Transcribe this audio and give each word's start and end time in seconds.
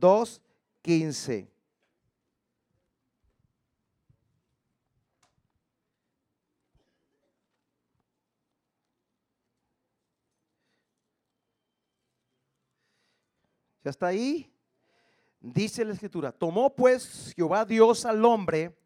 2, 0.00 0.42
15. 0.82 1.48
¿Ya 13.82 13.90
está 13.90 14.08
ahí? 14.08 14.52
Dice 15.40 15.84
la 15.84 15.94
escritura, 15.94 16.32
tomó 16.32 16.74
pues 16.74 17.32
Jehová 17.34 17.64
Dios 17.64 18.04
al 18.04 18.24
hombre 18.24 18.76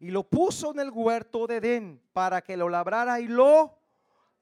y 0.00 0.10
lo 0.10 0.24
puso 0.24 0.72
en 0.72 0.80
el 0.80 0.90
huerto 0.90 1.46
de 1.46 1.56
Edén 1.56 2.02
para 2.12 2.42
que 2.42 2.56
lo 2.56 2.68
labrara 2.68 3.20
y 3.20 3.28
lo 3.28 3.78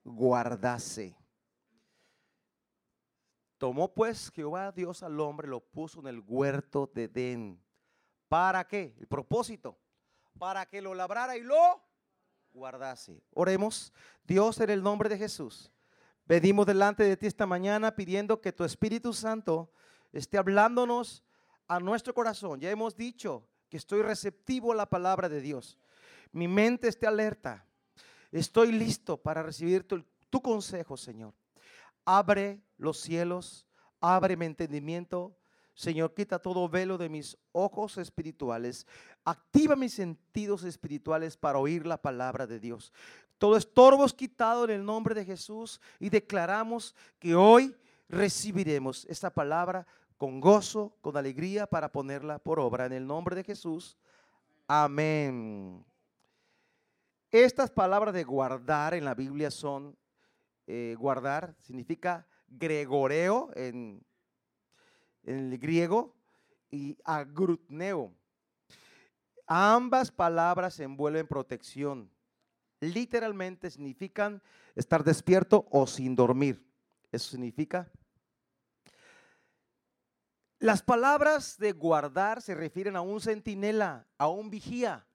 guardase. 0.05 1.18
Tomó 3.59 3.93
pues 3.93 4.31
Jehová 4.35 4.73
Dios 4.73 5.03
al 5.03 5.19
hombre, 5.21 5.49
lo 5.49 5.61
puso 5.61 6.01
en 6.01 6.07
el 6.07 6.23
huerto 6.27 6.91
de 6.95 7.05
Edén. 7.05 7.61
¿Para 8.29 8.67
qué? 8.67 8.95
El 8.99 9.07
propósito. 9.09 9.77
Para 10.39 10.67
que 10.67 10.81
lo 10.81 10.95
labrara 10.95 11.37
y 11.37 11.43
lo 11.43 11.83
guardase. 12.53 13.21
Oremos. 13.35 13.93
Dios 14.25 14.61
en 14.61 14.71
el 14.71 14.83
nombre 14.83 15.09
de 15.09 15.19
Jesús. 15.19 15.73
Pedimos 16.27 16.67
delante 16.67 17.03
de 17.05 17.17
ti 17.17 17.27
esta 17.27 17.47
mañana 17.47 17.97
pidiendo 17.97 18.41
que 18.41 18.53
tu 18.53 18.65
Espíritu 18.65 19.13
Santo 19.13 19.73
esté 20.13 20.39
hablándonos 20.39 21.25
a 21.67 21.81
nuestro 21.81 22.15
corazón. 22.15 22.61
Ya 22.61 22.71
hemos 22.71 22.97
dicho 22.97 23.49
que 23.69 23.77
estoy 23.77 24.03
receptivo 24.03 24.73
a 24.73 24.77
la 24.77 24.87
palabra 24.87 25.29
de 25.29 25.41
Dios. 25.41 25.79
Mi 26.33 26.47
mente 26.47 26.89
esté 26.89 27.07
alerta. 27.07 27.65
Estoy 28.31 28.73
listo 28.73 29.17
para 29.17 29.43
recibir 29.43 29.87
tu, 29.87 30.05
tu 30.29 30.43
consejo, 30.43 30.97
Señor. 30.97 31.33
Abre 32.11 32.63
los 32.79 33.01
cielos, 33.01 33.67
abre 34.01 34.35
mi 34.35 34.47
entendimiento. 34.47 35.37
Señor, 35.75 36.15
quita 36.15 36.39
todo 36.39 36.67
velo 36.67 36.97
de 36.97 37.11
mis 37.11 37.37
ojos 37.53 37.99
espirituales. 37.99 38.87
Activa 39.27 39.77
mis 39.77 39.93
sentidos 39.93 40.65
espirituales 40.65 41.37
para 41.37 41.59
oír 41.59 41.87
la 41.87 42.01
palabra 42.01 42.47
de 42.47 42.61
Dios. 42.61 42.95
Todo 43.37 43.59
estorbo 43.59 44.07
es 44.07 44.15
quitado 44.15 44.65
en 44.65 44.71
el 44.71 44.87
nombre 44.87 45.15
de 45.15 45.27
Jesús 45.27 45.83
y 46.01 46.09
declaramos 46.09 46.95
que 47.19 47.35
hoy 47.35 47.77
recibiremos 48.09 49.05
esta 49.05 49.29
palabra 49.29 49.87
con 50.17 50.41
gozo, 50.41 50.97
con 51.03 51.15
alegría 51.15 51.67
para 51.67 51.93
ponerla 51.93 52.39
por 52.39 52.59
obra 52.59 52.87
en 52.87 52.95
el 52.95 53.07
nombre 53.07 53.37
de 53.37 53.45
Jesús. 53.45 53.99
Amén. 54.67 55.85
Estas 57.31 57.71
palabras 57.71 58.15
de 58.15 58.25
guardar 58.25 58.95
en 58.95 59.05
la 59.05 59.15
Biblia 59.15 59.51
son, 59.51 59.95
eh, 60.71 60.95
guardar 60.99 61.55
significa 61.59 62.29
gregoreo 62.47 63.51
en, 63.55 64.05
el 65.23 65.59
griego 65.59 66.15
y 66.71 66.99
agrutneo. 67.05 68.15
Ambas 69.47 70.11
palabras 70.11 70.79
envuelven 70.79 71.27
protección. 71.27 72.11
Literalmente 72.81 73.71
significan 73.71 74.43
estar 74.75 75.03
despierto 75.03 75.67
o 75.71 75.87
sin 75.87 76.15
dormir. 76.15 76.63
Eso 77.11 77.31
significa 77.31 77.91
las 80.61 80.83
palabras 80.83 81.57
de 81.57 81.73
guardar 81.73 82.43
se 82.43 82.55
refieren 82.55 82.97
a 82.97 83.01
un 83.01 83.21
centinela, 83.21 84.09
a 84.19 84.29
un 84.29 84.51
vigía, 84.51 85.07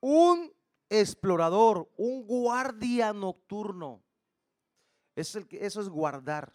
un 0.00 0.52
explorador, 0.90 1.90
un 1.96 2.26
guardia 2.26 3.14
nocturno. 3.14 4.03
Es 5.16 5.34
el 5.34 5.46
eso 5.50 5.80
es 5.80 5.88
guardar. 5.88 6.52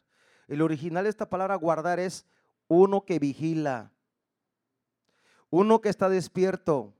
El 0.47 0.61
original 0.61 1.03
de 1.03 1.09
esta 1.09 1.29
palabra 1.29 1.55
guardar 1.55 1.99
es 1.99 2.25
uno 2.67 3.05
que 3.05 3.19
vigila, 3.19 3.91
uno 5.49 5.81
que 5.81 5.89
está 5.89 6.09
despierto, 6.09 6.93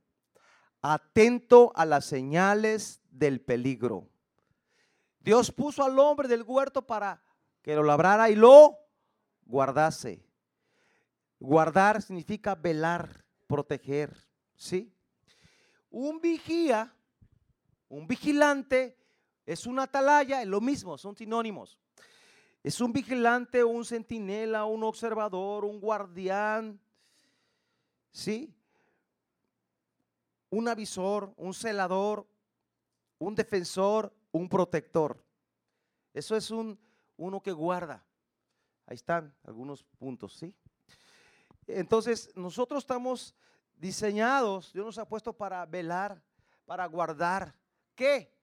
atento 0.81 1.71
a 1.75 1.85
las 1.85 2.05
señales 2.05 3.01
del 3.11 3.41
peligro. 3.41 4.09
Dios 5.19 5.51
puso 5.51 5.83
al 5.83 5.97
hombre 5.99 6.27
del 6.27 6.43
huerto 6.43 6.85
para 6.85 7.21
que 7.61 7.75
lo 7.75 7.83
labrara 7.83 8.29
y 8.29 8.35
lo 8.35 8.77
guardase. 9.45 10.25
Guardar 11.39 12.01
significa 12.01 12.55
velar, 12.55 13.25
proteger, 13.47 14.15
¿sí? 14.55 14.93
Un 15.89 16.19
vigía, 16.21 16.93
un 17.87 18.07
vigilante, 18.07 18.98
es 19.49 19.65
una 19.65 19.83
atalaya, 19.83 20.43
es 20.43 20.47
lo 20.47 20.61
mismo, 20.61 20.95
son 20.95 21.15
sinónimos. 21.15 21.79
Es 22.61 22.79
un 22.81 22.93
vigilante, 22.93 23.63
un 23.63 23.83
centinela, 23.83 24.65
un 24.65 24.83
observador, 24.83 25.65
un 25.65 25.79
guardián, 25.79 26.79
¿sí? 28.11 28.53
Un 30.51 30.67
avisor, 30.67 31.33
un 31.35 31.55
celador, 31.55 32.27
un 33.17 33.33
defensor, 33.33 34.13
un 34.31 34.47
protector. 34.47 35.19
Eso 36.13 36.35
es 36.35 36.51
un, 36.51 36.77
uno 37.17 37.41
que 37.41 37.51
guarda. 37.51 38.05
Ahí 38.85 38.97
están 38.97 39.33
algunos 39.43 39.83
puntos, 39.97 40.35
¿sí? 40.35 40.53
Entonces, 41.65 42.29
nosotros 42.35 42.83
estamos 42.83 43.33
diseñados, 43.77 44.71
Dios 44.73 44.85
nos 44.85 44.97
ha 44.99 45.07
puesto 45.07 45.33
para 45.33 45.65
velar, 45.65 46.21
para 46.67 46.85
guardar. 46.85 47.55
¿Qué? 47.95 48.38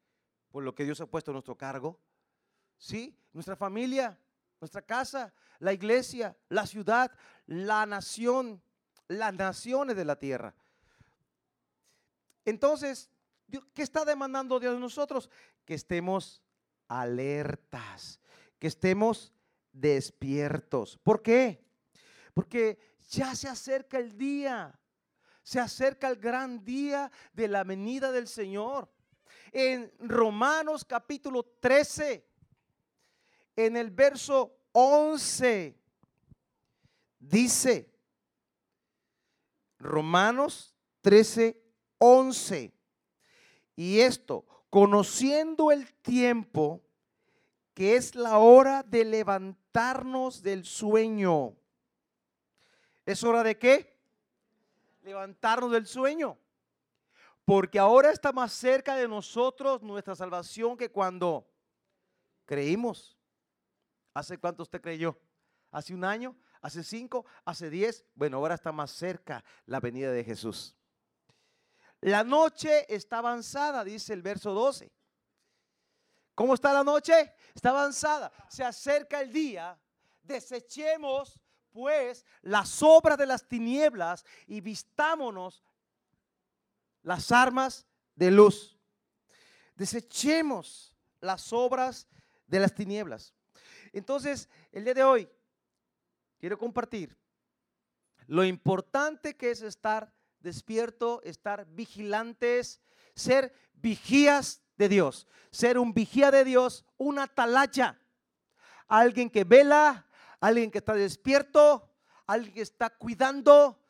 Por 0.56 0.64
lo 0.64 0.74
que 0.74 0.86
Dios 0.86 1.02
ha 1.02 1.06
puesto 1.06 1.32
a 1.32 1.34
nuestro 1.34 1.54
cargo. 1.54 2.00
¿Sí? 2.78 3.14
Nuestra 3.34 3.56
familia, 3.56 4.18
nuestra 4.58 4.80
casa, 4.80 5.34
la 5.58 5.74
iglesia, 5.74 6.34
la 6.48 6.66
ciudad, 6.66 7.12
la 7.44 7.84
nación, 7.84 8.62
las 9.06 9.34
naciones 9.34 9.96
de 9.96 10.06
la 10.06 10.18
tierra. 10.18 10.54
Entonces, 12.46 13.10
¿qué 13.74 13.82
está 13.82 14.06
demandando 14.06 14.58
Dios 14.58 14.72
de 14.72 14.80
nosotros? 14.80 15.28
Que 15.66 15.74
estemos 15.74 16.42
alertas, 16.88 18.18
que 18.58 18.68
estemos 18.68 19.34
despiertos. 19.72 20.96
¿Por 21.02 21.20
qué? 21.20 21.66
Porque 22.32 22.78
ya 23.10 23.34
se 23.34 23.46
acerca 23.46 23.98
el 23.98 24.16
día, 24.16 24.80
se 25.42 25.60
acerca 25.60 26.08
el 26.08 26.16
gran 26.16 26.64
día 26.64 27.12
de 27.34 27.46
la 27.46 27.62
venida 27.62 28.10
del 28.10 28.26
Señor. 28.26 28.95
En 29.58 29.90
Romanos 30.00 30.84
capítulo 30.84 31.42
13, 31.42 32.22
en 33.56 33.78
el 33.78 33.90
verso 33.90 34.54
11, 34.72 35.74
dice, 37.18 37.90
Romanos 39.78 40.74
13, 41.00 41.58
11, 41.96 42.74
y 43.76 44.00
esto, 44.00 44.44
conociendo 44.68 45.72
el 45.72 45.90
tiempo, 46.02 46.82
que 47.72 47.96
es 47.96 48.14
la 48.14 48.36
hora 48.36 48.82
de 48.82 49.06
levantarnos 49.06 50.42
del 50.42 50.66
sueño 50.66 51.56
¿Es 53.06 53.22
hora 53.24 53.42
de 53.42 53.56
qué? 53.56 53.96
Levantarnos 55.02 55.70
del 55.70 55.86
sueño. 55.86 56.36
Porque 57.46 57.78
ahora 57.78 58.10
está 58.10 58.32
más 58.32 58.52
cerca 58.52 58.96
de 58.96 59.06
nosotros 59.06 59.80
nuestra 59.80 60.16
salvación 60.16 60.76
que 60.76 60.90
cuando 60.90 61.48
creímos. 62.44 63.16
¿Hace 64.12 64.36
cuánto 64.36 64.64
usted 64.64 64.80
creyó? 64.80 65.16
¿Hace 65.70 65.94
un 65.94 66.04
año? 66.04 66.36
¿Hace 66.60 66.82
cinco? 66.82 67.24
¿Hace 67.44 67.70
diez? 67.70 68.04
Bueno, 68.16 68.38
ahora 68.38 68.56
está 68.56 68.72
más 68.72 68.90
cerca 68.90 69.44
la 69.64 69.78
venida 69.78 70.10
de 70.10 70.24
Jesús. 70.24 70.76
La 72.00 72.24
noche 72.24 72.92
está 72.92 73.18
avanzada, 73.18 73.84
dice 73.84 74.12
el 74.12 74.22
verso 74.22 74.52
12. 74.52 74.92
¿Cómo 76.34 76.52
está 76.52 76.72
la 76.72 76.82
noche? 76.82 77.32
Está 77.54 77.70
avanzada. 77.70 78.32
Se 78.48 78.64
acerca 78.64 79.20
el 79.20 79.32
día. 79.32 79.78
Desechemos 80.20 81.40
pues 81.70 82.26
las 82.42 82.82
obras 82.82 83.16
de 83.16 83.26
las 83.26 83.46
tinieblas 83.46 84.24
y 84.48 84.60
vistámonos 84.60 85.62
las 87.06 87.30
armas 87.30 87.86
de 88.16 88.32
luz. 88.32 88.76
Desechemos 89.76 90.92
las 91.20 91.52
obras 91.52 92.08
de 92.48 92.58
las 92.58 92.74
tinieblas. 92.74 93.32
Entonces, 93.92 94.48
el 94.72 94.82
día 94.82 94.94
de 94.94 95.04
hoy 95.04 95.28
quiero 96.40 96.58
compartir 96.58 97.16
lo 98.26 98.44
importante 98.44 99.36
que 99.36 99.52
es 99.52 99.62
estar 99.62 100.12
despierto, 100.40 101.22
estar 101.22 101.64
vigilantes, 101.66 102.80
ser 103.14 103.54
vigías 103.74 104.60
de 104.76 104.88
Dios, 104.88 105.28
ser 105.52 105.78
un 105.78 105.94
vigía 105.94 106.32
de 106.32 106.44
Dios, 106.44 106.84
una 106.96 107.22
atalaya, 107.22 108.00
alguien 108.88 109.30
que 109.30 109.44
vela 109.44 110.06
alguien 110.40 110.70
que 110.70 110.78
está 110.78 110.94
despierto, 110.94 111.88
alguien 112.26 112.54
que 112.54 112.62
está 112.62 112.90
cuidando, 112.90 113.80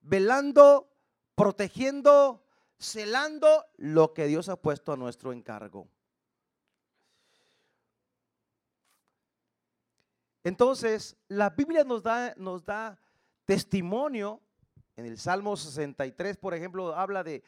velando, 0.00 0.91
protegiendo, 1.34 2.44
celando 2.78 3.64
lo 3.76 4.12
que 4.12 4.26
Dios 4.26 4.48
ha 4.48 4.56
puesto 4.56 4.92
a 4.92 4.96
nuestro 4.96 5.32
encargo. 5.32 5.88
Entonces, 10.44 11.16
la 11.28 11.50
Biblia 11.50 11.84
nos 11.84 12.02
da, 12.02 12.34
nos 12.36 12.64
da 12.64 12.98
testimonio. 13.44 14.40
En 14.96 15.06
el 15.06 15.18
Salmo 15.18 15.56
63, 15.56 16.36
por 16.36 16.54
ejemplo, 16.54 16.94
habla 16.94 17.22
de, 17.22 17.42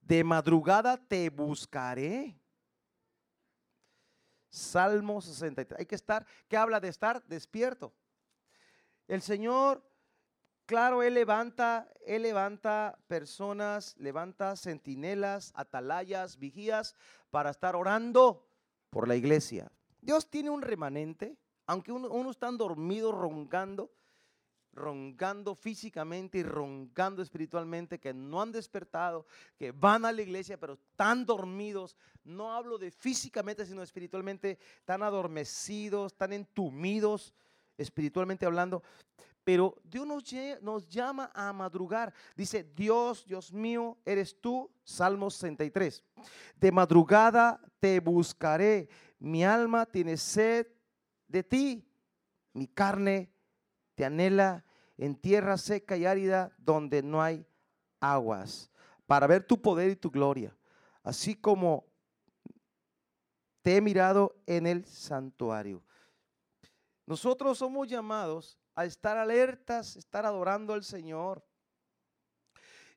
de 0.00 0.24
madrugada 0.24 0.96
te 0.96 1.28
buscaré. 1.30 2.38
Salmo 4.50 5.20
63. 5.20 5.80
Hay 5.80 5.86
que 5.86 5.94
estar, 5.94 6.26
¿qué 6.48 6.56
habla 6.56 6.80
de 6.80 6.88
estar? 6.88 7.22
Despierto. 7.26 7.92
El 9.06 9.22
Señor, 9.22 9.87
claro, 10.68 11.02
Él 11.02 11.14
levanta, 11.14 11.88
Él 12.06 12.22
levanta 12.22 12.98
personas, 13.08 13.96
levanta 13.98 14.54
centinelas, 14.54 15.50
atalayas, 15.56 16.38
vigías 16.38 16.94
para 17.30 17.50
estar 17.50 17.74
orando 17.74 18.46
por 18.90 19.08
la 19.08 19.16
iglesia. 19.16 19.72
Dios 20.02 20.30
tiene 20.30 20.50
un 20.50 20.60
remanente, 20.60 21.36
aunque 21.66 21.90
uno, 21.90 22.08
uno 22.10 22.30
está 22.30 22.50
dormido, 22.52 23.12
roncando, 23.12 23.90
roncando 24.74 25.54
físicamente 25.54 26.38
y 26.38 26.42
roncando 26.42 27.22
espiritualmente, 27.22 27.98
que 27.98 28.12
no 28.12 28.42
han 28.42 28.52
despertado, 28.52 29.24
que 29.56 29.72
van 29.72 30.04
a 30.04 30.12
la 30.12 30.20
iglesia, 30.20 30.60
pero 30.60 30.74
están 30.74 31.24
dormidos. 31.24 31.96
No 32.24 32.52
hablo 32.52 32.76
de 32.76 32.90
físicamente, 32.90 33.64
sino 33.64 33.82
espiritualmente, 33.82 34.58
tan 34.84 35.02
adormecidos, 35.02 36.14
tan 36.14 36.34
entumidos, 36.34 37.32
espiritualmente 37.78 38.44
hablando. 38.44 38.82
Pero 39.48 39.80
Dios 39.82 40.06
nos, 40.60 40.86
llama 40.90 41.30
a 41.34 41.54
madrugar. 41.54 42.12
Dice, 42.36 42.70
Dios, 42.76 43.24
Dios 43.24 43.50
mío, 43.50 43.96
eres 44.04 44.38
tú. 44.38 44.70
Salmo 44.84 45.30
63. 45.30 46.04
De 46.54 46.70
madrugada 46.70 47.58
te 47.80 47.98
buscaré. 47.98 48.90
Mi 49.18 49.46
alma 49.46 49.86
tiene 49.86 50.18
sed 50.18 50.66
de 51.26 51.42
ti. 51.42 51.90
Mi 52.52 52.66
carne 52.66 53.32
te 53.94 54.04
anhela 54.04 54.66
en 54.98 55.16
tierra 55.16 55.56
seca 55.56 55.96
y 55.96 56.04
árida 56.04 56.52
donde 56.58 57.02
no 57.02 57.22
hay 57.22 57.46
aguas, 58.00 58.70
para 59.06 59.26
ver 59.26 59.44
tu 59.44 59.62
poder 59.62 59.92
y 59.92 59.96
tu 59.96 60.10
gloria, 60.10 60.54
así 61.02 61.34
como 61.34 61.86
te 63.62 63.76
he 63.76 63.80
mirado 63.80 64.36
en 64.44 64.66
el 64.66 64.84
santuario. 64.84 65.82
Nosotros 67.06 67.56
somos 67.56 67.88
llamados 67.88 68.57
a 68.78 68.84
estar 68.84 69.16
alertas, 69.16 69.96
estar 69.96 70.26
adorando 70.26 70.72
al 70.74 70.84
Señor, 70.84 71.44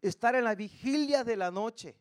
estar 0.01 0.35
en 0.35 0.43
la 0.43 0.55
vigilia 0.55 1.23
de 1.23 1.37
la 1.37 1.49
noche. 1.49 1.97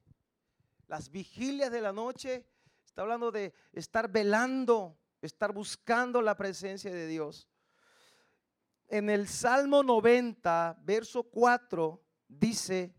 Las 0.87 1.11
vigilias 1.11 1.71
de 1.71 1.81
la 1.81 1.93
noche, 1.93 2.47
está 2.85 3.03
hablando 3.03 3.31
de 3.31 3.55
estar 3.73 4.11
velando, 4.11 4.99
estar 5.23 5.53
buscando 5.53 6.21
la 6.21 6.37
presencia 6.37 6.93
de 6.93 7.07
Dios 7.07 7.49
en 8.91 9.09
el 9.09 9.29
Salmo 9.29 9.83
90, 9.85 10.81
verso 10.83 11.23
4, 11.23 12.03
dice, 12.27 12.93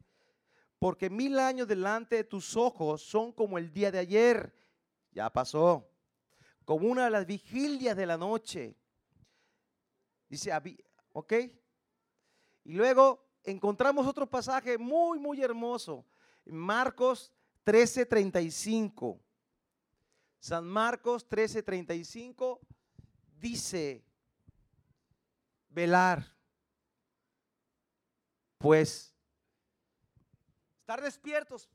porque 0.80 1.10
mil 1.10 1.38
años 1.38 1.68
delante 1.68 2.16
de 2.16 2.24
tus 2.24 2.56
ojos 2.56 3.04
son 3.04 3.34
como 3.34 3.58
el 3.58 3.72
día 3.74 3.92
de 3.92 4.00
ayer, 4.00 4.56
ya 5.12 5.30
pasó, 5.30 5.92
como 6.64 6.88
una 6.88 7.04
de 7.04 7.10
las 7.10 7.26
vigilias 7.26 7.98
de 7.98 8.06
la 8.06 8.18
noche. 8.18 8.78
Dice, 10.32 10.50
¿ok? 11.12 11.34
Y 12.64 12.72
luego 12.72 13.28
encontramos 13.44 14.08
otro 14.08 14.26
pasaje 14.30 14.78
muy, 14.78 15.20
muy 15.20 15.44
hermoso, 15.44 16.06
Marcos 16.46 17.34
13:35. 17.66 19.20
San 20.40 20.66
Marcos 20.66 21.28
13:35 21.28 22.62
dice, 23.42 24.06
velar. 25.68 26.26
Pues 28.58 29.14
estar 30.80 31.02
despiertos, 31.02 31.70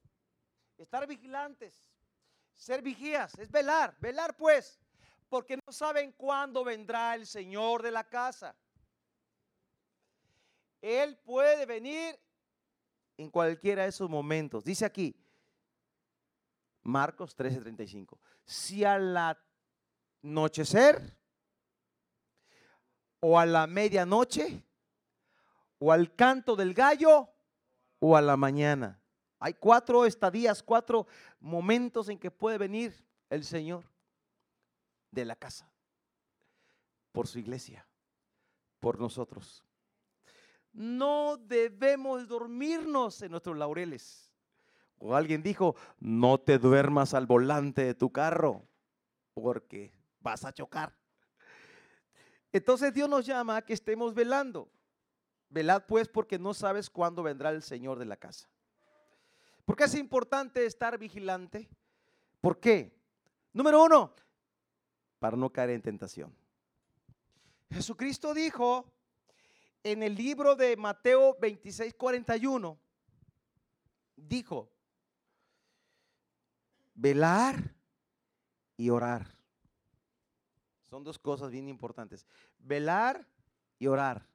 estar 0.78 1.06
vigilantes, 1.06 1.84
ser 2.54 2.80
vigías, 2.80 3.38
es 3.38 3.50
velar, 3.50 3.94
velar 4.00 4.34
pues, 4.34 4.80
porque 5.28 5.56
no 5.56 5.72
saben 5.72 6.12
cuándo 6.12 6.64
vendrá 6.64 7.14
el 7.14 7.26
Señor 7.26 7.82
de 7.82 7.90
la 7.90 8.04
casa. 8.04 8.54
Él 10.80 11.16
puede 11.24 11.66
venir 11.66 12.18
en 13.16 13.30
cualquiera 13.30 13.82
de 13.82 13.88
esos 13.88 14.08
momentos. 14.08 14.64
Dice 14.64 14.84
aquí, 14.84 15.16
Marcos 16.82 17.34
13:35, 17.36 18.18
si 18.44 18.84
al 18.84 19.16
anochecer 20.22 21.16
o 23.20 23.38
a 23.38 23.46
la 23.46 23.66
medianoche, 23.66 24.62
o 25.78 25.92
al 25.92 26.14
canto 26.14 26.54
del 26.56 26.74
gallo, 26.74 27.28
o 27.98 28.16
a 28.16 28.22
la 28.22 28.36
mañana. 28.36 29.00
Hay 29.38 29.54
cuatro 29.54 30.06
estadías, 30.06 30.62
cuatro 30.62 31.06
momentos 31.40 32.08
en 32.08 32.18
que 32.18 32.30
puede 32.30 32.58
venir 32.58 32.94
el 33.28 33.44
Señor 33.44 33.84
de 35.20 35.26
la 35.26 35.36
casa, 35.36 35.70
por 37.12 37.26
su 37.26 37.38
iglesia, 37.38 37.86
por 38.80 38.98
nosotros. 38.98 39.64
No 40.72 41.36
debemos 41.36 42.28
dormirnos 42.28 43.22
en 43.22 43.30
nuestros 43.30 43.56
laureles. 43.56 44.32
O 44.98 45.14
alguien 45.14 45.42
dijo, 45.42 45.76
no 45.98 46.38
te 46.38 46.58
duermas 46.58 47.14
al 47.14 47.26
volante 47.26 47.84
de 47.84 47.94
tu 47.94 48.10
carro, 48.10 48.66
porque 49.34 49.92
vas 50.20 50.44
a 50.44 50.52
chocar. 50.52 50.96
Entonces 52.52 52.92
Dios 52.94 53.08
nos 53.08 53.26
llama 53.26 53.56
a 53.56 53.62
que 53.62 53.74
estemos 53.74 54.14
velando. 54.14 54.70
Velad 55.48 55.84
pues 55.86 56.08
porque 56.08 56.38
no 56.38 56.54
sabes 56.54 56.90
cuándo 56.90 57.22
vendrá 57.22 57.50
el 57.50 57.62
Señor 57.62 57.98
de 57.98 58.06
la 58.06 58.16
casa. 58.16 58.48
¿Por 59.64 59.76
qué 59.76 59.84
es 59.84 59.94
importante 59.94 60.64
estar 60.64 60.98
vigilante? 60.98 61.68
¿Por 62.40 62.58
qué? 62.58 62.96
Número 63.52 63.82
uno, 63.82 64.14
para 65.18 65.36
no 65.36 65.50
caer 65.50 65.70
en 65.70 65.82
tentación. 65.82 66.34
Jesucristo 67.70 68.34
dijo 68.34 68.92
en 69.82 70.02
el 70.02 70.14
libro 70.14 70.56
de 70.56 70.76
Mateo 70.76 71.36
26, 71.40 71.94
41, 71.94 72.78
dijo, 74.16 74.70
velar 76.94 77.74
y 78.76 78.90
orar. 78.90 79.36
Son 80.86 81.02
dos 81.02 81.18
cosas 81.18 81.50
bien 81.50 81.68
importantes. 81.68 82.26
Velar 82.58 83.26
y 83.78 83.86
orar. 83.86 84.26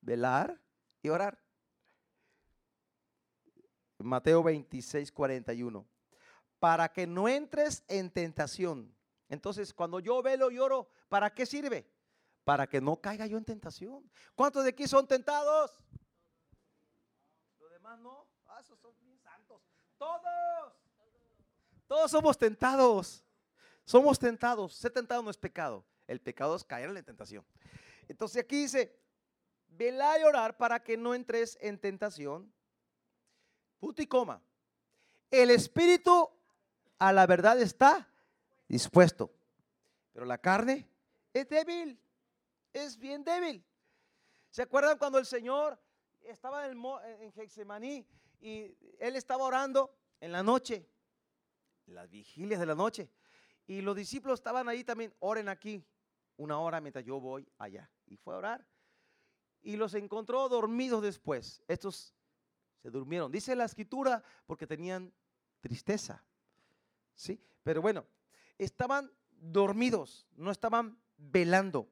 Velar 0.00 0.60
y 1.02 1.08
orar. 1.08 1.38
Mateo 3.98 4.42
26, 4.42 5.12
41. 5.12 5.86
Para 6.58 6.88
que 6.92 7.06
no 7.06 7.28
entres 7.28 7.84
en 7.88 8.10
tentación. 8.10 8.94
Entonces, 9.32 9.72
cuando 9.72 9.98
yo 9.98 10.20
velo 10.20 10.50
y 10.50 10.58
oro, 10.58 10.90
¿para 11.08 11.32
qué 11.32 11.46
sirve? 11.46 11.90
Para 12.44 12.66
que 12.66 12.82
no 12.82 13.00
caiga 13.00 13.24
yo 13.26 13.38
en 13.38 13.46
tentación. 13.46 14.10
¿Cuántos 14.34 14.62
de 14.62 14.68
aquí 14.68 14.86
son 14.86 15.06
tentados? 15.06 15.70
Los 17.58 17.70
demás 17.70 17.98
no. 18.00 18.26
Ah, 18.46 18.60
esos 18.60 18.78
son 18.78 18.92
santos. 19.22 19.62
Todos. 19.96 20.74
Todos 21.86 22.10
somos 22.10 22.36
tentados. 22.36 23.24
Somos 23.86 24.18
tentados. 24.18 24.74
Ser 24.74 24.90
tentado 24.90 25.22
no 25.22 25.30
es 25.30 25.38
pecado. 25.38 25.82
El 26.06 26.20
pecado 26.20 26.54
es 26.54 26.62
caer 26.62 26.90
en 26.90 26.94
la 26.94 27.02
tentación. 27.02 27.42
Entonces 28.08 28.42
aquí 28.44 28.60
dice, 28.60 29.00
vela 29.66 30.18
y 30.18 30.24
orar 30.24 30.58
para 30.58 30.84
que 30.84 30.98
no 30.98 31.14
entres 31.14 31.56
en 31.62 31.78
tentación. 31.78 32.52
Punto 33.80 34.02
y 34.02 34.06
coma. 34.06 34.42
El 35.30 35.50
espíritu 35.50 36.28
a 36.98 37.14
la 37.14 37.26
verdad 37.26 37.58
está 37.58 38.11
dispuesto, 38.72 39.30
pero 40.14 40.24
la 40.24 40.38
carne 40.38 40.88
es 41.34 41.46
débil, 41.46 42.00
es 42.72 42.96
bien 42.96 43.22
débil. 43.22 43.62
¿Se 44.48 44.62
acuerdan 44.62 44.96
cuando 44.96 45.18
el 45.18 45.26
Señor 45.26 45.78
estaba 46.22 46.66
en, 46.66 46.82
en 47.20 47.32
Getsemaní 47.32 48.06
y 48.40 48.74
él 48.98 49.16
estaba 49.16 49.44
orando 49.44 49.94
en 50.20 50.32
la 50.32 50.42
noche, 50.42 50.88
las 51.84 52.08
vigilias 52.08 52.60
de 52.60 52.64
la 52.64 52.74
noche? 52.74 53.10
Y 53.66 53.82
los 53.82 53.94
discípulos 53.94 54.40
estaban 54.40 54.66
ahí 54.70 54.84
también, 54.84 55.14
oren 55.18 55.50
aquí 55.50 55.84
una 56.38 56.58
hora 56.58 56.80
mientras 56.80 57.04
yo 57.04 57.20
voy 57.20 57.46
allá. 57.58 57.90
Y 58.06 58.16
fue 58.16 58.34
a 58.34 58.38
orar. 58.38 58.66
Y 59.60 59.76
los 59.76 59.92
encontró 59.92 60.48
dormidos 60.48 61.02
después. 61.02 61.62
Estos 61.68 62.14
se 62.80 62.88
durmieron. 62.88 63.30
Dice 63.30 63.54
la 63.54 63.66
escritura 63.66 64.22
porque 64.46 64.66
tenían 64.66 65.12
tristeza. 65.60 66.24
¿Sí? 67.14 67.38
Pero 67.62 67.82
bueno, 67.82 68.06
estaban 68.64 69.12
dormidos, 69.40 70.26
no 70.36 70.50
estaban 70.50 70.98
velando. 71.16 71.88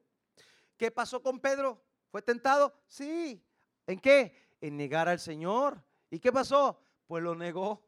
¿Qué 0.76 0.90
pasó 0.90 1.22
con 1.22 1.40
Pedro? 1.40 1.82
¿Fue 2.10 2.22
tentado? 2.22 2.74
Sí. 2.86 3.44
¿En 3.86 3.98
qué? 3.98 4.34
En 4.60 4.76
negar 4.76 5.08
al 5.08 5.20
Señor. 5.20 5.82
¿Y 6.10 6.18
qué 6.18 6.32
pasó? 6.32 6.82
Pues 7.06 7.22
lo 7.22 7.34
negó. 7.34 7.86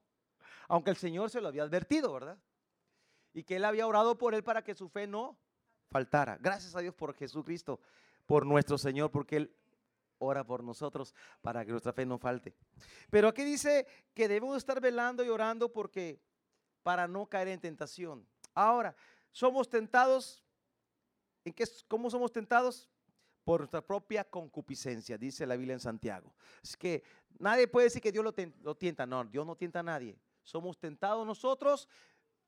Aunque 0.69 0.91
el 0.91 0.97
Señor 0.97 1.31
se 1.31 1.41
lo 1.41 1.49
había 1.49 1.63
advertido, 1.63 2.13
¿verdad? 2.13 2.39
Y 3.33 3.45
que 3.45 3.57
él 3.57 3.65
había 3.65 3.87
orado 3.87 4.19
por 4.19 4.35
él 4.35 4.45
para 4.45 4.63
que 4.63 4.75
su 4.75 4.89
fe 4.89 5.07
no 5.07 5.39
faltara. 5.91 6.39
Gracias 6.41 6.75
a 6.75 6.81
Dios 6.81 6.95
por 6.95 7.15
Jesucristo. 7.15 7.81
por 8.27 8.47
nuestro 8.47 8.79
Señor, 8.79 9.11
porque 9.11 9.37
Él 9.37 9.57
ora 10.19 10.45
por 10.45 10.63
nosotros 10.63 11.15
para 11.41 11.65
que 11.65 11.73
nuestra 11.73 11.93
fe 11.93 12.07
no 12.07 12.19
falte. 12.19 12.55
Pero 13.11 13.29
aquí 13.29 13.43
dice 13.43 13.87
que 14.15 14.29
debemos 14.29 14.57
estar 14.57 14.81
velando 14.81 15.25
y 15.25 15.29
orando 15.29 15.73
porque 15.73 16.21
para 16.83 17.09
no 17.09 17.27
caer 17.27 17.49
en 17.49 17.61
tentación. 17.61 18.27
Ahora, 18.55 18.95
somos 19.31 19.69
tentados 19.69 20.43
¿En 21.45 21.53
qué, 21.53 21.65
¿Cómo 21.89 22.11
somos 22.11 22.33
tentados? 22.33 22.89
Por 23.45 23.61
nuestra 23.61 23.85
propia 23.85 24.23
concupiscencia, 24.23 25.19
dice 25.19 25.45
la 25.47 25.57
Biblia 25.57 25.75
en 25.75 25.81
Santiago. 25.81 26.33
Es 26.63 26.77
que 26.77 27.03
nadie 27.41 27.67
puede 27.67 27.87
decir 27.87 28.01
que 28.01 28.13
Dios 28.13 28.25
lo, 28.25 28.77
tienta. 28.77 29.05
No, 29.05 29.25
Dios 29.25 29.45
no 29.45 29.57
tienta 29.57 29.81
a 29.81 29.83
nadie. 29.83 30.17
Somos 30.45 30.79
tentados 30.79 31.27
nosotros 31.27 31.89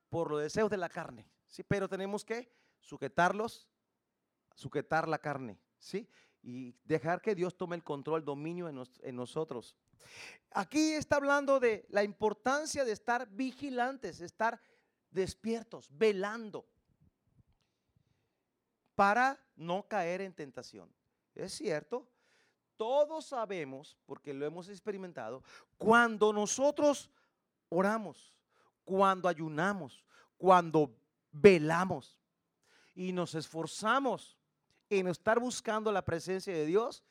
por 0.08 0.30
los 0.30 0.40
deseos 0.40 0.70
de 0.70 0.76
la 0.76 0.88
carne. 0.88 1.28
¿sí? 1.48 1.64
Pero 1.64 1.88
tenemos 1.88 2.24
que 2.24 2.48
sujetarlos, 2.78 3.68
sujetar 4.54 5.08
la 5.08 5.18
carne. 5.18 5.58
¿sí? 5.80 6.08
Y 6.42 6.76
dejar 6.84 7.20
que 7.20 7.34
Dios 7.34 7.56
tome 7.56 7.74
el 7.74 7.82
control, 7.82 8.24
dominio 8.24 8.68
en, 8.68 8.80
en 9.02 9.16
nosotros. 9.16 9.76
Aquí 10.52 10.92
está 10.92 11.16
hablando 11.16 11.58
de 11.58 11.86
la 11.88 12.04
importancia 12.04 12.84
de 12.84 12.92
estar 12.92 13.28
vigilantes, 13.30 14.20
estar 14.20 14.60
despiertos, 15.14 15.88
velando 15.90 16.66
para 18.94 19.40
no 19.56 19.86
caer 19.88 20.20
en 20.20 20.34
tentación. 20.34 20.88
Es 21.34 21.52
cierto, 21.52 22.06
todos 22.76 23.26
sabemos, 23.26 23.96
porque 24.06 24.34
lo 24.34 24.44
hemos 24.44 24.68
experimentado, 24.68 25.42
cuando 25.78 26.32
nosotros 26.32 27.10
oramos, 27.68 28.36
cuando 28.84 29.28
ayunamos, 29.28 30.04
cuando 30.36 30.94
velamos 31.32 32.20
y 32.94 33.12
nos 33.12 33.34
esforzamos 33.34 34.36
en 34.90 35.08
estar 35.08 35.38
buscando 35.40 35.90
la 35.90 36.04
presencia 36.04 36.52
de 36.52 36.66
Dios, 36.66 37.02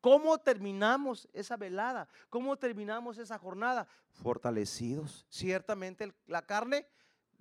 ¿cómo 0.00 0.38
terminamos 0.38 1.28
esa 1.32 1.56
velada? 1.56 2.08
¿Cómo 2.28 2.56
terminamos 2.56 3.18
esa 3.18 3.38
jornada? 3.38 3.86
Fortalecidos. 4.10 5.26
Ciertamente 5.28 6.12
la 6.26 6.42
carne, 6.42 6.86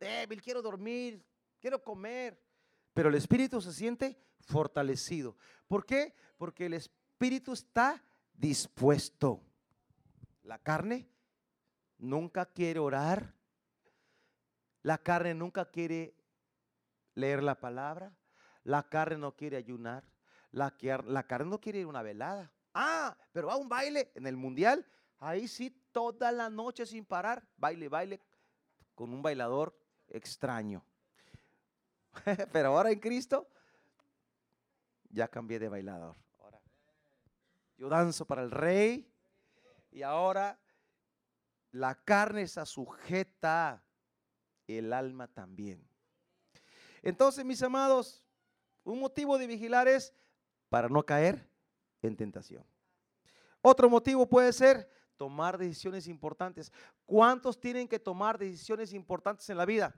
débil, 0.02 0.42
quiero 0.42 0.62
dormir, 0.62 1.24
quiero 1.60 1.82
comer, 1.82 2.42
pero 2.94 3.08
el 3.08 3.16
espíritu 3.16 3.62
se 3.62 3.72
siente 3.72 4.18
fortalecido. 4.42 5.38
¿Por 5.68 5.86
qué? 5.86 6.14
Porque 6.38 6.66
el 6.66 6.74
espíritu 6.74 7.54
está 7.54 8.04
dispuesto. 8.34 9.42
La 10.44 10.60
carne 10.60 11.08
nunca 11.98 12.46
quiere 12.46 12.80
orar. 12.80 13.34
La 14.82 14.98
carne 14.98 15.34
nunca 15.36 15.70
quiere 15.70 16.16
leer 17.14 17.44
la 17.44 17.60
palabra. 17.60 18.14
La 18.64 18.90
carne 18.90 19.18
no 19.18 19.36
quiere 19.36 19.56
ayunar. 19.58 20.04
La, 20.52 20.76
carne 21.28 21.50
no 21.50 21.62
quiere 21.62 21.80
ir 21.80 21.86
a 21.86 21.90
una 21.90 22.02
velada. 22.02 22.52
Ah, 22.74 23.16
pero 23.32 23.48
va 23.48 23.54
a 23.54 23.58
un 23.58 23.70
baile 23.70 24.12
en 24.16 24.28
el 24.28 24.36
mundial. 24.36 24.86
Ahí 25.20 25.48
sí, 25.48 25.70
toda 25.92 26.32
la 26.32 26.50
noche 26.50 26.86
sin 26.86 27.06
parar. 27.06 27.48
Baile, 27.56 27.88
baile 27.88 28.20
con 28.96 29.14
un 29.14 29.22
bailador 29.22 29.81
extraño. 30.12 30.84
Pero 32.52 32.70
ahora 32.70 32.92
en 32.92 33.00
Cristo 33.00 33.48
ya 35.10 35.28
cambié 35.28 35.60
de 35.60 35.70
bailador. 35.70 36.16
yo 37.78 37.90
danzo 37.90 38.26
para 38.26 38.44
el 38.44 38.52
rey 38.52 39.12
y 39.92 40.04
ahora 40.04 40.60
la 41.72 41.96
carne 41.96 42.44
está 42.44 42.66
sujeta, 42.66 43.84
el 44.68 44.94
alma 44.94 45.28
también. 45.28 45.88
Entonces, 47.02 47.44
mis 47.44 47.62
amados, 47.64 48.26
un 48.84 49.00
motivo 49.00 49.38
de 49.38 49.48
vigilar 49.48 49.88
es 49.88 50.14
para 50.70 50.90
no 50.90 51.04
caer 51.04 51.50
en 52.02 52.16
tentación. 52.16 52.66
Otro 53.62 53.90
motivo 53.90 54.28
puede 54.28 54.54
ser 54.54 54.90
tomar 55.22 55.56
decisiones 55.56 56.08
importantes. 56.08 56.72
¿Cuántos 57.06 57.60
tienen 57.60 57.88
que 57.88 58.00
tomar 58.00 58.40
decisiones 58.40 58.92
importantes 58.92 59.48
en 59.52 59.58
la 59.58 59.66
vida? 59.66 59.94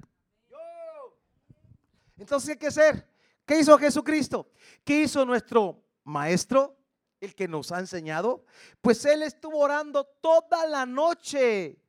Entonces, 2.17 2.47
¿qué 2.47 2.51
hay 2.51 2.57
que 2.57 2.67
hacer? 2.67 3.09
¿Qué 3.45 3.57
hizo 3.57 3.77
Jesucristo? 3.77 4.51
¿Qué 4.83 5.03
hizo 5.03 5.23
nuestro 5.25 5.81
maestro? 6.03 6.77
El 7.21 7.33
que 7.35 7.47
nos 7.47 7.71
ha 7.71 7.79
enseñado. 7.79 8.43
Pues 8.81 9.05
él 9.05 9.23
estuvo 9.23 9.59
orando 9.59 10.03
toda 10.03 10.67
la 10.67 10.85
noche 10.85 11.81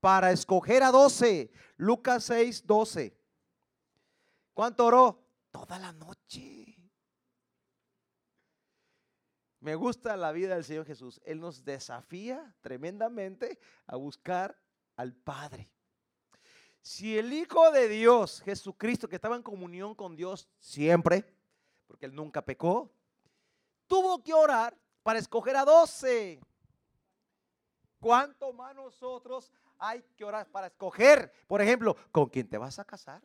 para 0.00 0.32
escoger 0.32 0.84
a 0.84 0.90
doce. 0.90 1.50
Lucas 1.76 2.24
6, 2.24 2.66
12. 2.66 3.14
¿Cuánto 4.54 4.86
oró? 4.86 5.22
Toda 5.50 5.78
la 5.78 5.92
noche. 5.92 6.63
Me 9.64 9.76
gusta 9.76 10.14
la 10.18 10.30
vida 10.30 10.56
del 10.56 10.64
Señor 10.64 10.84
Jesús. 10.84 11.22
Él 11.24 11.40
nos 11.40 11.64
desafía 11.64 12.54
tremendamente 12.60 13.58
a 13.86 13.96
buscar 13.96 14.60
al 14.94 15.14
Padre. 15.14 15.70
Si 16.82 17.16
el 17.16 17.32
Hijo 17.32 17.70
de 17.70 17.88
Dios, 17.88 18.42
Jesucristo, 18.42 19.08
que 19.08 19.16
estaba 19.16 19.36
en 19.36 19.42
comunión 19.42 19.94
con 19.94 20.16
Dios 20.16 20.50
siempre, 20.58 21.24
porque 21.86 22.04
él 22.04 22.14
nunca 22.14 22.44
pecó, 22.44 22.92
tuvo 23.86 24.22
que 24.22 24.34
orar 24.34 24.76
para 25.02 25.18
escoger 25.18 25.56
a 25.56 25.64
doce. 25.64 26.42
¿Cuánto 27.98 28.52
más 28.52 28.74
nosotros 28.74 29.50
hay 29.78 30.02
que 30.14 30.26
orar 30.26 30.46
para 30.50 30.66
escoger? 30.66 31.32
Por 31.46 31.62
ejemplo, 31.62 31.96
¿con 32.12 32.28
quién 32.28 32.46
te 32.50 32.58
vas 32.58 32.78
a 32.78 32.84
casar? 32.84 33.22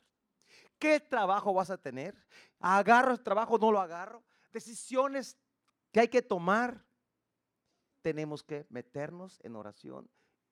¿Qué 0.78 1.02
trabajo 1.02 1.54
vas 1.54 1.70
a 1.70 1.78
tener? 1.78 2.16
¿Agarro 2.62 3.12
el 3.12 3.20
trabajo 3.20 3.58
no 3.58 3.74
lo 3.74 3.82
agarro? 3.82 4.24
Decisiones 4.54 5.38
que 5.92 6.02
hay 6.02 6.08
que 6.08 6.22
tomar. 6.22 6.86
Tenemos 8.02 8.44
que 8.44 8.66
meternos 8.70 9.40
en 9.44 9.56
oración 9.56 10.10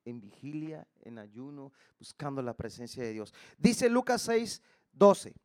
en 0.08 0.22
vigilia, 0.22 0.88
en 1.02 1.20
ayuno, 1.20 1.74
buscando 2.00 2.42
la 2.42 2.54
presencia 2.56 3.04
de 3.04 3.12
Dios. 3.12 3.34
Dice 3.58 3.90
Lucas 3.90 4.22
6, 4.22 4.62
12. 4.94 5.36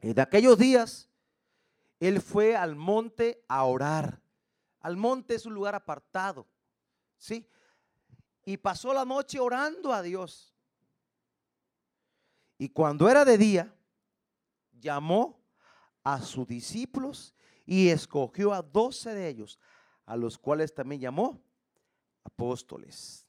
En 0.00 0.20
aquellos 0.20 0.58
días, 0.58 1.08
él 1.98 2.20
fue 2.20 2.56
al 2.56 2.76
monte 2.76 3.42
a 3.48 3.64
orar. 3.64 4.20
Al 4.80 4.96
monte 4.96 5.34
es 5.34 5.46
un 5.46 5.54
lugar 5.54 5.74
apartado, 5.74 6.46
¿sí? 7.16 7.48
Y 8.44 8.58
pasó 8.58 8.92
la 8.92 9.04
noche 9.04 9.40
orando 9.40 9.92
a 9.92 10.02
Dios. 10.02 10.54
Y 12.58 12.68
cuando 12.68 13.08
era 13.08 13.24
de 13.24 13.38
día, 13.38 13.74
llamó 14.72 15.42
a 16.02 16.20
sus 16.20 16.46
discípulos 16.46 17.34
y 17.70 17.88
escogió 17.90 18.52
a 18.52 18.62
doce 18.62 19.14
de 19.14 19.28
ellos, 19.28 19.56
a 20.04 20.16
los 20.16 20.36
cuales 20.36 20.74
también 20.74 21.00
llamó 21.00 21.40
apóstoles. 22.24 23.24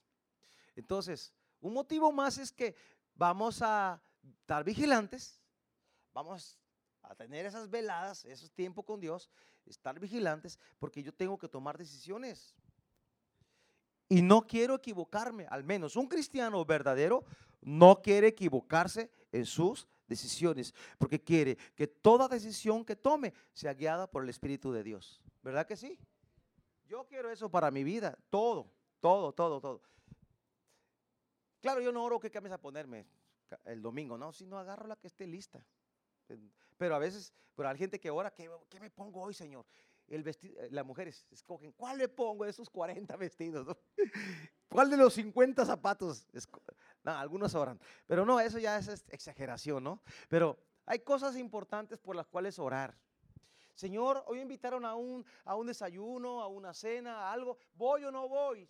Entonces, 0.75 1.31
un 1.59 1.75
motivo 1.75 2.11
más 2.11 2.39
es 2.39 2.51
que 2.51 2.75
vamos 3.13 3.61
a 3.61 4.01
estar 4.39 4.63
vigilantes, 4.63 5.39
vamos 6.11 6.57
a 7.03 7.13
tener 7.13 7.45
esas 7.45 7.69
veladas, 7.69 8.25
esos 8.25 8.51
tiempos 8.51 8.83
con 8.83 8.99
Dios, 8.99 9.29
estar 9.67 9.99
vigilantes, 9.99 10.57
porque 10.79 11.03
yo 11.03 11.13
tengo 11.13 11.37
que 11.37 11.47
tomar 11.47 11.77
decisiones. 11.77 12.55
Y 14.09 14.23
no 14.23 14.47
quiero 14.47 14.73
equivocarme, 14.73 15.45
al 15.51 15.63
menos 15.63 15.95
un 15.95 16.07
cristiano 16.07 16.65
verdadero 16.65 17.25
no 17.61 18.01
quiere 18.01 18.29
equivocarse 18.29 19.11
en 19.31 19.45
sus 19.45 19.87
decisiones, 20.11 20.73
porque 20.97 21.19
quiere 21.19 21.57
que 21.75 21.87
toda 21.87 22.27
decisión 22.27 22.85
que 22.85 22.95
tome 22.95 23.33
sea 23.53 23.73
guiada 23.73 24.05
por 24.05 24.23
el 24.23 24.29
Espíritu 24.29 24.71
de 24.71 24.83
Dios. 24.83 25.21
¿Verdad 25.41 25.65
que 25.65 25.75
sí? 25.75 25.97
Yo 26.85 27.05
quiero 27.07 27.31
eso 27.31 27.49
para 27.49 27.71
mi 27.71 27.83
vida, 27.83 28.17
todo, 28.29 28.69
todo, 28.99 29.31
todo, 29.31 29.59
todo. 29.61 29.81
Claro, 31.61 31.79
yo 31.81 31.91
no 31.91 32.03
oro 32.03 32.19
qué 32.19 32.29
camisa 32.29 32.57
ponerme 32.57 33.07
el 33.65 33.81
domingo, 33.81 34.17
no, 34.17 34.33
si 34.33 34.45
no 34.45 34.57
agarro 34.57 34.87
la 34.87 34.95
que 34.95 35.07
esté 35.07 35.25
lista. 35.25 35.63
Pero 36.77 36.95
a 36.95 36.99
veces, 36.99 37.33
pero 37.55 37.69
hay 37.69 37.77
gente 37.77 37.99
que 37.99 38.09
ora, 38.09 38.33
¿qué, 38.33 38.49
me 38.79 38.89
pongo 38.89 39.21
hoy, 39.21 39.33
Señor? 39.33 39.65
Eh, 40.11 40.67
las 40.71 40.85
mujeres 40.85 41.25
escogen, 41.31 41.71
¿cuál 41.71 41.97
le 41.97 42.09
pongo 42.09 42.43
de 42.43 42.49
esos 42.49 42.69
40 42.69 43.15
vestidos? 43.15 43.77
¿Cuál 44.69 44.89
de 44.89 44.97
los 44.97 45.13
50 45.13 45.65
zapatos? 45.65 46.27
No, 47.03 47.11
algunos 47.11 47.55
oran. 47.55 47.79
Pero 48.07 48.25
no, 48.25 48.39
eso 48.39 48.59
ya 48.59 48.77
es 48.77 49.05
exageración, 49.09 49.83
¿no? 49.83 50.01
Pero 50.27 50.59
hay 50.85 50.99
cosas 50.99 51.37
importantes 51.37 51.97
por 51.97 52.17
las 52.17 52.27
cuales 52.27 52.59
orar. 52.59 52.97
Señor, 53.73 54.21
hoy 54.27 54.41
invitaron 54.41 54.83
a 54.83 54.95
un, 54.95 55.25
a 55.45 55.55
un 55.55 55.67
desayuno, 55.67 56.41
a 56.41 56.47
una 56.47 56.73
cena, 56.73 57.29
a 57.29 57.31
algo. 57.31 57.57
¿Voy 57.73 58.03
o 58.03 58.11
no 58.11 58.27
voy? 58.27 58.69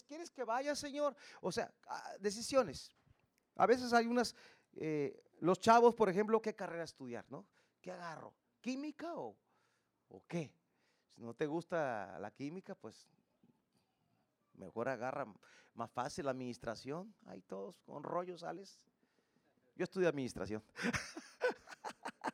¿quieres 0.00 0.30
que 0.30 0.42
vaya, 0.42 0.74
Señor? 0.74 1.14
O 1.40 1.52
sea, 1.52 1.72
ah, 1.86 2.14
decisiones. 2.18 2.90
A 3.56 3.66
veces 3.66 3.92
hay 3.92 4.06
unas, 4.06 4.34
eh, 4.74 5.22
los 5.40 5.60
chavos, 5.60 5.94
por 5.94 6.08
ejemplo, 6.08 6.40
¿qué 6.40 6.54
carrera 6.54 6.84
estudiar, 6.84 7.24
no? 7.28 7.46
¿Qué 7.80 7.92
agarro? 7.92 8.34
¿Química 8.60 9.14
o, 9.14 9.36
o 10.08 10.24
qué? 10.26 10.52
Si 11.14 11.22
no 11.22 11.34
te 11.34 11.46
gusta 11.46 12.18
la 12.18 12.30
química, 12.30 12.74
pues 12.74 13.06
mejor 14.54 14.88
agarra 14.88 15.26
más 15.74 15.90
fácil 15.90 16.24
la 16.24 16.30
administración. 16.30 17.14
Ahí 17.26 17.42
todos 17.42 17.80
con 17.80 18.02
rollos 18.02 18.40
sales. 18.40 18.78
Yo 19.74 19.84
estudio 19.84 20.08
administración. 20.08 20.62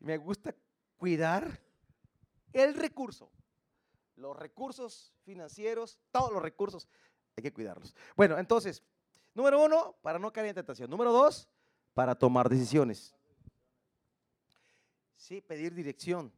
Me 0.00 0.16
gusta 0.16 0.54
cuidar 0.96 1.60
el 2.52 2.74
recurso. 2.74 3.30
Los 4.16 4.36
recursos 4.36 5.14
financieros, 5.24 5.98
todos 6.10 6.32
los 6.32 6.42
recursos, 6.42 6.88
hay 7.36 7.42
que 7.42 7.52
cuidarlos. 7.52 7.94
Bueno, 8.16 8.38
entonces, 8.38 8.82
número 9.34 9.62
uno, 9.62 9.96
para 10.02 10.18
no 10.18 10.32
caer 10.32 10.48
en 10.48 10.54
tentación. 10.54 10.90
Número 10.90 11.12
dos, 11.12 11.48
para 11.94 12.14
tomar 12.14 12.48
decisiones. 12.48 13.14
Sí, 15.16 15.40
pedir 15.40 15.74
dirección. 15.74 16.32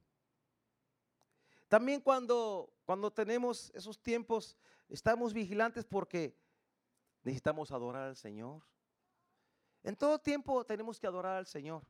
También 1.73 2.03
cuando, 2.03 2.71
cuando 2.85 3.11
tenemos 3.11 3.73
esos 3.75 3.99
tiempos, 3.99 4.59
estamos 4.91 5.33
vigilantes 5.33 5.87
porque 5.87 6.37
necesitamos 7.23 7.71
adorar 7.71 8.09
al 8.09 8.17
Señor. 8.17 8.63
En 9.83 9.97
todo 9.97 10.19
tiempo 10.19 10.67
tenemos 10.67 11.01
que 11.01 11.07
adorar 11.07 11.39
al 11.39 11.47
Señor. 11.47 11.83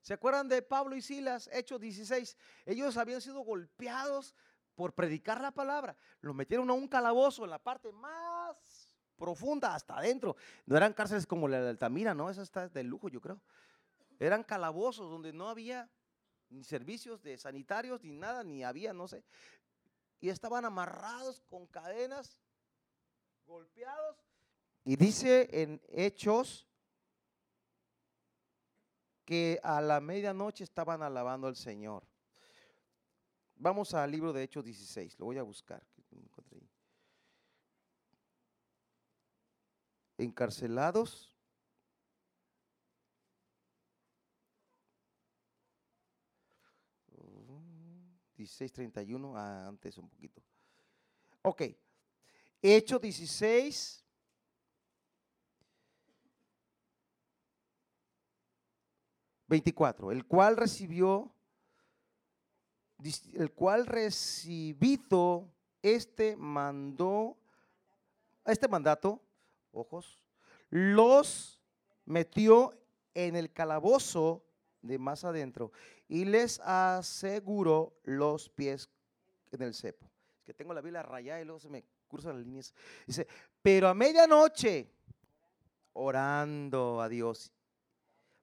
¿Se 0.00 0.14
acuerdan 0.14 0.48
de 0.48 0.62
Pablo 0.62 0.96
y 0.96 1.02
Silas, 1.02 1.50
Hechos 1.52 1.78
16? 1.78 2.38
Ellos 2.64 2.96
habían 2.96 3.20
sido 3.20 3.40
golpeados 3.40 4.34
por 4.74 4.94
predicar 4.94 5.42
la 5.42 5.50
palabra. 5.50 5.94
Los 6.22 6.34
metieron 6.34 6.70
a 6.70 6.72
un 6.72 6.88
calabozo 6.88 7.44
en 7.44 7.50
la 7.50 7.58
parte 7.58 7.92
más 7.92 8.96
profunda, 9.18 9.74
hasta 9.74 9.98
adentro. 9.98 10.36
No 10.64 10.78
eran 10.78 10.94
cárceles 10.94 11.26
como 11.26 11.48
la 11.48 11.60
de 11.60 11.68
Altamira, 11.68 12.14
no, 12.14 12.30
esa 12.30 12.40
está 12.40 12.66
de 12.66 12.82
lujo, 12.82 13.10
yo 13.10 13.20
creo. 13.20 13.42
Eran 14.18 14.42
calabozos 14.42 15.10
donde 15.10 15.34
no 15.34 15.50
había 15.50 15.90
ni 16.50 16.64
servicios 16.64 17.22
de 17.22 17.38
sanitarios, 17.38 18.02
ni 18.02 18.16
nada, 18.16 18.44
ni 18.44 18.62
había, 18.64 18.92
no 18.92 19.08
sé. 19.08 19.24
Y 20.20 20.28
estaban 20.28 20.64
amarrados 20.64 21.40
con 21.48 21.66
cadenas, 21.66 22.38
golpeados. 23.46 24.16
Y 24.84 24.96
dice 24.96 25.48
en 25.52 25.80
Hechos 25.88 26.66
que 29.24 29.60
a 29.62 29.80
la 29.80 30.00
medianoche 30.00 30.64
estaban 30.64 31.02
alabando 31.02 31.46
al 31.46 31.56
Señor. 31.56 32.04
Vamos 33.54 33.94
al 33.94 34.10
libro 34.10 34.32
de 34.32 34.42
Hechos 34.42 34.64
16, 34.64 35.18
lo 35.18 35.26
voy 35.26 35.38
a 35.38 35.42
buscar. 35.42 35.86
Encarcelados. 40.18 41.29
Dieciséis 48.40 48.72
treinta 48.72 49.02
y 49.02 49.12
uno, 49.12 49.36
ah, 49.36 49.66
antes 49.66 49.98
un 49.98 50.08
poquito. 50.08 50.42
Ok. 51.42 51.60
Hechos 52.62 52.98
16, 52.98 54.02
24, 59.46 60.10
el 60.10 60.24
cual 60.24 60.56
recibió, 60.56 61.30
el 63.34 63.52
cual 63.52 63.84
recibido 63.84 65.52
este 65.82 66.34
mandó, 66.34 67.36
este 68.46 68.68
mandato, 68.68 69.20
ojos, 69.70 70.24
los 70.70 71.60
metió 72.06 72.72
en 73.12 73.36
el 73.36 73.52
calabozo 73.52 74.42
de 74.82 74.98
más 74.98 75.24
adentro 75.24 75.72
y 76.08 76.24
les 76.24 76.60
aseguró 76.60 77.94
los 78.04 78.48
pies 78.48 78.90
en 79.52 79.62
el 79.62 79.74
cepo. 79.74 80.10
Que 80.44 80.54
tengo 80.54 80.74
la 80.74 80.80
Biblia 80.80 81.02
rayada 81.02 81.40
y 81.40 81.44
luego 81.44 81.60
se 81.60 81.68
me 81.68 81.84
cruzan 82.08 82.36
las 82.36 82.44
líneas. 82.44 82.74
Dice, 83.06 83.26
pero 83.62 83.88
a 83.88 83.94
medianoche, 83.94 84.90
orando 85.92 87.00
a 87.00 87.08
Dios, 87.08 87.52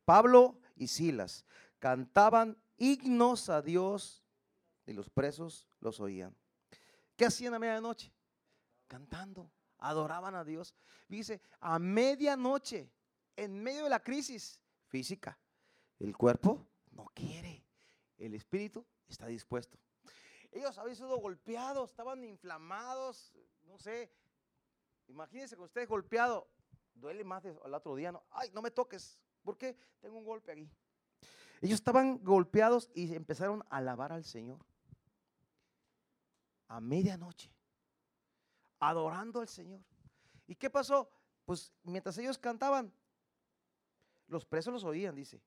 Pablo 0.06 0.60
y 0.76 0.88
Silas 0.88 1.46
cantaban 1.80 2.58
himnos 2.78 3.50
a 3.50 3.62
Dios 3.62 4.24
y 4.86 4.94
los 4.94 5.10
presos 5.10 5.68
los 5.82 6.00
oían. 6.00 6.36
¿Qué 7.16 7.26
hacían 7.26 7.54
a 7.54 7.60
medianoche? 7.60 8.14
Cantando, 8.88 9.52
adoraban 9.80 10.36
a 10.36 10.46
Dios. 10.46 10.74
Dice, 11.08 11.42
a 11.60 11.80
medianoche, 11.80 12.90
en 13.36 13.62
medio 13.62 13.84
de 13.84 13.90
la 13.90 14.02
crisis 14.02 14.62
física, 14.88 15.38
el 16.00 16.16
cuerpo 16.16 16.66
no 16.92 17.06
quiere, 17.14 17.64
el 18.18 18.34
espíritu 18.34 18.86
está 19.08 19.28
dispuesto. 19.28 19.78
Ellos 20.52 20.78
habían 20.78 20.96
sido 20.96 21.18
golpeados, 21.20 21.90
estaban 21.90 22.24
inflamados, 22.24 23.34
no 23.64 23.78
sé. 23.78 24.12
Imagínense 25.08 25.56
con 25.56 25.66
ustedes 25.66 25.88
golpeado, 25.88 26.48
duele 26.94 27.24
más 27.24 27.46
al 27.46 27.74
otro 27.74 27.96
día, 27.96 28.12
no, 28.12 28.24
ay, 28.32 28.50
no 28.54 28.62
me 28.62 28.72
toques, 28.72 29.20
¿Por 29.48 29.58
qué? 29.58 29.78
Tengo 30.02 30.18
un 30.18 30.26
golpe 30.26 30.52
aquí. 30.52 30.70
Ellos 31.62 31.76
estaban 31.76 32.22
golpeados 32.22 32.92
y 32.94 33.16
empezaron 33.16 33.64
a 33.70 33.78
alabar 33.78 34.12
al 34.12 34.26
Señor. 34.26 34.60
A 36.68 36.82
medianoche. 36.82 37.50
Adorando 38.82 39.40
al 39.40 39.48
Señor. 39.48 39.80
¿Y 40.48 40.56
qué 40.56 40.70
pasó? 40.70 41.10
Pues 41.46 41.72
mientras 41.84 42.18
ellos 42.18 42.38
cantaban, 42.38 42.94
los 44.28 44.46
presos 44.46 44.74
los 44.74 44.84
oían, 44.84 45.16
dice. 45.16 45.42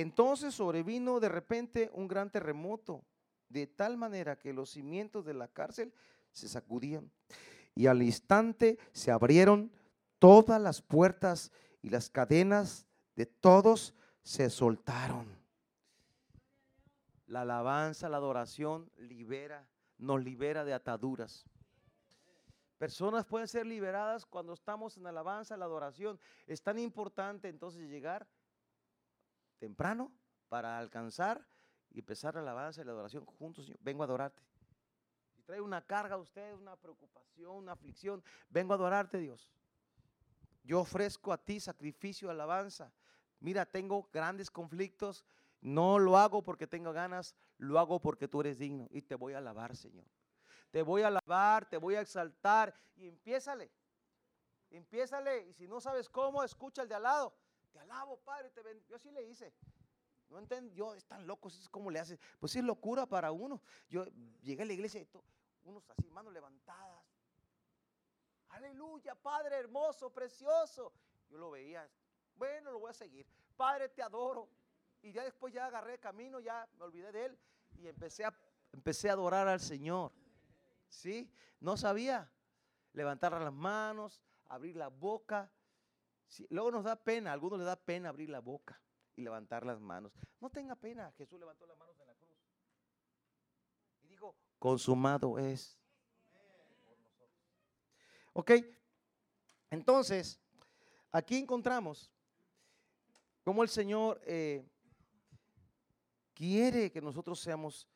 Entonces 0.00 0.54
sobrevino 0.54 1.20
de 1.20 1.30
repente 1.30 1.90
un 1.94 2.06
gran 2.06 2.30
terremoto, 2.30 3.02
de 3.48 3.66
tal 3.66 3.96
manera 3.96 4.38
que 4.38 4.52
los 4.52 4.68
cimientos 4.68 5.24
de 5.24 5.32
la 5.32 5.48
cárcel 5.48 5.90
se 6.32 6.50
sacudían. 6.50 7.10
Y 7.74 7.86
al 7.86 8.02
instante 8.02 8.78
se 8.92 9.10
abrieron 9.10 9.72
todas 10.18 10.60
las 10.60 10.82
puertas 10.82 11.50
y 11.80 11.88
las 11.88 12.10
cadenas 12.10 12.86
de 13.14 13.24
todos 13.24 13.94
se 14.22 14.50
soltaron. 14.50 15.34
La 17.26 17.40
alabanza, 17.40 18.10
la 18.10 18.18
adoración 18.18 18.90
libera, 18.98 19.66
nos 19.96 20.22
libera 20.22 20.66
de 20.66 20.74
ataduras. 20.74 21.46
Personas 22.76 23.24
pueden 23.24 23.48
ser 23.48 23.64
liberadas 23.64 24.26
cuando 24.26 24.52
estamos 24.52 24.98
en 24.98 25.06
alabanza, 25.06 25.56
la 25.56 25.64
adoración. 25.64 26.20
Es 26.46 26.60
tan 26.60 26.78
importante 26.78 27.48
entonces 27.48 27.88
llegar 27.88 28.26
temprano 29.58 30.12
para 30.48 30.78
alcanzar 30.78 31.46
y 31.90 32.00
empezar 32.00 32.34
la 32.34 32.40
alabanza 32.40 32.82
y 32.82 32.84
la 32.84 32.92
adoración 32.92 33.24
juntos. 33.24 33.64
Señor. 33.66 33.78
Vengo 33.82 34.02
a 34.02 34.06
adorarte. 34.06 34.42
Si 35.34 35.42
trae 35.42 35.60
una 35.60 35.82
carga 35.82 36.14
a 36.14 36.18
usted, 36.18 36.54
una 36.54 36.76
preocupación, 36.76 37.56
una 37.56 37.72
aflicción, 37.72 38.22
vengo 38.48 38.72
a 38.72 38.76
adorarte, 38.76 39.18
Dios. 39.18 39.52
Yo 40.62 40.80
ofrezco 40.80 41.32
a 41.32 41.38
ti 41.38 41.60
sacrificio, 41.60 42.30
alabanza. 42.30 42.92
Mira, 43.40 43.64
tengo 43.64 44.08
grandes 44.12 44.50
conflictos. 44.50 45.24
No 45.60 45.98
lo 45.98 46.16
hago 46.18 46.42
porque 46.42 46.66
tengo 46.66 46.92
ganas, 46.92 47.34
lo 47.58 47.78
hago 47.78 48.00
porque 48.00 48.28
tú 48.28 48.40
eres 48.40 48.58
digno. 48.58 48.88
Y 48.90 49.02
te 49.02 49.14
voy 49.14 49.34
a 49.34 49.38
alabar, 49.38 49.76
Señor. 49.76 50.06
Te 50.70 50.82
voy 50.82 51.02
a 51.02 51.06
alabar, 51.06 51.68
te 51.68 51.76
voy 51.76 51.94
a 51.94 52.00
exaltar. 52.00 52.74
Y 52.96 53.08
empiézale. 53.08 53.70
Empiézale. 54.70 55.46
Y 55.46 55.52
si 55.54 55.66
no 55.68 55.80
sabes 55.80 56.08
cómo, 56.08 56.42
escucha 56.42 56.82
el 56.82 56.88
de 56.88 56.94
al 56.96 57.04
lado. 57.04 57.34
Alabo, 57.78 58.18
Padre. 58.18 58.50
Te 58.50 58.62
Yo 58.88 58.98
sí 58.98 59.10
le 59.10 59.24
hice. 59.24 59.52
No 60.28 60.38
entiendo, 60.38 60.94
están 60.94 61.26
locos, 61.26 61.58
es 61.58 61.68
como 61.68 61.90
le 61.90 62.00
hace. 62.00 62.18
Pues 62.40 62.56
es 62.56 62.64
locura 62.64 63.06
para 63.06 63.30
uno. 63.30 63.62
Yo 63.88 64.04
llegué 64.42 64.62
a 64.62 64.66
la 64.66 64.72
iglesia 64.72 65.00
y 65.00 65.08
unos 65.64 65.88
así, 65.90 66.08
manos 66.10 66.32
levantadas, 66.32 67.04
Aleluya, 68.50 69.14
Padre 69.14 69.56
hermoso, 69.56 70.10
precioso. 70.10 70.92
Yo 71.28 71.36
lo 71.36 71.50
veía, 71.50 71.86
bueno, 72.36 72.70
lo 72.70 72.78
voy 72.78 72.90
a 72.90 72.94
seguir. 72.94 73.26
Padre, 73.54 73.88
te 73.90 74.02
adoro. 74.02 74.48
Y 75.02 75.12
ya 75.12 75.24
después 75.24 75.52
ya 75.52 75.66
agarré 75.66 75.98
camino, 75.98 76.40
ya 76.40 76.66
me 76.78 76.84
olvidé 76.84 77.12
de 77.12 77.26
él 77.26 77.38
y 77.76 77.86
empecé 77.86 78.24
a, 78.24 78.34
empecé 78.72 79.10
a 79.10 79.12
adorar 79.12 79.46
al 79.46 79.60
Señor. 79.60 80.10
¿Sí? 80.88 81.30
No 81.60 81.76
sabía 81.76 82.32
levantar 82.92 83.32
las 83.32 83.52
manos, 83.52 84.22
abrir 84.46 84.76
la 84.76 84.88
boca. 84.88 85.50
Luego 86.50 86.70
nos 86.70 86.84
da 86.84 86.96
pena, 86.96 87.30
a 87.30 87.32
algunos 87.32 87.58
les 87.58 87.66
da 87.66 87.76
pena 87.76 88.08
abrir 88.08 88.30
la 88.30 88.40
boca 88.40 88.80
y 89.14 89.22
levantar 89.22 89.64
las 89.64 89.80
manos. 89.80 90.12
No 90.40 90.50
tenga 90.50 90.74
pena, 90.74 91.12
Jesús 91.16 91.38
levantó 91.38 91.66
las 91.66 91.78
manos 91.78 91.98
en 92.00 92.06
la 92.06 92.14
cruz. 92.14 92.36
Y 94.02 94.08
dijo, 94.08 94.36
consumado 94.58 95.38
es. 95.38 95.78
¿Ok? 98.32 98.52
Entonces, 99.70 100.38
aquí 101.10 101.38
encontramos 101.38 102.12
cómo 103.42 103.62
el 103.62 103.68
Señor 103.68 104.20
eh, 104.24 104.68
quiere 106.34 106.92
que 106.92 107.00
nosotros 107.00 107.40
seamos 107.40 107.88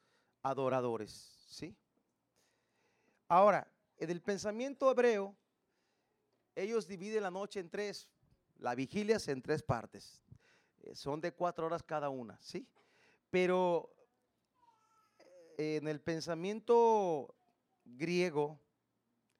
adoradores, 0.42 1.12
¿sí? 1.48 1.76
Ahora, 3.28 3.70
en 3.98 4.10
el 4.10 4.22
pensamiento 4.22 4.90
hebreo, 4.90 5.36
ellos 6.54 6.88
dividen 6.88 7.22
la 7.22 7.30
noche 7.30 7.60
en 7.60 7.68
tres, 7.68 8.08
la 8.60 8.74
vigilia 8.74 9.16
es 9.16 9.28
en 9.28 9.42
tres 9.42 9.62
partes, 9.62 10.20
eh, 10.82 10.94
son 10.94 11.20
de 11.20 11.32
cuatro 11.32 11.66
horas 11.66 11.82
cada 11.82 12.08
una, 12.08 12.38
¿sí? 12.40 12.66
Pero 13.30 13.92
eh, 15.56 15.76
en 15.76 15.88
el 15.88 16.00
pensamiento 16.00 17.34
griego, 17.84 18.60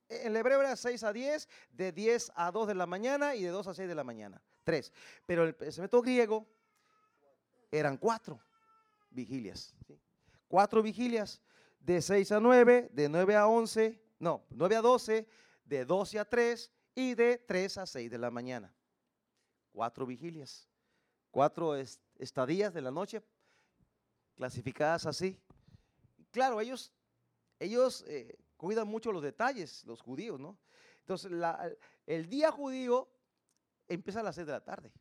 el 0.08 0.36
hebreo 0.36 0.60
era 0.60 0.74
6 0.74 1.02
a 1.04 1.12
10, 1.12 1.48
de 1.70 1.92
10 1.92 2.32
a 2.34 2.50
2 2.50 2.68
de 2.68 2.74
la 2.74 2.86
mañana 2.86 3.34
y 3.34 3.44
de 3.44 3.50
2 3.50 3.66
a 3.68 3.74
6 3.74 3.88
de 3.88 3.94
la 3.94 4.04
mañana. 4.04 4.42
Tres. 4.64 4.92
Pero 5.24 5.44
el 5.44 5.54
pensamiento 5.54 6.02
griego, 6.02 6.46
eran 7.70 7.96
cuatro 7.96 8.40
vigilias. 9.10 9.74
Cuatro 10.48 10.82
vigilias 10.82 11.40
de 11.78 12.02
6 12.02 12.32
a 12.32 12.40
9, 12.40 12.90
de 12.92 13.08
9 13.08 13.36
a 13.36 13.46
11, 13.46 14.02
no, 14.18 14.44
9 14.50 14.76
a 14.76 14.80
12, 14.80 15.28
de 15.64 15.84
12 15.84 16.18
a 16.18 16.24
3 16.24 16.70
y 16.94 17.14
de 17.14 17.38
3 17.38 17.78
a 17.78 17.86
6 17.86 18.10
de 18.10 18.18
la 18.18 18.30
mañana. 18.30 18.74
Cuatro 19.72 20.06
vigilias, 20.06 20.68
cuatro 21.30 21.76
estadías 22.18 22.74
de 22.74 22.80
la 22.80 22.90
noche 22.90 23.22
clasificadas 24.34 25.06
así. 25.06 25.38
Claro, 26.30 26.60
ellos, 26.60 26.92
ellos 27.58 28.04
eh, 28.08 28.38
cuidan 28.56 28.88
mucho 28.88 29.12
los 29.12 29.22
detalles, 29.22 29.84
los 29.84 30.00
judíos, 30.00 30.40
¿no? 30.40 30.58
Entonces, 31.00 31.30
el 32.06 32.28
día 32.28 32.50
judío 32.50 33.08
empieza 33.88 34.20
a 34.20 34.22
las 34.22 34.36
6 34.36 34.46
de 34.46 34.52
la 34.52 34.64
tarde. 34.64 34.92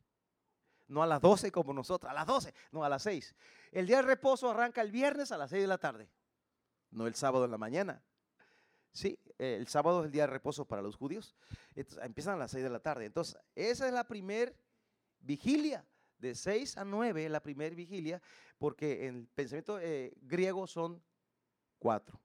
No 0.87 1.03
a 1.03 1.07
las 1.07 1.21
12 1.21 1.51
como 1.51 1.71
nosotros, 1.71 2.09
a 2.09 2.13
las 2.15 2.25
12, 2.25 2.53
no 2.71 2.83
a 2.83 2.89
las 2.89 3.03
6. 3.03 3.35
El 3.71 3.85
día 3.85 3.97
de 3.97 4.03
reposo 4.03 4.49
arranca 4.49 4.81
el 4.81 4.91
viernes 4.91 5.31
a 5.31 5.37
las 5.37 5.51
6 5.51 5.61
de 5.61 5.67
la 5.67 5.77
tarde, 5.77 6.09
no 6.89 7.05
el 7.05 7.13
sábado 7.13 7.45
en 7.45 7.51
la 7.51 7.57
mañana. 7.59 8.03
Sí, 8.91 9.19
el 9.37 9.67
sábado 9.67 10.01
es 10.01 10.07
el 10.07 10.11
día 10.11 10.23
de 10.23 10.33
reposo 10.33 10.65
para 10.65 10.81
los 10.81 10.95
judíos. 10.95 11.35
empiezan 11.75 12.35
a 12.35 12.37
las 12.37 12.51
6 12.51 12.63
de 12.63 12.69
la 12.69 12.79
tarde. 12.79 13.05
Entonces, 13.05 13.37
esa 13.55 13.87
es 13.87 13.93
la 13.93 14.07
primer 14.07 14.55
vigilia. 15.19 15.85
De 16.17 16.35
6 16.35 16.77
a 16.77 16.83
9, 16.83 17.29
la 17.29 17.41
primer 17.41 17.75
vigilia, 17.75 18.21
porque 18.57 19.07
en 19.07 19.15
el 19.19 19.27
pensamiento 19.27 19.79
eh, 19.79 20.11
griego 20.21 20.67
son 20.67 21.01
cuatro 21.77 22.19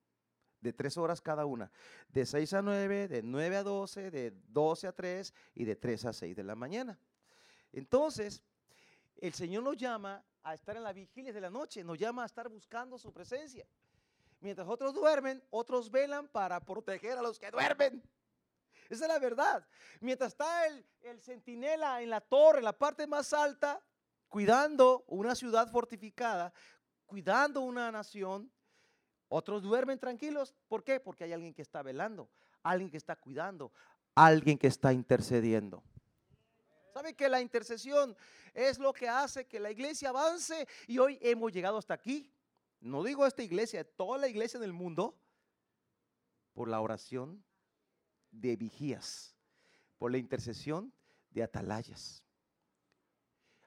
de 0.64 0.72
tres 0.72 0.96
horas 0.96 1.20
cada 1.20 1.44
una, 1.44 1.70
de 2.08 2.24
6 2.24 2.54
a 2.54 2.62
9, 2.62 3.08
de 3.08 3.22
9 3.22 3.56
a 3.56 3.62
12, 3.62 4.10
de 4.10 4.32
12 4.48 4.86
a 4.86 4.92
3 4.92 5.34
y 5.54 5.64
de 5.64 5.76
3 5.76 6.06
a 6.06 6.12
6 6.14 6.34
de 6.34 6.42
la 6.42 6.54
mañana. 6.54 6.98
Entonces, 7.70 8.42
el 9.18 9.34
Señor 9.34 9.62
nos 9.62 9.76
llama 9.76 10.24
a 10.42 10.54
estar 10.54 10.74
en 10.76 10.82
la 10.82 10.94
vigilia 10.94 11.34
de 11.34 11.40
la 11.40 11.50
noche, 11.50 11.84
nos 11.84 11.98
llama 11.98 12.22
a 12.22 12.26
estar 12.26 12.48
buscando 12.48 12.98
su 12.98 13.12
presencia. 13.12 13.66
Mientras 14.44 14.68
otros 14.68 14.92
duermen, 14.92 15.42
otros 15.48 15.90
velan 15.90 16.28
para 16.28 16.60
proteger 16.60 17.16
a 17.16 17.22
los 17.22 17.38
que 17.38 17.50
duermen. 17.50 18.02
Esa 18.90 19.06
es 19.06 19.08
la 19.08 19.18
verdad. 19.18 19.66
Mientras 20.00 20.32
está 20.32 20.66
el, 20.66 20.84
el 21.00 21.18
centinela 21.22 22.02
en 22.02 22.10
la 22.10 22.20
torre, 22.20 22.58
en 22.58 22.66
la 22.66 22.74
parte 22.74 23.06
más 23.06 23.32
alta, 23.32 23.80
cuidando 24.28 25.02
una 25.06 25.34
ciudad 25.34 25.70
fortificada, 25.70 26.52
cuidando 27.06 27.62
una 27.62 27.90
nación, 27.90 28.52
otros 29.30 29.62
duermen 29.62 29.98
tranquilos. 29.98 30.54
¿Por 30.68 30.84
qué? 30.84 31.00
Porque 31.00 31.24
hay 31.24 31.32
alguien 31.32 31.54
que 31.54 31.62
está 31.62 31.82
velando, 31.82 32.28
alguien 32.62 32.90
que 32.90 32.98
está 32.98 33.16
cuidando, 33.16 33.72
alguien 34.14 34.58
que 34.58 34.66
está 34.66 34.92
intercediendo. 34.92 35.82
¿Sabe 36.92 37.14
que 37.14 37.30
la 37.30 37.40
intercesión 37.40 38.14
es 38.52 38.78
lo 38.78 38.92
que 38.92 39.08
hace 39.08 39.46
que 39.46 39.58
la 39.58 39.70
iglesia 39.70 40.10
avance? 40.10 40.68
Y 40.86 40.98
hoy 40.98 41.18
hemos 41.22 41.50
llegado 41.50 41.78
hasta 41.78 41.94
aquí. 41.94 42.30
No 42.84 43.02
digo 43.02 43.24
esta 43.24 43.42
iglesia, 43.42 43.82
toda 43.82 44.18
la 44.18 44.28
iglesia 44.28 44.58
en 44.58 44.64
el 44.64 44.74
mundo, 44.74 45.18
por 46.52 46.68
la 46.68 46.82
oración 46.82 47.42
de 48.30 48.56
vigías, 48.56 49.34
por 49.96 50.12
la 50.12 50.18
intercesión 50.18 50.92
de 51.30 51.42
atalayas. 51.42 52.22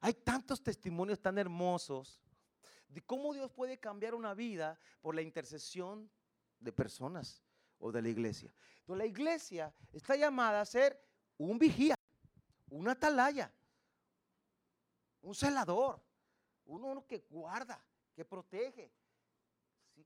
Hay 0.01 0.13
tantos 0.13 0.61
testimonios 0.61 1.19
tan 1.19 1.39
hermosos 1.39 2.21
de 2.87 3.01
cómo 3.01 3.33
Dios 3.33 3.51
puede 3.51 3.79
cambiar 3.79 4.13
una 4.13 4.35
vida 4.35 4.79
por 5.01 5.15
la 5.15 5.23
intercesión 5.23 6.11
de 6.59 6.71
personas 6.71 7.41
o 7.79 7.91
de 7.91 8.03
la 8.03 8.09
iglesia. 8.09 8.53
Entonces 8.81 8.99
la 8.99 9.07
iglesia 9.07 9.73
está 9.93 10.15
llamada 10.15 10.61
a 10.61 10.65
ser 10.65 11.03
un 11.39 11.57
vigía, 11.57 11.95
un 12.69 12.87
atalaya, 12.87 13.51
un 15.23 15.33
celador, 15.33 15.99
uno 16.65 17.03
que 17.07 17.25
guarda, 17.31 17.83
que 18.13 18.23
protege, 18.23 18.91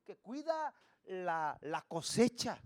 que 0.04 0.18
cuida 0.18 0.74
la, 1.06 1.58
la 1.62 1.82
cosecha. 1.84 2.62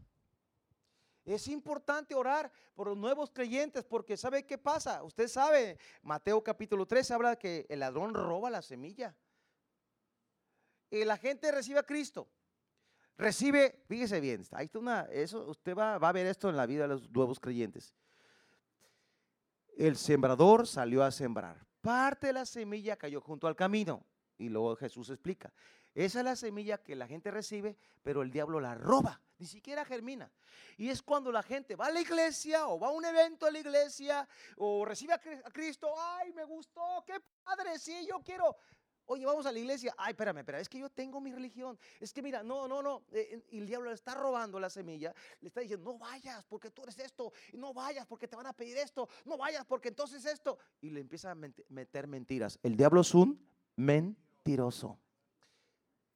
Es 1.23 1.47
importante 1.47 2.13
orar 2.13 2.51
por 2.75 2.87
los 2.87 2.97
nuevos 2.97 3.31
creyentes 3.31 3.83
porque 3.83 4.15
¿sabe 4.15 4.45
qué 4.45 4.57
pasa? 4.57 5.03
Usted 5.03 5.27
sabe, 5.27 5.79
Mateo 6.03 6.43
capítulo 6.43 6.85
3 6.85 7.11
habla 7.11 7.35
que 7.35 7.65
el 7.69 7.79
ladrón 7.79 8.13
roba 8.13 8.49
la 8.49 8.61
semilla 8.61 9.15
y 10.89 11.03
la 11.03 11.17
gente 11.17 11.51
recibe 11.51 11.79
a 11.79 11.83
Cristo, 11.83 12.27
recibe, 13.17 13.83
fíjese 13.87 14.19
bien, 14.19 14.45
ahí 14.51 14.65
está 14.65 14.79
una, 14.79 15.01
eso, 15.11 15.47
usted 15.49 15.75
va, 15.75 15.97
va 15.97 16.09
a 16.09 16.13
ver 16.13 16.27
esto 16.27 16.49
en 16.49 16.57
la 16.57 16.67
vida 16.67 16.83
de 16.83 16.89
los 16.89 17.09
nuevos 17.09 17.39
creyentes. 17.39 17.95
El 19.75 19.97
sembrador 19.97 20.67
salió 20.67 21.03
a 21.03 21.11
sembrar. 21.11 21.65
Parte 21.81 22.27
de 22.27 22.33
la 22.33 22.45
semilla 22.45 22.95
cayó 22.95 23.19
junto 23.19 23.47
al 23.47 23.55
camino. 23.55 24.05
Y 24.37 24.49
luego 24.49 24.75
Jesús 24.75 25.09
explica. 25.09 25.51
Esa 25.95 26.19
es 26.19 26.25
la 26.25 26.35
semilla 26.35 26.77
que 26.77 26.93
la 26.93 27.07
gente 27.07 27.31
recibe, 27.31 27.77
pero 28.03 28.21
el 28.21 28.29
diablo 28.29 28.59
la 28.59 28.75
roba, 28.75 29.21
ni 29.39 29.47
siquiera 29.47 29.85
germina. 29.85 30.29
Y 30.75 30.89
es 30.89 31.01
cuando 31.01 31.31
la 31.31 31.41
gente 31.41 31.77
va 31.77 31.85
a 31.87 31.91
la 31.91 32.01
iglesia 32.01 32.67
o 32.67 32.77
va 32.77 32.89
a 32.89 32.91
un 32.91 33.05
evento 33.05 33.45
a 33.45 33.51
la 33.51 33.59
iglesia 33.59 34.27
o 34.57 34.83
recibe 34.83 35.13
a 35.13 35.19
Cristo, 35.51 35.93
ay, 35.97 36.33
me 36.33 36.43
gustó, 36.43 37.01
qué 37.07 37.15
padre, 37.41 37.79
sí, 37.79 38.05
yo 38.07 38.19
quiero. 38.19 38.57
Oye, 39.07 39.25
vamos 39.25 39.45
a 39.45 39.51
la 39.51 39.59
iglesia. 39.59 39.93
Ay, 39.97 40.11
espérame, 40.11 40.39
espérame, 40.39 40.61
es 40.61 40.67
que 40.69 40.79
yo 40.79 40.89
tengo 40.89 41.21
mi 41.21 41.31
religión. 41.31 41.77
Es 41.99 42.11
que 42.11 42.21
mira, 42.21 42.43
no, 42.43 42.67
no, 42.67 42.81
no. 42.81 43.03
Eh, 43.11 43.29
eh, 43.31 43.45
y 43.51 43.59
el 43.59 43.67
diablo 43.67 43.89
le 43.89 43.95
está 43.95 44.15
robando 44.15 44.59
la 44.59 44.69
semilla. 44.69 45.13
Le 45.41 45.47
está 45.47 45.61
diciendo, 45.61 45.91
no 45.91 45.99
vayas 45.99 46.43
porque 46.45 46.71
tú 46.71 46.83
eres 46.83 46.97
esto. 46.99 47.31
No 47.53 47.73
vayas 47.73 48.07
porque 48.07 48.27
te 48.27 48.35
van 48.35 48.47
a 48.47 48.53
pedir 48.53 48.77
esto. 48.77 49.07
No 49.23 49.37
vayas 49.37 49.63
porque 49.63 49.89
entonces 49.89 50.25
esto. 50.25 50.57
Y 50.81 50.89
le 50.89 51.01
empieza 51.01 51.31
a 51.31 51.35
meter 51.35 52.07
mentiras. 52.07 52.59
El 52.63 52.75
diablo 52.75 53.01
es 53.01 53.13
un 53.13 53.47
mentiroso. 53.75 54.99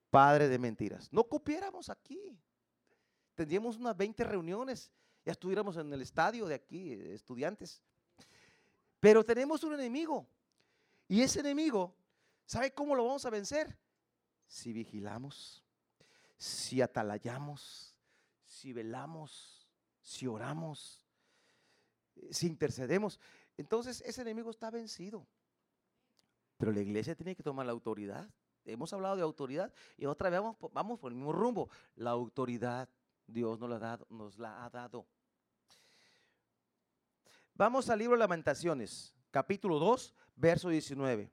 Padre 0.10 0.48
de 0.48 0.58
mentiras. 0.58 1.12
No 1.12 1.24
cupiéramos 1.24 1.90
aquí. 1.90 2.38
Tendríamos 3.36 3.78
unas 3.78 3.96
20 3.96 4.24
reuniones. 4.24 4.92
Ya 5.26 5.34
estuviéramos 5.34 5.78
en 5.78 5.92
el 5.94 6.02
estadio 6.02 6.48
de 6.48 6.56
aquí, 6.56 6.94
estudiantes. 6.94 7.84
Pero 9.00 9.24
tenemos 9.24 9.64
un 9.64 9.74
enemigo. 9.74 10.28
Y 11.08 11.22
ese 11.22 11.40
enemigo 11.40 11.96
¿Sabe 12.50 12.74
cómo 12.74 12.96
lo 12.96 13.06
vamos 13.06 13.24
a 13.26 13.30
vencer? 13.30 13.78
Si 14.48 14.74
vigilamos, 14.74 15.64
si 16.36 16.82
atalayamos, 16.82 17.96
si 18.44 18.74
velamos, 18.74 19.70
si 20.02 20.26
oramos, 20.26 21.06
si 22.32 22.48
intercedemos. 22.48 23.20
Entonces 23.56 24.02
ese 24.04 24.24
enemigo 24.24 24.50
está 24.50 24.72
vencido. 24.72 25.28
Pero 26.58 26.72
la 26.72 26.80
iglesia 26.80 27.14
tiene 27.14 27.36
que 27.36 27.44
tomar 27.44 27.68
la 27.68 27.72
autoridad. 27.72 28.28
Hemos 28.72 28.94
hablado 28.94 29.16
de 29.16 29.22
autoridad 29.22 29.74
y 29.98 30.06
otra 30.06 30.30
vez 30.30 30.42
vamos, 30.72 31.00
por 31.00 31.12
el 31.12 31.16
mismo 31.16 31.32
rumbo. 31.32 31.70
La 31.96 32.12
autoridad 32.12 32.90
Dios 33.28 33.60
nos 33.60 33.70
la, 33.70 33.76
ha 33.76 33.80
dado, 33.80 34.08
nos 34.10 34.38
la 34.38 34.66
ha 34.66 34.70
dado. 34.70 35.06
Vamos 37.54 37.90
al 37.90 38.00
libro 38.00 38.16
de 38.16 38.20
Lamentaciones, 38.20 39.14
capítulo 39.32 39.80
2, 39.80 40.14
verso 40.36 40.70
19 40.70 41.32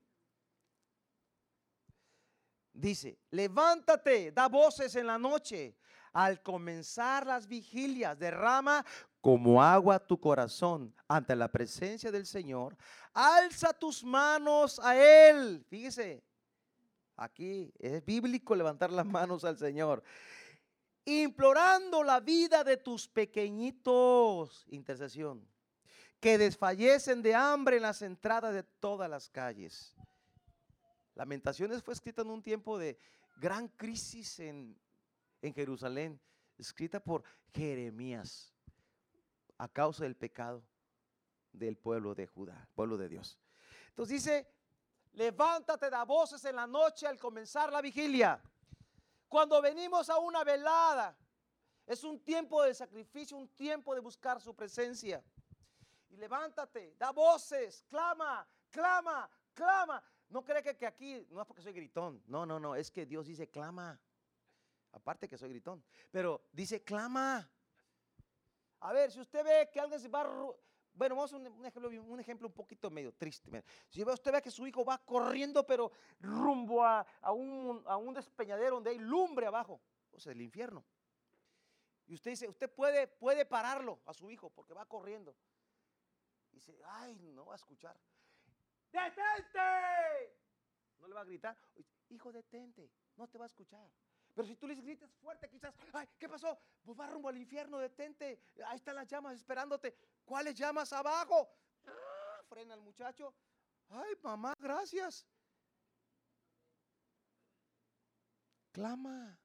dice, 2.76 3.18
levántate, 3.30 4.30
da 4.32 4.48
voces 4.48 4.94
en 4.96 5.06
la 5.06 5.18
noche. 5.18 5.76
Al 6.12 6.42
comenzar 6.42 7.26
las 7.26 7.46
vigilias, 7.46 8.18
derrama 8.18 8.84
como 9.20 9.62
agua 9.62 9.98
tu 9.98 10.18
corazón 10.18 10.94
ante 11.06 11.36
la 11.36 11.50
presencia 11.50 12.10
del 12.10 12.24
Señor. 12.24 12.74
Alza 13.12 13.74
tus 13.74 14.02
manos 14.02 14.78
a 14.78 14.96
Él. 14.96 15.62
Fíjese, 15.68 16.24
aquí 17.16 17.72
es 17.78 18.04
bíblico 18.04 18.54
levantar 18.54 18.90
las 18.90 19.06
manos 19.06 19.44
al 19.44 19.58
Señor. 19.58 20.02
Implorando 21.04 22.02
la 22.02 22.20
vida 22.20 22.64
de 22.64 22.76
tus 22.76 23.08
pequeñitos. 23.08 24.64
Intercesión. 24.68 25.46
Que 26.20 26.38
desfallecen 26.38 27.22
de 27.22 27.34
hambre 27.34 27.76
en 27.76 27.82
las 27.82 28.02
entradas 28.02 28.54
de 28.54 28.62
todas 28.62 29.08
las 29.08 29.28
calles. 29.28 29.94
Lamentaciones 31.14 31.82
fue 31.82 31.94
escrita 31.94 32.22
en 32.22 32.30
un 32.30 32.42
tiempo 32.42 32.78
de 32.78 32.98
gran 33.36 33.68
crisis 33.68 34.38
en, 34.40 34.78
Jerusalén, 35.54 36.20
escrita 36.58 36.98
por 36.98 37.22
Jeremías 37.54 38.52
a 39.58 39.68
causa 39.68 40.02
del 40.02 40.16
pecado 40.16 40.66
del 41.52 41.76
pueblo 41.76 42.14
de 42.14 42.26
Judá, 42.26 42.68
pueblo 42.74 42.98
de 42.98 43.08
Dios. 43.08 43.38
Entonces 43.90 44.24
dice, 44.24 44.48
levántate, 45.16 45.90
da 45.90 46.04
voces 46.04 46.44
en 46.44 46.56
la 46.56 46.66
noche 46.66 47.06
al 47.06 47.18
comenzar 47.18 47.72
la 47.72 47.80
vigilia. 47.80 48.40
Cuando 49.28 49.60
venimos 49.60 50.08
a 50.08 50.18
una 50.18 50.44
velada, 50.44 51.16
es 51.86 52.04
un 52.04 52.20
tiempo 52.20 52.62
de 52.62 52.74
sacrificio, 52.74 53.36
un 53.36 53.48
tiempo 53.48 53.94
de 53.94 54.00
buscar 54.00 54.40
su 54.40 54.54
presencia. 54.54 55.24
Y 56.10 56.16
levántate, 56.16 56.94
da 56.98 57.10
voces, 57.10 57.84
clama, 57.88 58.46
clama, 58.70 59.28
clama. 59.54 60.02
No 60.28 60.44
cree 60.44 60.62
que, 60.62 60.86
aquí, 60.86 61.26
no 61.30 61.40
es 61.40 61.46
porque 61.46 61.62
soy 61.62 61.72
gritón, 61.72 62.22
no, 62.26 62.44
no, 62.44 62.60
no, 62.60 62.74
es 62.74 62.90
que 62.90 63.06
Dios 63.06 63.26
dice 63.26 63.48
clama. 63.48 63.98
Aparte 64.92 65.28
que 65.28 65.38
soy 65.38 65.48
gritón, 65.48 65.84
pero 66.10 66.48
dice 66.52 66.82
clama. 66.82 67.50
A 68.80 68.92
ver, 68.92 69.10
si 69.10 69.20
usted 69.20 69.44
ve 69.44 69.70
que 69.72 69.80
alguien 69.80 70.00
se 70.00 70.08
va, 70.08 70.24
bueno, 70.96 71.14
vamos 71.14 71.32
a 71.34 71.36
un, 71.36 71.66
ejemplo, 71.66 71.88
un 71.88 72.20
ejemplo 72.20 72.48
un 72.48 72.54
poquito 72.54 72.90
medio 72.90 73.12
triste. 73.12 73.62
Si 73.88 74.02
usted 74.02 74.32
ve 74.32 74.40
que 74.40 74.50
su 74.50 74.66
hijo 74.66 74.84
va 74.84 74.98
corriendo, 74.98 75.64
pero 75.66 75.92
rumbo 76.20 76.82
a, 76.82 77.06
un, 77.32 78.14
despeñadero 78.14 78.76
donde 78.76 78.90
hay 78.90 78.98
lumbre 78.98 79.46
abajo, 79.46 79.80
o 80.12 80.18
sea, 80.18 80.32
el 80.32 80.40
infierno. 80.40 80.84
Y 82.06 82.14
usted 82.14 82.30
dice, 82.30 82.48
usted 82.48 82.70
puede, 82.70 83.06
puede 83.08 83.44
pararlo 83.44 84.00
a 84.06 84.14
su 84.14 84.30
hijo 84.30 84.48
porque 84.48 84.72
va 84.72 84.86
corriendo. 84.86 85.36
Dice, 86.50 86.78
ay, 86.84 87.14
no 87.16 87.44
va 87.44 87.52
a 87.52 87.56
escuchar. 87.56 88.00
¡Detente! 88.90 90.38
No 90.98 91.08
le 91.08 91.14
va 91.14 91.20
a 91.20 91.24
gritar, 91.24 91.58
hijo, 92.08 92.32
detente, 92.32 92.90
no 93.16 93.28
te 93.28 93.36
va 93.36 93.44
a 93.44 93.48
escuchar. 93.48 93.90
Pero 94.34 94.48
si 94.48 94.56
tú 94.56 94.66
le 94.66 94.74
gritas 94.74 95.10
fuerte, 95.14 95.48
quizás, 95.48 95.74
ay, 95.92 96.06
¿qué 96.18 96.28
pasó? 96.28 96.58
Pues 96.84 96.98
va 96.98 97.06
rumbo 97.06 97.28
al 97.28 97.38
infierno, 97.38 97.78
detente. 97.78 98.38
Ahí 98.66 98.76
están 98.76 98.94
las 98.94 99.06
llamas 99.06 99.34
esperándote. 99.34 99.96
¿Cuáles 100.26 100.56
llamas 100.56 100.92
abajo? 100.92 101.48
Ah, 101.86 102.42
frena 102.48 102.74
el 102.74 102.80
muchacho. 102.80 103.32
Ay, 103.88 104.14
mamá, 104.22 104.54
gracias. 104.58 105.24
Clama. 108.72 109.38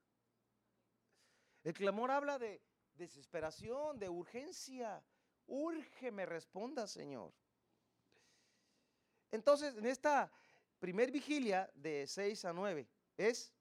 El 1.63 1.73
clamor 1.75 2.09
habla 2.09 2.39
de 2.39 2.61
desesperación, 2.95 3.99
de 3.99 4.09
urgencia. 4.09 5.03
Urge, 5.45 6.11
me 6.11 6.25
responda, 6.25 6.87
Señor. 6.87 7.31
Entonces, 9.29 9.77
en 9.77 9.85
esta 9.85 10.31
primer 10.79 11.11
vigilia 11.11 11.71
de 11.75 12.07
6 12.07 12.43
a 12.45 12.53
9 12.53 12.89
es 13.17 13.53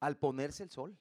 al 0.00 0.16
ponerse 0.16 0.62
el 0.62 0.70
sol. 0.70 0.98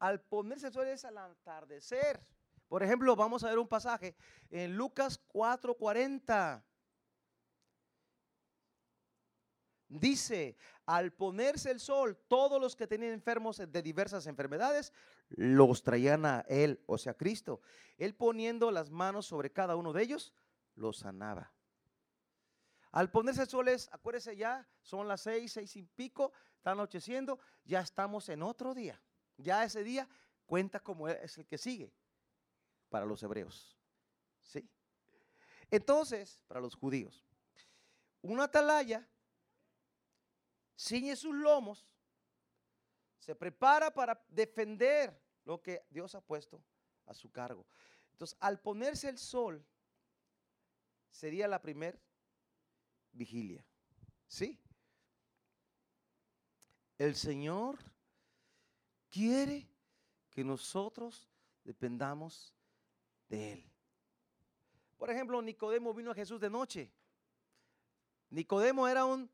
Al 0.00 0.22
ponerse 0.22 0.68
el 0.68 0.72
sol 0.72 0.88
es 0.88 1.04
al 1.04 1.18
atardecer. 1.18 2.20
Por 2.68 2.82
ejemplo, 2.82 3.14
vamos 3.14 3.44
a 3.44 3.48
ver 3.48 3.58
un 3.58 3.68
pasaje 3.68 4.16
en 4.50 4.74
Lucas 4.76 5.20
4:40. 5.28 6.64
Dice, 9.88 10.56
al 10.86 11.12
ponerse 11.12 11.70
el 11.70 11.80
sol, 11.80 12.16
todos 12.28 12.60
los 12.60 12.76
que 12.76 12.86
tenían 12.86 13.12
enfermos 13.12 13.58
de 13.58 13.82
diversas 13.82 14.26
enfermedades, 14.26 14.92
los 15.28 15.82
traían 15.82 16.24
a 16.24 16.44
él, 16.48 16.82
o 16.86 16.96
sea, 16.96 17.14
Cristo. 17.14 17.60
Él 17.98 18.14
poniendo 18.14 18.70
las 18.70 18.90
manos 18.90 19.26
sobre 19.26 19.52
cada 19.52 19.74
uno 19.76 19.92
de 19.92 20.02
ellos, 20.02 20.32
los 20.76 20.98
sanaba. 20.98 21.52
Al 22.92 23.10
ponerse 23.10 23.42
el 23.42 23.48
sol 23.48 23.68
es, 23.68 23.88
acuérdese 23.92 24.36
ya, 24.36 24.66
son 24.80 25.08
las 25.08 25.22
seis, 25.22 25.52
seis 25.52 25.74
y 25.76 25.82
pico, 25.82 26.32
está 26.56 26.70
anocheciendo, 26.70 27.40
ya 27.64 27.80
estamos 27.80 28.28
en 28.28 28.42
otro 28.42 28.74
día. 28.74 29.02
Ya 29.42 29.64
ese 29.64 29.82
día 29.82 30.08
cuenta 30.46 30.80
como 30.80 31.08
es 31.08 31.38
el 31.38 31.46
que 31.46 31.58
sigue 31.58 31.92
para 32.88 33.06
los 33.06 33.22
hebreos. 33.22 33.76
¿Sí? 34.40 34.68
Entonces, 35.70 36.42
para 36.48 36.60
los 36.60 36.74
judíos, 36.74 37.24
una 38.22 38.44
atalaya 38.44 39.06
ciñe 40.76 41.14
sus 41.14 41.34
lomos, 41.34 41.86
se 43.18 43.34
prepara 43.34 43.92
para 43.92 44.22
defender 44.28 45.18
lo 45.44 45.62
que 45.62 45.84
Dios 45.90 46.14
ha 46.14 46.20
puesto 46.20 46.62
a 47.06 47.14
su 47.14 47.30
cargo. 47.30 47.66
Entonces, 48.12 48.36
al 48.40 48.60
ponerse 48.60 49.08
el 49.08 49.18
sol, 49.18 49.64
sería 51.10 51.46
la 51.46 51.60
primer 51.60 52.00
vigilia. 53.12 53.64
¿Sí? 54.26 54.58
El 56.98 57.14
Señor 57.14 57.78
quiere 59.10 59.68
que 60.30 60.44
nosotros 60.44 61.28
dependamos 61.64 62.54
de 63.28 63.52
Él. 63.54 63.70
Por 64.98 65.10
ejemplo, 65.10 65.40
Nicodemo 65.42 65.94
vino 65.94 66.10
a 66.10 66.14
Jesús 66.14 66.40
de 66.40 66.50
noche. 66.50 66.90
Nicodemo 68.30 68.86
era 68.86 69.04
un, 69.04 69.28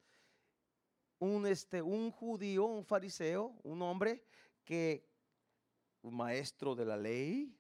un, 1.19 1.47
este, 1.47 1.83
un 1.83 2.11
judío, 2.11 2.65
un 2.65 2.85
fariseo, 2.85 3.55
un 3.63 3.83
hombre 3.83 4.23
que, 4.65 5.07
un 6.03 6.17
maestro 6.17 6.75
de 6.75 6.85
la 6.85 6.97
ley, 6.97 7.55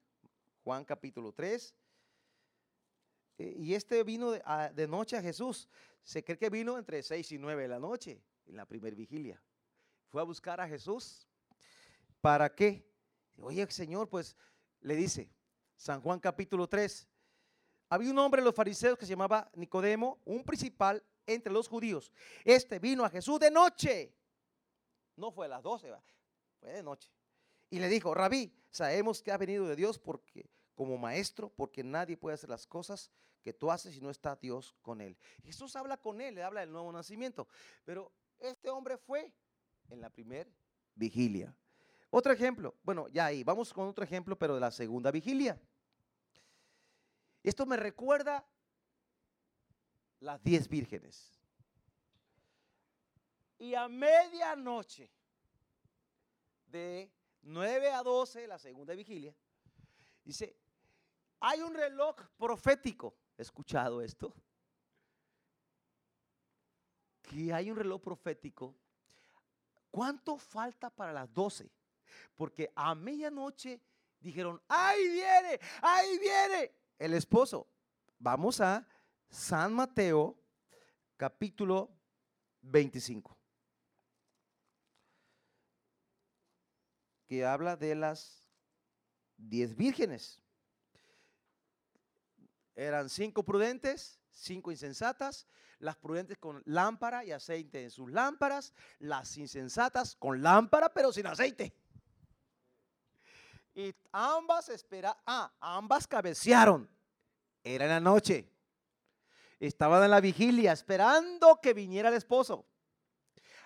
Juan 0.62 0.84
capítulo 0.84 1.32
3. 1.32 1.74
eh, 3.38 3.54
Y 3.58 3.74
este 3.74 4.02
vino 4.04 4.30
de, 4.30 4.42
de 4.74 4.86
noche 4.88 5.16
a 5.16 5.22
Jesús. 5.22 5.68
Se 6.02 6.22
cree 6.22 6.38
que 6.38 6.48
vino 6.48 6.78
entre 6.78 7.02
6 7.02 7.32
y 7.32 7.38
9 7.38 7.62
de 7.62 7.68
la 7.68 7.80
noche, 7.80 8.22
en 8.46 8.56
la 8.56 8.64
primer 8.64 8.94
vigilia. 8.94 9.42
Fue 10.08 10.20
a 10.20 10.24
buscar 10.24 10.60
a 10.60 10.68
Jesús. 10.68 11.25
¿Para 12.20 12.54
qué? 12.54 12.86
Oye, 13.38 13.66
Señor, 13.70 14.08
pues 14.08 14.36
le 14.80 14.96
dice, 14.96 15.30
San 15.76 16.00
Juan 16.00 16.20
capítulo 16.20 16.68
3, 16.68 17.08
había 17.88 18.10
un 18.10 18.18
hombre 18.18 18.40
de 18.40 18.46
los 18.46 18.54
fariseos 18.54 18.98
que 18.98 19.06
se 19.06 19.10
llamaba 19.10 19.50
Nicodemo, 19.54 20.20
un 20.24 20.44
principal 20.44 21.04
entre 21.26 21.52
los 21.52 21.68
judíos. 21.68 22.12
Este 22.44 22.78
vino 22.78 23.04
a 23.04 23.10
Jesús 23.10 23.38
de 23.38 23.50
noche. 23.50 24.14
No 25.16 25.30
fue 25.30 25.46
a 25.46 25.48
las 25.50 25.62
12, 25.62 25.90
¿va? 25.90 26.02
fue 26.60 26.72
de 26.72 26.82
noche. 26.82 27.10
Y 27.70 27.78
le 27.78 27.88
dijo, 27.88 28.14
Rabí, 28.14 28.52
sabemos 28.70 29.22
que 29.22 29.32
ha 29.32 29.36
venido 29.36 29.66
de 29.66 29.76
Dios 29.76 29.98
porque 29.98 30.50
como 30.74 30.98
maestro, 30.98 31.48
porque 31.50 31.82
nadie 31.82 32.16
puede 32.16 32.34
hacer 32.34 32.50
las 32.50 32.66
cosas 32.66 33.10
que 33.42 33.52
tú 33.52 33.70
haces 33.70 33.94
si 33.94 34.00
no 34.00 34.10
está 34.10 34.36
Dios 34.36 34.74
con 34.82 35.00
él. 35.00 35.16
Jesús 35.42 35.74
habla 35.76 35.96
con 35.96 36.20
él, 36.20 36.34
le 36.34 36.42
habla 36.42 36.60
del 36.60 36.72
nuevo 36.72 36.92
nacimiento. 36.92 37.48
Pero 37.84 38.12
este 38.38 38.68
hombre 38.70 38.98
fue 38.98 39.32
en 39.88 40.00
la 40.00 40.10
primer 40.10 40.52
vigilia. 40.94 41.56
Otro 42.10 42.32
ejemplo, 42.32 42.74
bueno, 42.82 43.08
ya 43.08 43.26
ahí, 43.26 43.42
vamos 43.44 43.72
con 43.72 43.88
otro 43.88 44.04
ejemplo, 44.04 44.38
pero 44.38 44.54
de 44.54 44.60
la 44.60 44.70
segunda 44.70 45.10
vigilia. 45.10 45.60
Esto 47.42 47.66
me 47.66 47.76
recuerda 47.76 48.44
las 50.20 50.42
diez 50.42 50.68
vírgenes. 50.68 51.32
Y 53.58 53.74
a 53.74 53.88
medianoche, 53.88 55.10
de 56.66 57.10
9 57.42 57.92
a 57.92 58.02
12, 58.02 58.46
la 58.46 58.58
segunda 58.58 58.94
vigilia, 58.94 59.34
dice, 60.24 60.56
hay 61.40 61.62
un 61.62 61.74
reloj 61.74 62.16
profético. 62.36 63.16
¿He 63.38 63.42
escuchado 63.42 64.00
esto? 64.00 64.34
Que 67.22 67.52
hay 67.52 67.70
un 67.70 67.76
reloj 67.76 68.00
profético. 68.00 68.74
¿Cuánto 69.90 70.36
falta 70.36 70.90
para 70.90 71.12
las 71.12 71.32
12? 71.32 71.70
Porque 72.36 72.72
a 72.74 72.94
medianoche 72.94 73.80
dijeron, 74.20 74.60
ahí 74.68 75.08
viene, 75.08 75.60
ahí 75.82 76.18
viene 76.18 76.72
el 76.98 77.14
esposo. 77.14 77.68
Vamos 78.18 78.60
a 78.60 78.86
San 79.28 79.72
Mateo, 79.74 80.38
capítulo 81.16 81.90
25. 82.62 83.36
Que 87.26 87.44
habla 87.44 87.76
de 87.76 87.94
las 87.94 88.48
diez 89.36 89.76
vírgenes. 89.76 90.42
Eran 92.74 93.08
cinco 93.08 93.42
prudentes, 93.42 94.20
cinco 94.30 94.70
insensatas, 94.70 95.46
las 95.78 95.96
prudentes 95.96 96.38
con 96.38 96.62
lámpara 96.66 97.24
y 97.24 97.32
aceite 97.32 97.82
en 97.82 97.90
sus 97.90 98.10
lámparas, 98.10 98.72
las 98.98 99.36
insensatas 99.36 100.16
con 100.16 100.42
lámpara 100.42 100.92
pero 100.92 101.12
sin 101.12 101.26
aceite. 101.26 101.74
Y 103.76 103.94
ambas 104.10 104.70
espera, 104.70 105.14
ah, 105.26 105.52
ambas 105.60 106.08
cabecearon. 106.08 106.88
Era 107.62 107.84
en 107.84 107.90
la 107.90 108.00
noche. 108.00 108.50
Estaban 109.60 110.02
en 110.02 110.10
la 110.10 110.20
vigilia 110.22 110.72
esperando 110.72 111.60
que 111.60 111.74
viniera 111.74 112.08
el 112.08 112.14
esposo. 112.14 112.66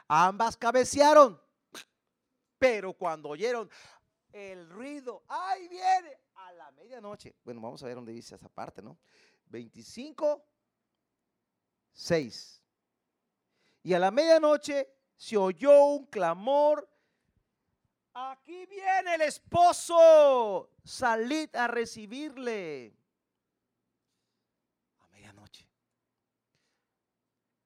Ambas 0.09 0.57
cabecearon. 0.57 1.41
Pero 2.59 2.93
cuando 2.93 3.29
oyeron 3.29 3.71
el 4.33 4.69
ruido, 4.69 5.23
¡ay 5.29 5.69
viene! 5.69 6.19
A 6.35 6.53
la 6.55 6.73
medianoche. 6.73 7.37
Bueno, 7.45 7.61
vamos 7.61 7.81
a 7.85 7.87
ver 7.87 7.95
dónde 7.95 8.13
dice 8.13 8.35
esa 8.35 8.49
parte, 8.49 8.83
¿no? 8.83 8.99
25, 9.47 10.45
6. 11.93 12.65
Y 13.85 13.95
a 13.95 14.01
la 14.01 14.11
medianoche 14.11 14.93
se 15.17 15.37
oyó 15.37 15.85
un 15.85 16.07
clamor. 16.07 16.90
Aquí 18.13 18.67
viene 18.67 19.15
el 19.15 19.23
esposo. 19.23 20.71
Salid 20.85 21.55
a 21.55 21.69
recibirle. 21.69 22.97
A 24.99 25.07
medianoche. 25.09 25.69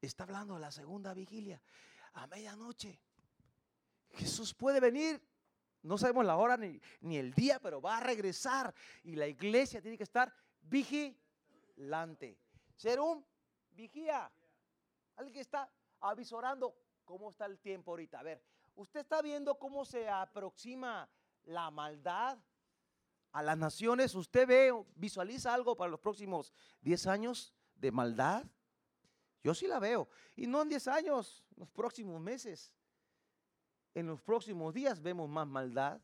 Está 0.00 0.24
hablando 0.24 0.54
de 0.54 0.60
la 0.60 0.70
segunda 0.70 1.14
vigilia. 1.14 1.62
A 2.14 2.26
medianoche. 2.26 3.00
Jesús 4.10 4.54
puede 4.54 4.80
venir. 4.80 5.22
No 5.82 5.98
sabemos 5.98 6.24
la 6.24 6.36
hora 6.36 6.56
ni, 6.56 6.80
ni 7.00 7.16
el 7.16 7.34
día, 7.34 7.58
pero 7.58 7.80
va 7.80 7.98
a 7.98 8.00
regresar. 8.00 8.74
Y 9.02 9.16
la 9.16 9.26
iglesia 9.26 9.80
tiene 9.80 9.96
que 9.96 10.04
estar 10.04 10.32
vigilante. 10.60 12.38
Ser 12.76 13.00
un 13.00 13.24
vigía. 13.70 14.30
Alguien 15.16 15.34
que 15.34 15.40
está 15.40 15.70
avisorando 16.00 16.76
cómo 17.04 17.30
está 17.30 17.46
el 17.46 17.58
tiempo 17.58 17.92
ahorita. 17.92 18.20
A 18.20 18.22
ver, 18.22 18.42
usted 18.74 19.00
está 19.00 19.22
viendo 19.22 19.58
cómo 19.58 19.84
se 19.84 20.08
aproxima 20.08 21.08
la 21.44 21.70
maldad 21.70 22.38
a 23.34 23.42
las 23.42 23.58
naciones, 23.58 24.14
usted 24.14 24.46
ve, 24.46 24.84
visualiza 24.94 25.52
algo 25.52 25.74
para 25.74 25.90
los 25.90 25.98
próximos 25.98 26.52
10 26.82 27.06
años 27.08 27.52
de 27.74 27.90
maldad. 27.90 28.44
Yo 29.42 29.52
sí 29.54 29.66
la 29.66 29.80
veo. 29.80 30.08
Y 30.36 30.46
no 30.46 30.62
en 30.62 30.68
10 30.68 30.86
años, 30.86 31.44
en 31.50 31.60
los 31.60 31.68
próximos 31.68 32.20
meses. 32.20 32.72
En 33.92 34.06
los 34.06 34.22
próximos 34.22 34.72
días 34.72 35.02
vemos 35.02 35.28
más 35.28 35.48
maldad. 35.48 36.00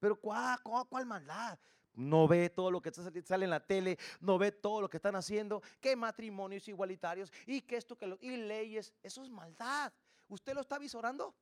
Pero 0.00 0.18
¿cuál, 0.18 1.04
maldad? 1.04 1.58
No 1.92 2.26
ve 2.26 2.48
todo 2.48 2.70
lo 2.70 2.80
que 2.80 2.90
sale 2.90 3.44
en 3.44 3.50
la 3.50 3.60
tele, 3.60 3.98
no 4.20 4.38
ve 4.38 4.50
todo 4.50 4.80
lo 4.80 4.88
que 4.88 4.96
están 4.96 5.16
haciendo, 5.16 5.62
que 5.82 5.94
matrimonios 5.94 6.66
igualitarios 6.66 7.30
y 7.46 7.60
que 7.60 7.76
esto, 7.76 7.94
que 7.94 8.06
lo, 8.06 8.16
y 8.22 8.38
leyes, 8.38 8.94
eso 9.02 9.22
es 9.22 9.28
maldad. 9.28 9.92
¿Usted 10.28 10.54
lo 10.54 10.62
está 10.62 10.78
visorando? 10.78 11.34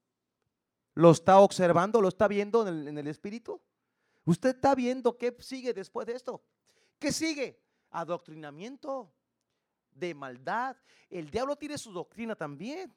¿Lo 0.94 1.10
está 1.10 1.38
observando? 1.38 2.00
¿Lo 2.00 2.08
está 2.08 2.28
viendo 2.28 2.66
en 2.66 2.98
el, 2.98 3.06
espíritu? 3.06 3.60
¿Usted 4.24 4.50
está 4.50 4.74
viendo 4.74 5.16
qué 5.16 5.34
sigue 5.40 5.72
después 5.72 6.06
de 6.06 6.14
esto? 6.14 6.42
¿Qué 6.98 7.12
sigue? 7.12 7.60
Adoctrinamiento 7.90 9.12
de 9.90 10.14
maldad. 10.14 10.76
El 11.08 11.30
diablo 11.30 11.56
tiene 11.56 11.78
su 11.78 11.92
doctrina 11.92 12.36
también. 12.36 12.94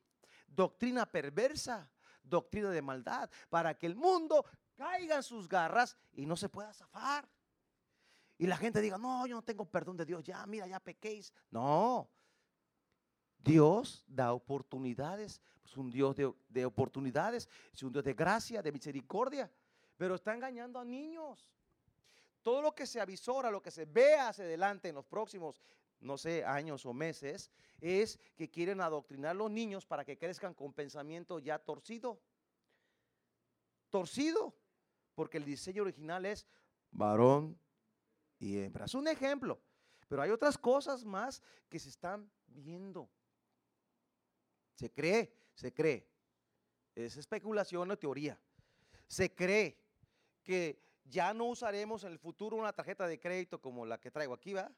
Doctrina 0.47 1.05
perversa, 1.05 1.89
doctrina 2.23 2.69
de 2.69 2.81
maldad, 2.81 3.29
para 3.49 3.77
que 3.77 3.88
el 3.88 3.95
mundo 3.95 4.45
caiga 4.75 5.17
en 5.17 5.23
sus 5.23 5.47
garras 5.47 5.97
y 6.13 6.25
no 6.25 6.36
se 6.36 6.49
pueda 6.49 6.73
zafar. 6.73 7.27
Y 8.38 8.47
la 8.47 8.58
gente 8.58 8.81
diga, 8.81 8.97
no, 8.97 9.25
yo 9.25 9.36
no 9.36 9.41
tengo 9.41 9.65
perdón 9.65 9.97
de 9.97 10.05
Dios, 10.05 10.23
ya, 10.23 10.45
mira, 10.45 10.67
ya 10.67 10.79
pequéis. 10.79 11.34
No, 11.49 12.10
Dios 13.45 14.03
da 14.08 14.34
oportunidades, 14.34 15.39
es 15.63 15.77
un 15.77 15.91
Dios 15.91 16.15
de, 16.15 16.65
oportunidades, 16.65 17.47
es 17.71 17.84
un 17.84 17.93
Dios 17.93 18.03
de 18.03 18.15
gracia, 18.15 18.63
de 18.63 18.71
misericordia, 18.71 19.51
pero 19.97 20.15
está 20.15 20.34
engañando 20.34 20.79
a 20.79 20.84
niños. 20.84 21.51
Todo 22.41 22.63
lo 22.63 22.73
que 22.73 22.88
se 22.88 22.99
avisora, 22.99 23.51
lo 23.51 23.62
que 23.62 23.69
se 23.69 23.86
ve 23.86 24.15
hacia 24.15 24.45
adelante 24.45 24.89
en 24.89 24.95
los 24.95 25.05
próximos, 25.05 25.62
no 25.99 26.17
sé, 26.17 26.43
años 26.43 26.88
o 26.88 26.93
meses, 26.93 27.51
es 27.79 28.19
que 28.36 28.49
quieren 28.49 28.81
adoctrinar 28.81 29.31
a 29.31 29.36
los 29.36 29.51
niños 29.51 29.86
para 29.86 30.03
que 30.03 30.17
crezcan 30.17 30.55
con 30.55 30.73
pensamiento 30.73 31.38
ya 31.38 31.60
torcido. 31.60 32.19
Torcido, 33.91 34.55
porque 35.13 35.38
el 35.38 35.45
diseño 35.45 35.84
original 35.84 36.25
es 36.25 36.47
varón 36.89 37.60
y 38.39 38.58
hembra. 38.58 38.86
Es 38.86 38.95
un 38.95 39.08
ejemplo, 39.08 39.62
pero 40.08 40.23
hay 40.23 40.31
otras 40.31 40.58
cosas 40.58 41.05
más 41.05 41.43
que 41.69 41.77
se 41.77 41.89
están 41.89 42.27
viendo. 42.47 43.08
Se 44.76 44.92
cree, 44.92 45.34
se 45.54 45.74
cree. 45.74 46.08
Es 46.94 47.18
especulación 47.18 47.90
o 47.90 47.98
teoría. 47.98 48.40
Se 49.08 49.34
cree 49.34 49.78
que 50.44 50.82
ya 51.04 51.34
no 51.34 51.46
usaremos 51.46 52.04
en 52.04 52.12
el 52.12 52.20
futuro 52.20 52.58
una 52.58 52.74
tarjeta 52.74 53.08
de 53.08 53.20
crédito 53.20 53.62
como 53.62 53.86
la 53.86 54.00
que 54.00 54.12
traigo 54.12 54.34
aquí, 54.34 54.54
¿va? 54.54 54.72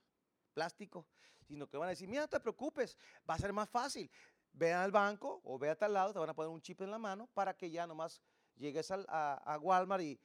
Plástico, 0.53 1.07
sino 1.47 1.67
que 1.67 1.77
van 1.77 1.87
a 1.87 1.89
decir, 1.91 2.07
mira, 2.07 2.21
no 2.21 2.27
te 2.27 2.39
preocupes, 2.39 2.97
va 3.29 3.35
a 3.35 3.39
ser 3.39 3.53
más 3.53 3.69
fácil. 3.69 4.09
Ve 4.53 4.73
al 4.73 4.91
banco 4.91 5.41
o 5.43 5.57
ve 5.57 5.69
a 5.69 5.75
tal 5.75 5.93
lado, 5.93 6.13
te 6.13 6.19
van 6.19 6.29
a 6.29 6.33
poner 6.33 6.49
un 6.49 6.61
chip 6.61 6.81
en 6.81 6.91
la 6.91 6.97
mano 6.97 7.27
para 7.33 7.55
que 7.55 7.69
ya 7.69 7.85
nomás 7.85 8.21
llegues 8.55 8.89
a, 8.91 9.59
Walmart 9.61 10.03
y 10.03 10.19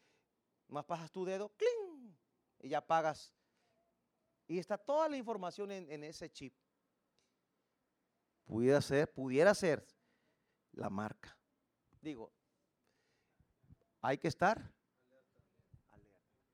más 0.68 0.84
pasas 0.84 1.10
tu 1.10 1.24
dedo, 1.24 1.50
¡cling! 1.56 2.16
Y 2.60 2.70
ya 2.70 2.80
pagas. 2.80 3.34
Y 4.46 4.58
está 4.58 4.78
toda 4.78 5.08
la 5.08 5.16
información 5.16 5.70
en 5.70 6.04
ese 6.04 6.30
chip. 6.30 6.54
Pudiera 8.44 8.80
ser, 8.80 9.12
pudiera 9.12 9.54
ser 9.54 9.86
la 10.72 10.90
marca. 10.90 11.36
Digo, 12.00 12.32
hay 14.00 14.18
que 14.18 14.28
estar. 14.28 14.70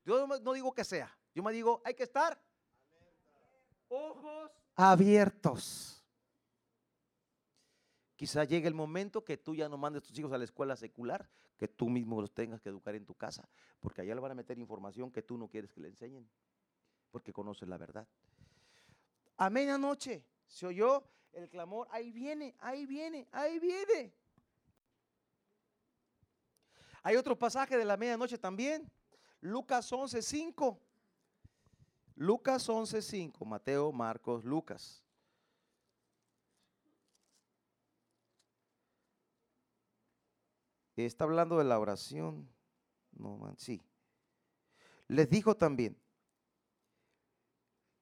Yo 0.04 0.26
no 0.26 0.52
digo 0.52 0.72
que 0.72 0.84
sea, 0.84 1.14
yo 1.34 1.42
me 1.42 1.52
digo, 1.52 1.82
hay 1.84 1.94
que 1.94 2.02
estar 2.02 2.40
ojos 3.88 4.50
abiertos. 4.74 6.04
Quizá 8.16 8.44
llegue 8.44 8.66
el 8.66 8.74
momento 8.74 9.24
que 9.24 9.36
tú 9.36 9.54
ya 9.54 9.68
no 9.68 9.76
mandes 9.76 10.02
tus 10.02 10.18
hijos 10.18 10.32
a 10.32 10.38
la 10.38 10.44
escuela 10.44 10.76
secular, 10.76 11.30
que 11.56 11.68
tú 11.68 11.88
mismo 11.88 12.20
los 12.20 12.32
tengas 12.32 12.60
que 12.60 12.68
educar 12.68 12.94
en 12.94 13.04
tu 13.04 13.14
casa, 13.14 13.48
porque 13.80 14.00
allá 14.00 14.14
le 14.14 14.20
van 14.20 14.32
a 14.32 14.34
meter 14.34 14.58
información 14.58 15.10
que 15.10 15.22
tú 15.22 15.38
no 15.38 15.48
quieres 15.48 15.72
que 15.72 15.80
le 15.80 15.88
enseñen, 15.88 16.28
porque 17.10 17.32
conoces 17.32 17.68
la 17.68 17.78
verdad. 17.78 18.08
A 19.36 19.50
medianoche 19.50 20.24
se 20.46 20.66
oyó 20.66 21.04
el 21.32 21.48
clamor, 21.48 21.86
ahí 21.90 22.10
viene, 22.10 22.54
ahí 22.58 22.86
viene, 22.86 23.28
ahí 23.32 23.58
viene. 23.58 24.12
Hay 27.02 27.16
otro 27.16 27.38
pasaje 27.38 27.76
de 27.76 27.84
la 27.84 27.96
medianoche 27.96 28.38
también, 28.38 28.90
Lucas 29.40 29.90
11:5. 29.92 30.78
Lucas 32.16 32.68
11:5, 32.68 33.44
Mateo, 33.44 33.92
Marcos, 33.92 34.44
Lucas. 34.44 35.04
Está 40.96 41.24
hablando 41.24 41.58
de 41.58 41.64
la 41.64 41.78
oración. 41.78 42.48
No, 43.12 43.36
man, 43.36 43.56
sí. 43.56 43.80
Les 45.06 45.30
dijo 45.30 45.56
también, 45.56 45.96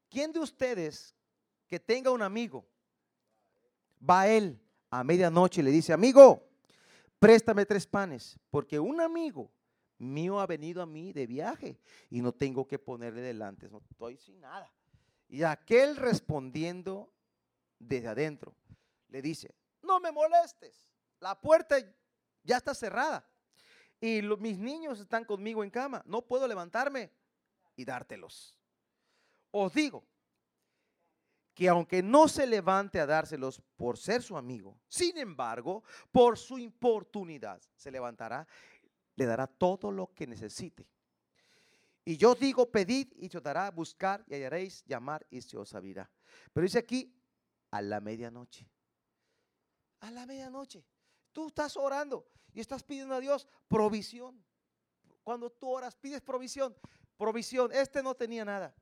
¿quién 0.08 0.32
de 0.32 0.40
ustedes 0.40 1.14
que 1.66 1.78
tenga 1.78 2.10
un 2.10 2.22
amigo 2.22 2.66
va 4.08 4.28
él 4.28 4.60
a 4.90 5.02
medianoche 5.04 5.60
y 5.60 5.64
le 5.64 5.70
dice, 5.70 5.92
amigo, 5.92 6.48
préstame 7.18 7.66
tres 7.66 7.86
panes, 7.86 8.38
porque 8.50 8.78
un 8.78 9.00
amigo 9.00 9.50
mío 9.98 10.40
ha 10.40 10.46
venido 10.46 10.82
a 10.82 10.86
mí 10.86 11.12
de 11.12 11.26
viaje 11.26 11.78
y 12.10 12.20
no 12.20 12.32
tengo 12.32 12.66
que 12.66 12.78
ponerle 12.78 13.20
delante, 13.20 13.68
no 13.68 13.78
estoy 13.78 14.16
sin 14.16 14.40
nada. 14.40 14.70
Y 15.28 15.42
aquel 15.42 15.96
respondiendo 15.96 17.12
desde 17.78 18.08
adentro, 18.08 18.54
le 19.08 19.22
dice, 19.22 19.54
no 19.82 20.00
me 20.00 20.12
molestes, 20.12 20.88
la 21.20 21.40
puerta 21.40 21.76
ya 22.44 22.58
está 22.58 22.74
cerrada 22.74 23.26
y 24.00 24.22
mis 24.38 24.58
niños 24.58 25.00
están 25.00 25.24
conmigo 25.24 25.64
en 25.64 25.70
cama, 25.70 26.02
no 26.06 26.22
puedo 26.22 26.46
levantarme 26.46 27.10
y 27.74 27.84
dártelos. 27.84 28.56
Os 29.50 29.72
digo 29.72 30.04
que 31.56 31.70
aunque 31.70 32.02
no 32.02 32.28
se 32.28 32.46
levante 32.46 33.00
a 33.00 33.06
dárselos 33.06 33.62
por 33.76 33.96
ser 33.96 34.22
su 34.22 34.36
amigo, 34.36 34.78
sin 34.88 35.16
embargo, 35.16 35.82
por 36.12 36.36
su 36.36 36.58
importunidad, 36.58 37.62
se 37.74 37.90
levantará, 37.90 38.46
le 39.14 39.24
dará 39.24 39.46
todo 39.46 39.90
lo 39.90 40.12
que 40.12 40.26
necesite. 40.26 40.86
Y 42.04 42.18
yo 42.18 42.34
digo, 42.34 42.70
pedid 42.70 43.10
y 43.16 43.30
se 43.30 43.40
dará, 43.40 43.70
buscar 43.70 44.22
y 44.28 44.34
hallaréis, 44.34 44.84
llamar 44.84 45.26
y 45.30 45.40
se 45.40 45.56
os 45.56 45.74
abrirá. 45.74 46.10
Pero 46.52 46.62
dice 46.62 46.78
aquí, 46.78 47.18
a 47.70 47.80
la 47.80 48.00
medianoche. 48.00 48.68
A 50.00 50.10
la 50.10 50.26
medianoche. 50.26 50.84
Tú 51.32 51.46
estás 51.46 51.78
orando 51.78 52.28
y 52.52 52.60
estás 52.60 52.84
pidiendo 52.84 53.14
a 53.14 53.20
Dios 53.20 53.48
provisión. 53.66 54.44
Cuando 55.24 55.48
tú 55.48 55.70
oras, 55.70 55.96
pides 55.96 56.20
provisión. 56.20 56.76
Provisión. 57.16 57.72
Este 57.72 58.02
no 58.02 58.14
tenía 58.14 58.44
nada. 58.44 58.74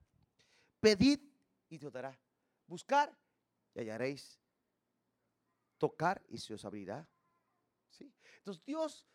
Pedid 0.81 1.21
y 1.69 1.79
te 1.79 1.89
dará. 1.89 2.19
Buscar 2.67 3.17
y 3.75 3.81
hallaréis. 3.81 4.41
Tocar 5.79 6.23
y 6.29 6.39
se 6.39 6.55
os 6.55 6.65
abrirá. 6.65 7.09
¿Sí? 7.91 8.13
Entonces 8.39 8.65
Dios 8.65 9.07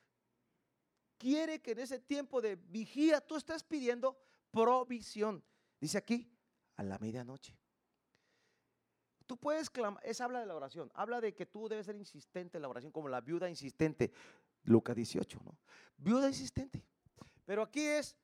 quiere 1.17 1.61
que 1.61 1.71
en 1.71 1.79
ese 1.79 1.99
tiempo 1.99 2.41
de 2.41 2.55
vigía 2.55 3.21
tú 3.21 3.35
estés 3.35 3.63
pidiendo 3.63 4.17
provisión. 4.51 5.43
Dice 5.79 5.97
aquí, 5.97 6.31
a 6.75 6.83
la 6.83 6.97
medianoche. 6.97 7.57
Tú 9.25 9.37
puedes 9.37 9.69
clamar, 9.69 10.03
es 10.03 10.21
habla 10.21 10.39
de 10.39 10.47
la 10.47 10.55
oración, 10.55 10.89
habla 10.95 11.21
de 11.21 11.35
que 11.35 11.45
tú 11.45 11.69
debes 11.69 11.85
ser 11.85 11.95
insistente 11.95 12.57
en 12.57 12.63
la 12.63 12.69
oración, 12.69 12.91
como 12.91 13.09
la 13.09 13.21
viuda 13.21 13.47
insistente, 13.47 14.11
Lucas 14.63 14.95
18, 14.95 15.39
¿no? 15.43 15.59
Viuda 15.97 16.27
insistente. 16.27 16.83
Pero 17.45 17.61
aquí 17.61 17.81
es 17.81 18.17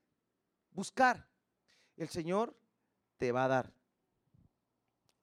buscar. 0.72 1.30
El 1.96 2.10
Señor 2.10 2.58
te 3.18 3.32
va 3.32 3.46
a 3.46 3.48
dar 3.48 3.74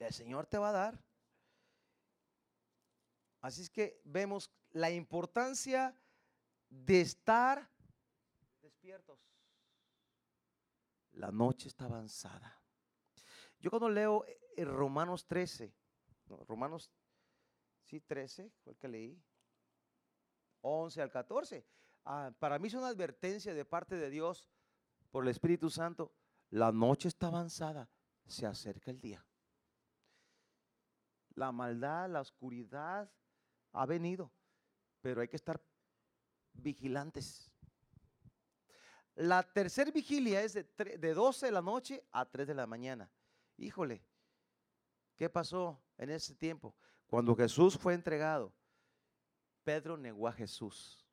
el 0.06 0.12
Señor 0.12 0.46
te 0.46 0.58
va 0.58 0.70
a 0.70 0.72
dar. 0.72 1.04
Así 3.40 3.62
es 3.62 3.70
que 3.70 4.00
vemos 4.04 4.50
la 4.70 4.90
importancia 4.90 5.96
de 6.68 7.00
estar 7.00 7.68
despiertos. 8.60 9.18
La 11.12 11.30
noche 11.30 11.68
está 11.68 11.84
avanzada. 11.86 12.60
Yo 13.58 13.70
cuando 13.70 13.88
leo 13.88 14.24
en 14.56 14.68
Romanos 14.68 15.26
13, 15.26 15.74
Romanos, 16.46 16.90
sí, 17.84 18.00
13, 18.00 18.50
fue 18.62 18.72
el 18.72 18.78
que 18.78 18.88
leí, 18.88 19.22
11 20.62 21.02
al 21.02 21.10
14, 21.10 21.66
ah, 22.04 22.32
para 22.38 22.58
mí 22.58 22.68
es 22.68 22.74
una 22.74 22.88
advertencia 22.88 23.54
de 23.54 23.64
parte 23.64 23.96
de 23.96 24.08
Dios 24.08 24.48
por 25.10 25.24
el 25.24 25.30
Espíritu 25.30 25.68
Santo. 25.68 26.12
La 26.50 26.72
noche 26.72 27.08
está 27.08 27.26
avanzada, 27.26 27.90
se 28.26 28.46
acerca 28.46 28.90
el 28.90 29.00
día 29.00 29.24
la 31.34 31.52
maldad, 31.52 32.08
la 32.08 32.20
oscuridad 32.20 33.10
ha 33.72 33.86
venido, 33.86 34.32
pero 35.00 35.20
hay 35.20 35.28
que 35.28 35.36
estar 35.36 35.60
vigilantes. 36.52 37.50
La 39.14 39.42
tercera 39.42 39.90
vigilia 39.90 40.42
es 40.42 40.54
de, 40.54 40.64
de 40.98 41.14
12 41.14 41.46
de 41.46 41.52
la 41.52 41.62
noche 41.62 42.02
a 42.12 42.24
3 42.24 42.46
de 42.46 42.54
la 42.54 42.66
mañana. 42.66 43.10
Híjole, 43.58 44.02
¿qué 45.16 45.28
pasó 45.28 45.82
en 45.98 46.10
ese 46.10 46.34
tiempo? 46.34 46.74
Cuando 47.06 47.36
Jesús 47.36 47.76
fue 47.76 47.94
entregado, 47.94 48.54
Pedro 49.64 49.96
negó 49.96 50.28
a 50.28 50.32
Jesús. 50.32 51.06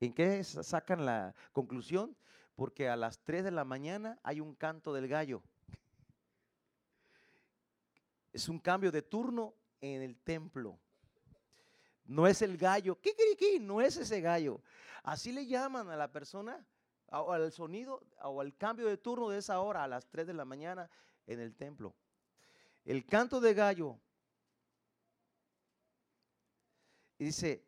¿En 0.00 0.12
qué 0.12 0.42
sacan 0.42 1.06
la 1.06 1.34
conclusión? 1.52 2.16
Porque 2.56 2.88
a 2.88 2.96
las 2.96 3.22
3 3.22 3.44
de 3.44 3.50
la 3.50 3.64
mañana 3.64 4.18
hay 4.22 4.40
un 4.40 4.54
canto 4.54 4.92
del 4.92 5.06
gallo. 5.06 5.42
Es 8.32 8.48
un 8.48 8.58
cambio 8.58 8.90
de 8.90 9.02
turno 9.02 9.54
en 9.80 10.02
el 10.02 10.16
templo. 10.16 10.78
No 12.04 12.26
es 12.26 12.42
el 12.42 12.56
gallo, 12.56 13.00
¿qué, 13.00 13.14
qué, 13.38 13.60
No 13.60 13.80
es 13.80 13.96
ese 13.96 14.20
gallo. 14.20 14.60
Así 15.02 15.32
le 15.32 15.46
llaman 15.46 15.88
a 15.90 15.96
la 15.96 16.10
persona, 16.10 16.64
al 17.08 17.52
sonido 17.52 18.02
o 18.22 18.40
al 18.40 18.56
cambio 18.56 18.86
de 18.86 18.96
turno 18.96 19.28
de 19.28 19.38
esa 19.38 19.60
hora 19.60 19.84
a 19.84 19.88
las 19.88 20.08
3 20.08 20.26
de 20.26 20.34
la 20.34 20.44
mañana 20.44 20.88
en 21.26 21.40
el 21.40 21.54
templo. 21.54 21.94
El 22.84 23.04
canto 23.04 23.40
de 23.40 23.54
gallo. 23.54 23.98
dice, 27.18 27.64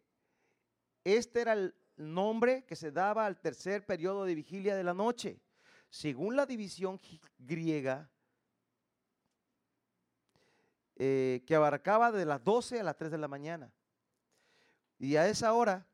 este 1.05 1.43
era 1.43 1.53
el 1.53 1.75
nombre 1.97 2.65
que 2.65 2.75
se 2.75 2.91
daba 2.91 3.25
al 3.27 3.41
tercer 3.41 3.87
periodo 3.87 4.25
de 4.25 4.35
vigilia 4.35 4.75
de 4.75 4.83
la 4.83 4.95
noche. 4.95 5.41
Según 5.89 6.35
la 6.35 6.45
división 6.45 7.01
griega, 7.39 8.11
eh, 10.97 11.43
que 11.47 11.55
abarcaba 11.55 12.13
de 12.13 12.25
las 12.25 12.43
12 12.45 12.81
a 12.81 12.85
las 12.85 12.97
3 12.97 13.11
de 13.11 13.19
la 13.19 13.29
mañana. 13.29 13.73
Y 14.99 15.17
a 15.17 15.27
esa 15.27 15.53
hora, 15.53 15.87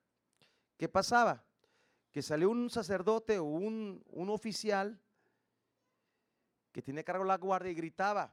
¿qué 0.76 0.88
pasaba? 0.88 1.42
Que 2.12 2.22
salió 2.22 2.50
un 2.50 2.68
sacerdote 2.68 3.38
o 3.38 3.44
un, 3.44 4.02
un 4.06 4.30
oficial 4.30 5.00
que 6.72 6.82
tiene 6.82 7.02
cargo 7.02 7.24
la 7.24 7.38
guardia 7.38 7.72
y 7.72 7.74
gritaba, 7.74 8.32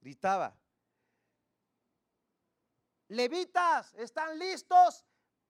gritaba, 0.00 0.56
levitas, 3.08 3.92
¿están 3.94 4.38
listos? 4.38 5.04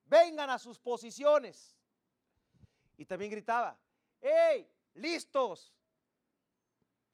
Vengan 0.05 0.49
a 0.49 0.59
sus 0.59 0.79
posiciones. 0.79 1.77
Y 2.97 3.05
también 3.05 3.31
gritaba, 3.31 3.77
¡hey, 4.21 4.69
listos! 4.95 5.73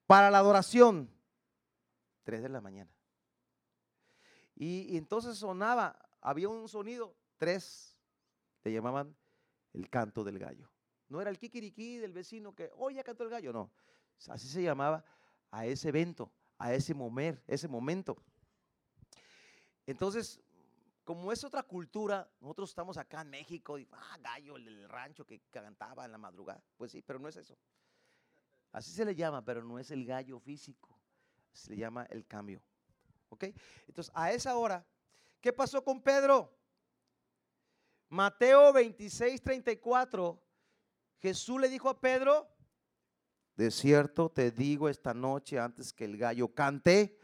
Para 0.06 0.30
la 0.30 0.38
adoración. 0.38 1.19
3 2.30 2.44
de 2.44 2.48
la 2.48 2.60
mañana. 2.60 2.94
Y, 4.54 4.96
entonces 4.96 5.36
sonaba, 5.36 5.98
había 6.20 6.48
un 6.48 6.68
sonido, 6.68 7.16
tres, 7.36 7.98
le 8.62 8.72
llamaban 8.72 9.16
el 9.72 9.90
canto 9.90 10.22
del 10.22 10.38
gallo. 10.38 10.70
No 11.08 11.20
era 11.20 11.28
el 11.28 11.40
kikiriki 11.40 11.98
del 11.98 12.12
vecino 12.12 12.54
que, 12.54 12.70
oye, 12.76 12.98
ya 12.98 13.02
cantó 13.02 13.24
el 13.24 13.30
gallo, 13.30 13.52
no. 13.52 13.72
Así 14.28 14.46
se 14.46 14.62
llamaba 14.62 15.04
a 15.50 15.66
ese 15.66 15.88
evento, 15.88 16.30
a 16.56 16.72
ese 16.72 16.94
ese 17.48 17.66
momento. 17.66 18.22
Entonces, 19.84 20.40
como 21.02 21.32
es 21.32 21.42
otra 21.42 21.64
cultura, 21.64 22.30
nosotros 22.38 22.70
estamos 22.70 22.96
acá 22.96 23.22
en 23.22 23.30
México 23.30 23.76
y, 23.76 23.88
ah, 23.90 24.18
gallo, 24.20 24.56
el 24.56 24.88
rancho 24.88 25.26
que 25.26 25.40
cantaba 25.50 26.04
en 26.04 26.12
la 26.12 26.18
madrugada. 26.18 26.62
Pues 26.76 26.92
sí, 26.92 27.02
pero 27.02 27.18
no 27.18 27.26
es 27.26 27.34
eso. 27.34 27.58
Así 28.70 28.92
se 28.92 29.04
le 29.04 29.16
llama, 29.16 29.44
pero 29.44 29.64
no 29.64 29.80
es 29.80 29.90
el 29.90 30.06
gallo 30.06 30.38
físico 30.38 30.99
se 31.52 31.70
le 31.70 31.76
llama 31.76 32.04
el 32.10 32.26
cambio. 32.26 32.62
¿Ok? 33.28 33.44
Entonces, 33.86 34.12
a 34.14 34.32
esa 34.32 34.56
hora, 34.56 34.86
¿qué 35.40 35.52
pasó 35.52 35.82
con 35.84 36.02
Pedro? 36.02 36.56
Mateo 38.08 38.72
26, 38.72 39.40
34, 39.40 40.42
Jesús 41.18 41.60
le 41.60 41.68
dijo 41.68 41.88
a 41.88 42.00
Pedro, 42.00 42.48
de 43.56 43.70
cierto 43.70 44.30
te 44.30 44.50
digo 44.50 44.88
esta 44.88 45.14
noche 45.14 45.58
antes 45.58 45.92
que 45.92 46.06
el 46.06 46.16
gallo 46.16 46.52
cante, 46.54 47.18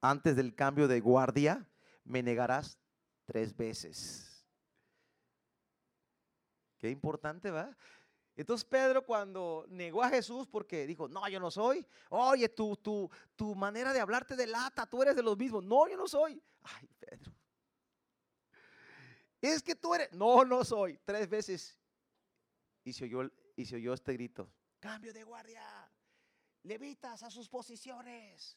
antes 0.00 0.36
del 0.36 0.54
cambio 0.54 0.86
de 0.86 1.00
guardia, 1.00 1.68
me 2.04 2.22
negarás 2.22 2.78
tres 3.24 3.56
veces. 3.56 4.46
Qué 6.78 6.90
importante, 6.90 7.50
¿va? 7.50 7.76
Entonces 8.38 8.64
Pedro 8.64 9.04
cuando 9.04 9.66
negó 9.68 10.00
a 10.00 10.08
Jesús 10.08 10.46
porque 10.46 10.86
dijo, 10.86 11.08
no, 11.08 11.28
yo 11.28 11.40
no 11.40 11.50
soy. 11.50 11.84
Oye, 12.10 12.48
tu, 12.48 12.76
tu, 12.76 13.10
tu 13.34 13.52
manera 13.56 13.92
de 13.92 13.98
hablarte 13.98 14.36
de 14.36 14.46
lata, 14.46 14.86
tú 14.86 15.02
eres 15.02 15.16
de 15.16 15.24
los 15.24 15.36
mismos. 15.36 15.64
No, 15.64 15.88
yo 15.88 15.96
no 15.96 16.06
soy. 16.06 16.40
Ay, 16.62 16.88
Pedro. 17.00 17.32
Es 19.40 19.60
que 19.60 19.74
tú 19.74 19.92
eres. 19.92 20.12
No, 20.12 20.44
no 20.44 20.64
soy. 20.64 21.00
Tres 21.04 21.28
veces. 21.28 21.76
Y 22.84 22.92
se 22.92 23.06
oyó, 23.06 23.28
y 23.56 23.66
se 23.66 23.74
oyó 23.74 23.92
este 23.92 24.12
grito. 24.12 24.48
Cambio 24.78 25.12
de 25.12 25.24
guardia. 25.24 25.90
Levitas 26.62 27.24
a 27.24 27.30
sus 27.32 27.48
posiciones. 27.48 28.56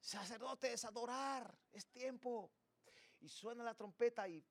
Sacerdotes, 0.00 0.84
adorar. 0.84 1.56
Es 1.70 1.86
tiempo. 1.86 2.50
Y 3.20 3.28
suena 3.28 3.62
la 3.62 3.74
trompeta 3.74 4.26
y 4.26 4.44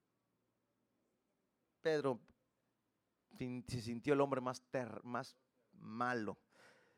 Pedro 1.81 2.21
se 3.37 3.81
sintió 3.81 4.13
el 4.13 4.21
hombre 4.21 4.41
más, 4.41 4.63
más 5.03 5.35
malo. 5.73 6.37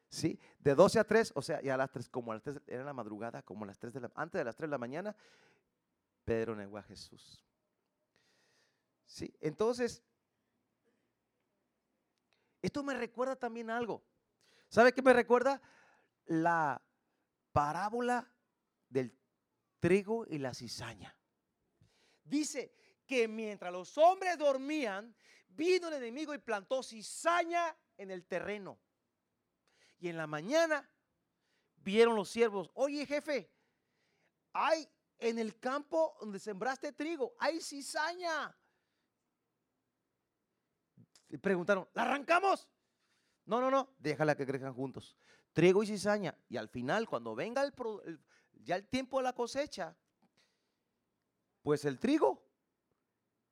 ¿Sí? 0.09 0.39
De 0.59 0.75
12 0.75 0.99
a 0.99 1.03
3, 1.05 1.31
o 1.35 1.41
sea, 1.41 1.61
ya 1.61 1.75
a 1.75 1.77
las 1.77 1.91
3, 1.91 2.09
como 2.09 2.31
a 2.31 2.35
las 2.35 2.43
3, 2.43 2.61
era 2.67 2.83
la 2.83 2.93
madrugada, 2.93 3.41
como 3.43 3.63
a 3.63 3.67
las 3.67 3.79
3 3.79 3.93
de 3.93 4.01
la, 4.01 4.11
antes 4.15 4.39
de 4.39 4.43
las 4.43 4.55
3 4.55 4.67
de 4.67 4.71
la 4.71 4.77
mañana, 4.77 5.15
Pedro 6.25 6.55
negó 6.55 6.77
a 6.77 6.83
Jesús. 6.83 7.45
¿Sí? 9.05 9.33
Entonces, 9.39 10.03
esto 12.61 12.83
me 12.83 12.93
recuerda 12.93 13.35
también 13.35 13.69
algo. 13.69 14.03
¿Sabe 14.67 14.93
qué 14.93 15.01
me 15.01 15.13
recuerda? 15.13 15.61
La 16.25 16.81
parábola 17.51 18.29
del 18.89 19.17
trigo 19.79 20.25
y 20.27 20.37
la 20.37 20.53
cizaña. 20.53 21.15
Dice 22.23 22.73
que 23.05 23.27
mientras 23.27 23.73
los 23.73 23.97
hombres 23.97 24.37
dormían, 24.37 25.13
Vino 25.53 25.87
el 25.87 25.95
enemigo 25.95 26.33
y 26.33 26.37
plantó 26.37 26.81
cizaña 26.81 27.75
en 27.97 28.11
el 28.11 28.25
terreno. 28.25 28.79
Y 29.99 30.09
en 30.09 30.17
la 30.17 30.27
mañana 30.27 30.89
vieron 31.75 32.15
los 32.15 32.29
siervos, 32.29 32.71
oye 32.73 33.05
jefe, 33.05 33.51
hay 34.53 34.87
en 35.19 35.39
el 35.39 35.59
campo 35.59 36.15
donde 36.19 36.39
sembraste 36.39 36.91
trigo, 36.91 37.35
hay 37.39 37.61
cizaña. 37.61 38.57
Y 41.29 41.37
preguntaron, 41.37 41.87
¿la 41.93 42.03
arrancamos? 42.03 42.67
No, 43.45 43.61
no, 43.61 43.71
no, 43.71 43.95
déjala 43.99 44.35
que 44.35 44.45
crezcan 44.45 44.73
juntos. 44.73 45.15
Trigo 45.53 45.83
y 45.83 45.87
cizaña. 45.87 46.37
Y 46.49 46.57
al 46.57 46.69
final, 46.69 47.07
cuando 47.07 47.35
venga 47.35 47.63
el, 47.63 47.73
ya 48.63 48.75
el 48.75 48.87
tiempo 48.87 49.17
de 49.17 49.23
la 49.23 49.33
cosecha, 49.33 49.95
pues 51.61 51.85
el 51.85 51.99
trigo, 51.99 52.43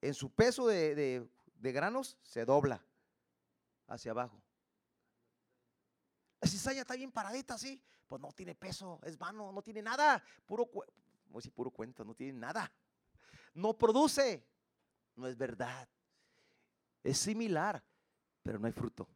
en 0.02 0.14
su 0.14 0.34
peso 0.34 0.68
de 0.68 0.96
de 0.96 1.30
granos 1.62 2.18
se 2.22 2.46
dobla 2.46 2.84
hacia 3.88 4.12
abajo. 4.12 4.42
La 6.42 6.48
cizaña 6.48 6.82
está 6.82 6.96
bien 6.96 7.12
paradita 7.12 7.56
así, 7.56 7.82
pues 8.08 8.22
no 8.22 8.32
tiene 8.32 8.56
peso, 8.56 9.00
es 9.04 9.18
vano, 9.18 9.52
no 9.52 9.62
tiene 9.62 9.82
nada, 9.82 10.24
puro, 10.46 10.70
puro 11.54 11.72
cuento, 11.72 12.06
no 12.06 12.16
tiene 12.16 12.34
nada. 12.34 12.72
No 13.54 13.78
produce, 13.78 14.48
no 15.16 15.28
es 15.28 15.38
verdad. 15.38 15.88
Es 17.04 17.18
similar, 17.18 17.84
pero 18.42 18.58
no 18.60 18.68
hay 18.68 18.74
fruto. 18.74 19.08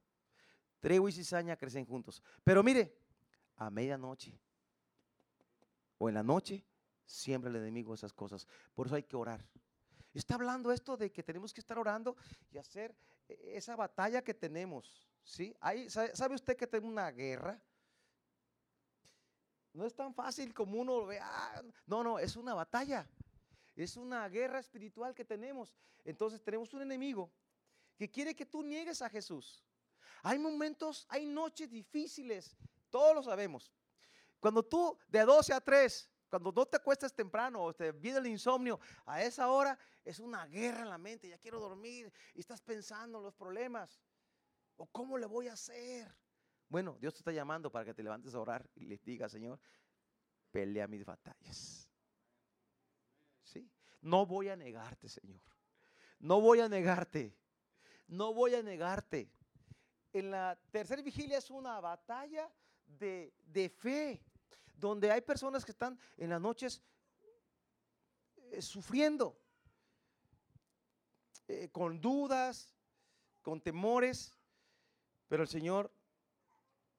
Trigo 0.79 1.07
y 1.07 1.13
cizaña 1.13 1.55
crecen 1.55 1.85
juntos. 1.85 2.21
Pero 2.43 2.61
mire, 2.61 2.97
a 3.55 3.69
medianoche 3.69 4.37
o 5.97 6.09
en 6.09 6.15
la 6.15 6.23
noche, 6.23 6.65
siempre 7.05 7.49
el 7.49 7.55
enemigo 7.55 7.93
esas 7.93 8.11
cosas. 8.11 8.45
Por 8.73 8.87
eso 8.87 8.95
hay 8.95 9.03
que 9.03 9.15
orar. 9.15 9.45
Está 10.13 10.35
hablando 10.35 10.71
esto 10.71 10.95
de 10.95 11.11
que 11.11 11.23
tenemos 11.23 11.53
que 11.53 11.59
estar 11.59 11.77
orando 11.79 12.15
y 12.51 12.57
hacer 12.57 12.95
e-, 13.27 13.57
esa 13.57 13.75
batalla 13.75 14.23
que 14.23 14.33
tenemos. 14.33 15.07
¿sí? 15.23 15.55
¿Sabe 15.87 16.35
usted 16.35 16.55
que 16.55 16.67
tenemos 16.67 16.91
una 16.91 17.11
guerra? 17.11 17.61
No 19.73 19.85
es 19.85 19.95
tan 19.95 20.13
fácil 20.13 20.53
como 20.53 20.79
uno 20.79 21.05
ve. 21.05 21.19
Ah, 21.19 21.63
no, 21.87 22.03
no, 22.03 22.19
es 22.19 22.35
una 22.35 22.53
batalla. 22.53 23.09
Es 23.75 23.97
una 23.97 24.29
guerra 24.29 24.59
espiritual 24.59 25.15
que 25.15 25.25
tenemos. 25.25 25.73
Entonces 26.05 26.43
tenemos 26.43 26.73
un 26.73 26.83
enemigo 26.83 27.31
que 27.97 28.09
quiere 28.09 28.35
que 28.35 28.45
tú 28.45 28.61
niegues 28.61 29.01
a 29.01 29.09
Jesús. 29.09 29.63
Hay 30.21 30.37
momentos, 30.37 31.05
hay 31.09 31.25
noches 31.25 31.69
difíciles, 31.69 32.55
todos 32.89 33.15
lo 33.15 33.23
sabemos. 33.23 33.71
Cuando 34.39 34.63
tú 34.63 34.97
de 35.07 35.21
12 35.23 35.53
a 35.53 35.61
3 35.61 36.09
cuando 36.39 36.51
no 36.51 36.65
te 36.65 36.77
acuestas 36.77 37.13
temprano 37.13 37.61
o 37.61 37.75
te 37.75 37.91
viene 37.91 38.17
el 38.17 38.25
insomnio, 38.25 38.79
a 39.05 39.21
esa 39.21 39.51
hora 39.51 39.77
es 40.03 40.17
una 40.17 40.47
guerra 40.47 40.81
en 40.81 40.89
la 40.89 40.97
mente. 40.97 41.29
Ya 41.29 41.37
quiero 41.37 41.59
dormir 41.59 42.11
y 42.33 42.39
estás 42.39 42.59
pensando 42.59 43.19
en 43.19 43.25
los 43.25 43.35
problemas. 43.35 44.01
¿O 44.75 44.87
cómo 44.87 45.19
le 45.19 45.27
voy 45.27 45.47
a 45.47 45.53
hacer? 45.53 46.11
Bueno, 46.69 46.97
Dios 46.99 47.13
te 47.13 47.19
está 47.19 47.31
llamando 47.31 47.71
para 47.71 47.85
que 47.85 47.93
te 47.93 48.01
levantes 48.01 48.33
a 48.33 48.39
orar 48.39 48.67
y 48.73 48.85
le 48.85 48.97
digas, 48.97 49.31
Señor, 49.31 49.59
pelea 50.49 50.87
mis 50.87 51.05
batallas. 51.05 51.87
¿Sí? 53.43 53.69
No 54.01 54.25
voy 54.25 54.49
a 54.49 54.55
negarte, 54.55 55.07
Señor. 55.07 55.39
no 56.17 56.41
voy 56.41 56.61
a 56.61 56.67
negarte, 56.67 57.37
no 58.07 58.33
voy 58.33 58.55
a 58.55 58.63
negarte. 58.63 59.31
En 60.11 60.31
la 60.31 60.59
tercera 60.71 61.03
vigilia 61.03 61.37
es 61.37 61.51
una 61.51 61.79
batalla 61.79 62.51
de, 62.87 63.35
de 63.45 63.69
fe, 63.69 64.23
donde 64.73 65.11
hay 65.11 65.21
personas 65.21 65.65
que 65.65 65.71
están 65.71 65.99
en 66.17 66.29
las 66.29 66.41
noches 66.41 66.81
eh, 68.51 68.61
sufriendo, 68.61 69.37
eh, 71.47 71.69
con 71.71 71.99
dudas, 71.99 72.73
con 73.41 73.61
temores, 73.61 74.33
pero 75.27 75.43
el 75.43 75.49
Señor 75.49 75.91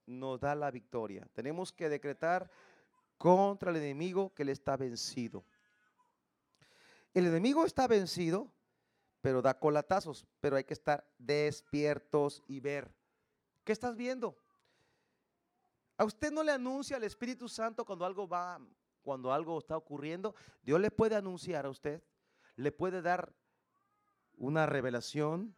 nos 0.05 0.39
da 0.39 0.55
la 0.55 0.71
victoria. 0.71 1.27
Tenemos 1.33 1.71
que 1.71 1.89
decretar 1.89 2.49
contra 3.17 3.71
el 3.71 3.77
enemigo 3.77 4.33
que 4.33 4.45
le 4.45 4.51
está 4.51 4.77
vencido. 4.77 5.45
El 7.13 7.27
enemigo 7.27 7.65
está 7.65 7.87
vencido, 7.87 8.51
pero 9.21 9.41
da 9.41 9.57
colatazos, 9.57 10.27
pero 10.41 10.57
hay 10.57 10.65
que 10.65 10.73
estar 10.73 11.09
despiertos 11.17 12.43
y 12.47 12.59
ver. 12.59 12.93
¿Qué 13.63 13.71
estás 13.71 13.95
viendo? 13.95 14.37
A 15.97 16.03
usted 16.03 16.31
no 16.31 16.43
le 16.43 16.51
anuncia 16.51 16.97
al 16.97 17.03
Espíritu 17.03 17.47
Santo 17.47 17.85
cuando 17.85 18.05
algo 18.05 18.27
va, 18.27 18.59
cuando 19.01 19.31
algo 19.31 19.57
está 19.57 19.77
ocurriendo. 19.77 20.35
Dios 20.61 20.79
le 20.79 20.91
puede 20.91 21.15
anunciar 21.15 21.65
a 21.65 21.69
usted, 21.69 22.03
le 22.55 22.71
puede 22.71 23.01
dar 23.01 23.33
una 24.37 24.65
revelación, 24.65 25.55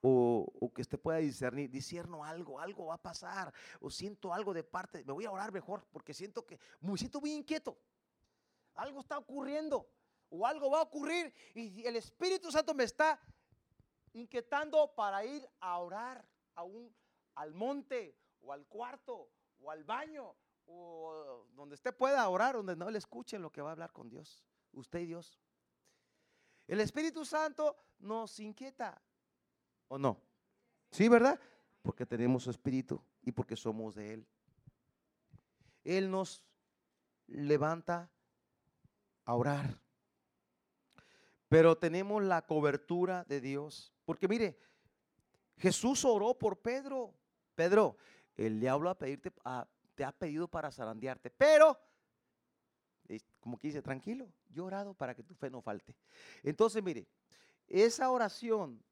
o, 0.00 0.70
que 0.74 0.82
usted 0.82 0.98
pueda 0.98 1.18
discernir, 1.18 1.70
discierno 1.70 2.24
algo, 2.24 2.60
algo 2.60 2.86
va 2.86 2.94
a 2.94 3.02
pasar, 3.02 3.52
o 3.80 3.90
siento 3.90 4.32
algo 4.32 4.54
de 4.54 4.62
parte, 4.62 5.04
me 5.04 5.12
voy 5.12 5.24
a 5.24 5.30
orar 5.30 5.52
mejor 5.52 5.84
porque 5.90 6.14
siento 6.14 6.46
que 6.46 6.58
me 6.80 6.96
siento 6.96 7.20
muy 7.20 7.32
inquieto. 7.32 7.76
Algo 8.74 9.00
está 9.00 9.18
ocurriendo 9.18 9.88
o 10.30 10.46
algo 10.46 10.70
va 10.70 10.78
a 10.78 10.82
ocurrir 10.82 11.34
y 11.54 11.84
el 11.84 11.96
Espíritu 11.96 12.52
Santo 12.52 12.74
me 12.74 12.84
está 12.84 13.20
inquietando 14.12 14.94
para 14.94 15.24
ir 15.24 15.48
a 15.60 15.78
orar 15.78 16.24
a 16.54 16.62
un, 16.62 16.94
al 17.34 17.54
monte 17.54 18.16
o 18.40 18.52
al 18.52 18.66
cuarto 18.66 19.28
o 19.60 19.70
al 19.70 19.84
baño 19.84 20.34
o 20.66 21.46
donde 21.54 21.74
usted 21.74 21.96
pueda 21.96 22.28
orar, 22.28 22.54
donde 22.54 22.76
no 22.76 22.90
le 22.90 22.98
escuchen 22.98 23.42
lo 23.42 23.50
que 23.50 23.62
va 23.62 23.70
a 23.70 23.72
hablar 23.72 23.92
con 23.92 24.08
Dios, 24.08 24.44
usted 24.72 25.00
y 25.00 25.06
Dios. 25.06 25.38
El 26.66 26.80
Espíritu 26.80 27.24
Santo 27.24 27.76
nos 27.98 28.38
inquieta, 28.38 29.00
¿O 29.88 29.98
no? 29.98 30.20
Sí, 30.90 31.08
¿verdad? 31.08 31.40
Porque 31.82 32.06
tenemos 32.06 32.44
su 32.44 32.50
espíritu 32.50 33.02
y 33.22 33.32
porque 33.32 33.56
somos 33.56 33.94
de 33.94 34.14
Él. 34.14 34.26
Él 35.84 36.10
nos 36.10 36.44
levanta 37.26 38.10
a 39.24 39.34
orar. 39.34 39.80
Pero 41.48 41.76
tenemos 41.78 42.22
la 42.22 42.42
cobertura 42.42 43.24
de 43.24 43.40
Dios. 43.40 43.94
Porque 44.04 44.28
mire, 44.28 44.58
Jesús 45.56 46.04
oró 46.04 46.34
por 46.34 46.58
Pedro. 46.58 47.14
Pedro, 47.54 47.96
el 48.38 48.58
diablo 48.60 48.94
te 48.94 50.04
ha 50.04 50.12
pedido 50.12 50.48
para 50.48 50.70
zarandearte. 50.70 51.28
Pero, 51.28 51.78
como 53.40 53.58
que 53.58 53.68
dice, 53.68 53.82
tranquilo, 53.82 54.32
yo 54.48 54.62
he 54.62 54.66
orado 54.66 54.94
para 54.94 55.14
que 55.14 55.22
tu 55.22 55.34
fe 55.34 55.50
no 55.50 55.60
falte. 55.60 55.94
Entonces, 56.42 56.82
mire, 56.82 57.06
esa 57.66 58.10
oración 58.10 58.82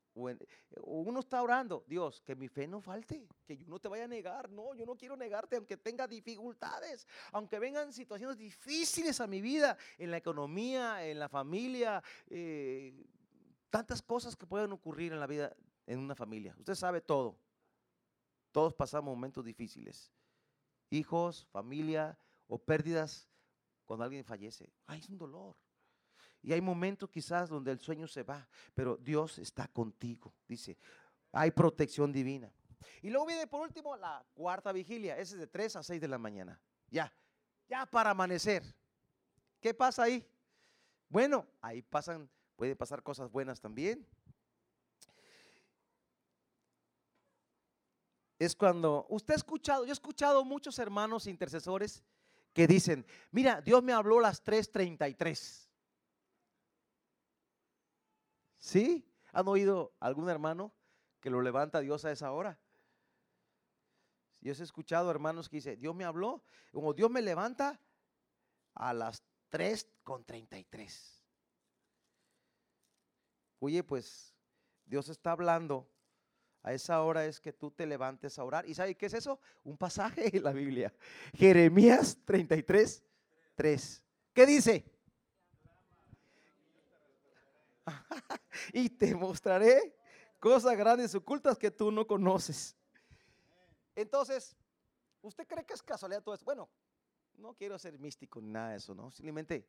uno 0.82 1.20
está 1.20 1.42
orando, 1.42 1.84
Dios, 1.86 2.22
que 2.22 2.34
mi 2.34 2.48
fe 2.48 2.66
no 2.66 2.80
falte, 2.80 3.28
que 3.44 3.56
yo 3.56 3.66
no 3.68 3.78
te 3.78 3.88
vaya 3.88 4.04
a 4.04 4.08
negar. 4.08 4.50
No, 4.50 4.74
yo 4.74 4.86
no 4.86 4.96
quiero 4.96 5.16
negarte 5.16 5.56
aunque 5.56 5.76
tenga 5.76 6.06
dificultades, 6.06 7.06
aunque 7.32 7.58
vengan 7.58 7.92
situaciones 7.92 8.38
difíciles 8.38 9.20
a 9.20 9.26
mi 9.26 9.42
vida, 9.42 9.76
en 9.98 10.10
la 10.10 10.16
economía, 10.16 11.06
en 11.06 11.18
la 11.18 11.28
familia, 11.28 12.02
eh, 12.28 12.94
tantas 13.68 14.00
cosas 14.00 14.34
que 14.36 14.46
pueden 14.46 14.72
ocurrir 14.72 15.12
en 15.12 15.20
la 15.20 15.26
vida, 15.26 15.54
en 15.86 15.98
una 15.98 16.14
familia. 16.14 16.54
Usted 16.58 16.74
sabe 16.74 17.02
todo. 17.02 17.36
Todos 18.52 18.74
pasamos 18.74 19.14
momentos 19.14 19.44
difíciles. 19.44 20.12
Hijos, 20.90 21.46
familia 21.50 22.18
o 22.46 22.58
pérdidas 22.58 23.28
cuando 23.84 24.04
alguien 24.04 24.24
fallece. 24.24 24.72
Ay, 24.86 25.00
es 25.00 25.08
un 25.08 25.18
dolor. 25.18 25.56
Y 26.42 26.52
hay 26.52 26.60
momentos 26.60 27.10
quizás 27.10 27.48
donde 27.48 27.72
el 27.72 27.80
sueño 27.80 28.06
se 28.06 28.22
va, 28.22 28.48
pero 28.74 28.96
Dios 28.96 29.38
está 29.38 29.66
contigo. 29.68 30.32
Dice, 30.46 30.78
hay 31.32 31.50
protección 31.50 32.12
divina. 32.12 32.52
Y 33.02 33.10
luego 33.10 33.26
viene 33.26 33.46
por 33.46 33.62
último 33.62 33.96
la 33.96 34.24
cuarta 34.34 34.72
vigilia, 34.72 35.18
ese 35.18 35.34
es 35.34 35.40
de 35.40 35.46
3 35.46 35.76
a 35.76 35.82
6 35.82 36.00
de 36.00 36.08
la 36.08 36.18
mañana. 36.18 36.60
Ya, 36.88 37.12
ya 37.68 37.86
para 37.86 38.10
amanecer. 38.10 38.62
¿Qué 39.60 39.74
pasa 39.74 40.04
ahí? 40.04 40.24
Bueno, 41.08 41.46
ahí 41.60 41.82
pasan, 41.82 42.30
puede 42.56 42.76
pasar 42.76 43.02
cosas 43.02 43.30
buenas 43.30 43.60
también. 43.60 44.06
Es 48.38 48.54
cuando 48.54 49.06
usted 49.08 49.34
ha 49.34 49.36
escuchado, 49.36 49.84
yo 49.84 49.90
he 49.90 49.92
escuchado 49.92 50.44
muchos 50.44 50.78
hermanos 50.78 51.26
intercesores 51.26 52.02
que 52.52 52.66
dicen, 52.66 53.06
mira, 53.30 53.60
Dios 53.60 53.82
me 53.82 53.92
habló 53.92 54.18
a 54.18 54.22
las 54.22 54.44
3.33. 54.44 55.68
¿Sí? 58.58 59.08
¿Han 59.32 59.48
oído 59.48 59.94
algún 60.00 60.28
hermano 60.28 60.72
que 61.20 61.30
lo 61.30 61.40
levanta 61.40 61.80
Dios 61.80 62.04
a 62.04 62.12
esa 62.12 62.32
hora? 62.32 62.58
Yo 64.40 64.52
he 64.52 64.62
escuchado 64.62 65.10
hermanos 65.10 65.48
que 65.48 65.56
dicen, 65.56 65.80
Dios 65.80 65.94
me 65.94 66.04
habló, 66.04 66.44
como 66.72 66.94
Dios 66.94 67.10
me 67.10 67.22
levanta 67.22 67.80
a 68.74 68.92
las 68.94 69.22
3 69.48 69.88
con 70.04 70.24
33. 70.24 71.24
Oye, 73.58 73.82
pues 73.82 74.34
Dios 74.84 75.08
está 75.08 75.32
hablando. 75.32 75.88
A 76.66 76.72
esa 76.72 77.00
hora 77.00 77.24
es 77.24 77.38
que 77.38 77.52
tú 77.52 77.70
te 77.70 77.86
levantes 77.86 78.40
a 78.40 78.44
orar. 78.44 78.68
¿Y 78.68 78.74
sabe 78.74 78.96
qué 78.96 79.06
es 79.06 79.14
eso? 79.14 79.38
Un 79.62 79.76
pasaje 79.76 80.36
en 80.36 80.42
la 80.42 80.50
Biblia. 80.50 80.92
Jeremías 81.32 82.18
33, 82.24 83.04
3. 83.54 84.02
¿Qué 84.34 84.46
dice? 84.46 84.84
y 88.72 88.90
te 88.90 89.14
mostraré 89.14 89.96
cosas 90.40 90.76
grandes 90.76 91.14
ocultas 91.14 91.56
que 91.56 91.70
tú 91.70 91.92
no 91.92 92.04
conoces. 92.04 92.76
Entonces, 93.94 94.56
¿usted 95.22 95.46
cree 95.46 95.64
que 95.64 95.74
es 95.74 95.82
casualidad 95.84 96.20
todo 96.20 96.34
esto? 96.34 96.46
Bueno, 96.46 96.68
no 97.34 97.54
quiero 97.54 97.78
ser 97.78 97.96
místico 97.96 98.40
ni 98.40 98.48
nada 98.48 98.70
de 98.70 98.78
eso, 98.78 98.92
¿no? 98.92 99.12
Simplemente, 99.12 99.68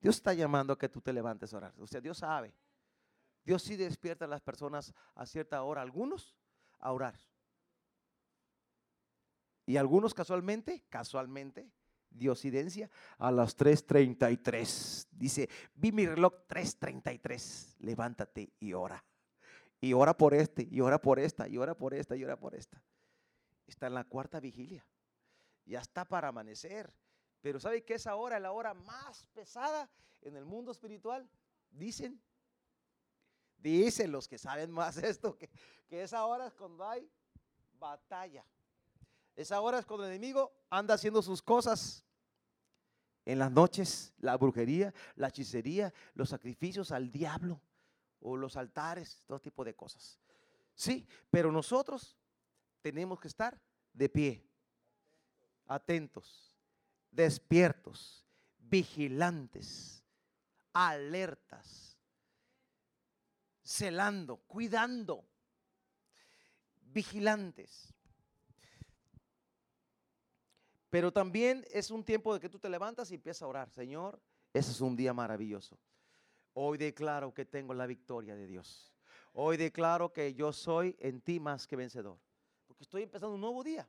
Dios 0.00 0.16
está 0.16 0.32
llamando 0.32 0.72
a 0.72 0.78
que 0.78 0.88
tú 0.88 1.02
te 1.02 1.12
levantes 1.12 1.52
a 1.52 1.58
orar. 1.58 1.74
O 1.78 1.86
sea, 1.86 2.00
Dios 2.00 2.16
sabe. 2.16 2.54
Dios 3.44 3.62
sí 3.62 3.76
despierta 3.76 4.24
a 4.24 4.28
las 4.28 4.40
personas 4.40 4.92
a 5.14 5.26
cierta 5.26 5.62
hora, 5.62 5.82
algunos 5.82 6.36
a 6.78 6.92
orar. 6.92 7.18
Y 9.66 9.76
algunos 9.76 10.14
casualmente, 10.14 10.84
casualmente, 10.88 11.70
diosidencia 12.10 12.90
a 13.18 13.30
las 13.30 13.56
3.33. 13.56 15.08
Dice, 15.10 15.48
vi 15.74 15.92
mi 15.92 16.06
reloj 16.06 16.34
3.33, 16.48 17.76
levántate 17.78 18.52
y 18.60 18.72
ora. 18.72 19.04
Y 19.80 19.92
ora 19.94 20.16
por 20.16 20.34
este, 20.34 20.66
y 20.70 20.80
ora 20.80 21.00
por 21.00 21.18
esta, 21.18 21.48
y 21.48 21.58
ora 21.58 21.76
por 21.76 21.94
esta, 21.94 22.14
y 22.16 22.24
ora 22.24 22.36
por 22.36 22.54
esta. 22.54 22.82
Está 23.66 23.88
en 23.88 23.94
la 23.94 24.04
cuarta 24.04 24.38
vigilia. 24.38 24.86
Ya 25.64 25.80
está 25.80 26.04
para 26.04 26.28
amanecer. 26.28 26.92
Pero 27.40 27.58
¿sabe 27.58 27.84
hora 28.14 28.36
es 28.36 28.42
la 28.42 28.52
hora 28.52 28.74
más 28.74 29.26
pesada 29.28 29.90
en 30.20 30.36
el 30.36 30.44
mundo 30.44 30.70
espiritual? 30.70 31.28
Dicen, 31.70 32.20
dicen 33.62 34.12
los 34.12 34.28
que 34.28 34.38
saben 34.38 34.70
más 34.70 34.96
esto, 34.98 35.36
que, 35.36 35.48
que 35.88 36.02
esa 36.02 36.24
hora 36.26 36.46
es 36.46 36.54
cuando 36.54 36.86
hay 36.86 37.08
batalla. 37.78 38.44
Esa 39.34 39.60
hora 39.60 39.78
es 39.78 39.86
cuando 39.86 40.06
el 40.06 40.12
enemigo 40.12 40.52
anda 40.68 40.94
haciendo 40.94 41.22
sus 41.22 41.40
cosas. 41.40 42.04
En 43.24 43.38
las 43.38 43.52
noches, 43.52 44.12
la 44.18 44.36
brujería, 44.36 44.92
la 45.14 45.28
hechicería, 45.28 45.94
los 46.14 46.28
sacrificios 46.28 46.90
al 46.90 47.10
diablo 47.10 47.60
o 48.20 48.36
los 48.36 48.56
altares, 48.56 49.22
todo 49.26 49.40
tipo 49.40 49.64
de 49.64 49.74
cosas. 49.74 50.18
Sí, 50.74 51.06
pero 51.30 51.52
nosotros 51.52 52.16
tenemos 52.80 53.20
que 53.20 53.28
estar 53.28 53.60
de 53.92 54.08
pie, 54.08 54.44
atentos, 55.66 56.56
despiertos, 57.10 58.26
vigilantes, 58.58 60.02
alertas, 60.72 61.91
celando, 63.62 64.38
cuidando, 64.46 65.24
vigilantes. 66.80 67.94
Pero 70.90 71.12
también 71.12 71.64
es 71.70 71.90
un 71.90 72.04
tiempo 72.04 72.34
de 72.34 72.40
que 72.40 72.50
tú 72.50 72.58
te 72.58 72.68
levantas 72.68 73.10
y 73.10 73.14
empiezas 73.14 73.42
a 73.42 73.46
orar. 73.46 73.70
Señor, 73.70 74.20
ese 74.52 74.72
es 74.72 74.80
un 74.80 74.94
día 74.94 75.14
maravilloso. 75.14 75.78
Hoy 76.52 76.76
declaro 76.76 77.32
que 77.32 77.46
tengo 77.46 77.72
la 77.72 77.86
victoria 77.86 78.34
de 78.34 78.46
Dios. 78.46 78.92
Hoy 79.32 79.56
declaro 79.56 80.12
que 80.12 80.34
yo 80.34 80.52
soy 80.52 80.94
en 80.98 81.22
ti 81.22 81.40
más 81.40 81.66
que 81.66 81.76
vencedor. 81.76 82.18
Porque 82.66 82.82
estoy 82.82 83.04
empezando 83.04 83.34
un 83.34 83.40
nuevo 83.40 83.64
día. 83.64 83.88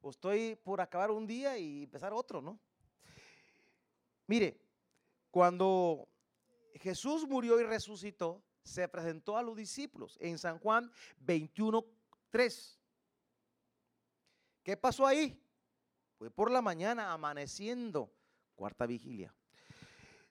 O 0.00 0.10
estoy 0.10 0.56
por 0.56 0.80
acabar 0.80 1.10
un 1.10 1.26
día 1.26 1.58
y 1.58 1.82
empezar 1.82 2.14
otro, 2.14 2.40
¿no? 2.40 2.58
Mire, 4.26 4.58
cuando 5.30 6.08
Jesús 6.80 7.26
murió 7.26 7.60
y 7.60 7.64
resucitó, 7.64 8.42
se 8.62 8.88
presentó 8.88 9.36
a 9.36 9.42
los 9.42 9.56
discípulos 9.56 10.16
en 10.20 10.38
San 10.38 10.58
Juan 10.58 10.90
21, 11.18 11.84
3. 12.30 12.80
¿Qué 14.62 14.76
pasó 14.76 15.06
ahí? 15.06 15.40
Fue 16.18 16.30
por 16.30 16.50
la 16.50 16.62
mañana, 16.62 17.12
amaneciendo, 17.12 18.12
cuarta 18.54 18.86
vigilia. 18.86 19.34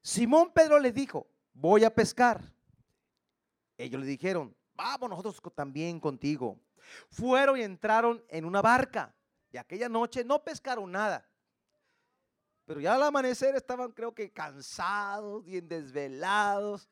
Simón 0.01 0.51
Pedro 0.51 0.79
les 0.79 0.93
dijo, 0.93 1.27
voy 1.53 1.83
a 1.83 1.93
pescar. 1.93 2.41
Ellos 3.77 4.01
le 4.01 4.07
dijeron, 4.07 4.55
vamos 4.73 5.09
nosotros 5.09 5.39
también 5.55 5.99
contigo. 5.99 6.59
Fueron 7.09 7.57
y 7.57 7.61
entraron 7.61 8.23
en 8.27 8.45
una 8.45 8.61
barca. 8.61 9.15
Y 9.51 9.57
aquella 9.57 9.87
noche 9.87 10.23
no 10.23 10.43
pescaron 10.43 10.91
nada. 10.91 11.29
Pero 12.65 12.79
ya 12.79 12.95
al 12.95 13.03
amanecer 13.03 13.55
estaban 13.55 13.91
creo 13.91 14.13
que 14.13 14.31
cansados, 14.31 15.43
bien 15.43 15.67
desvelados. 15.67 16.89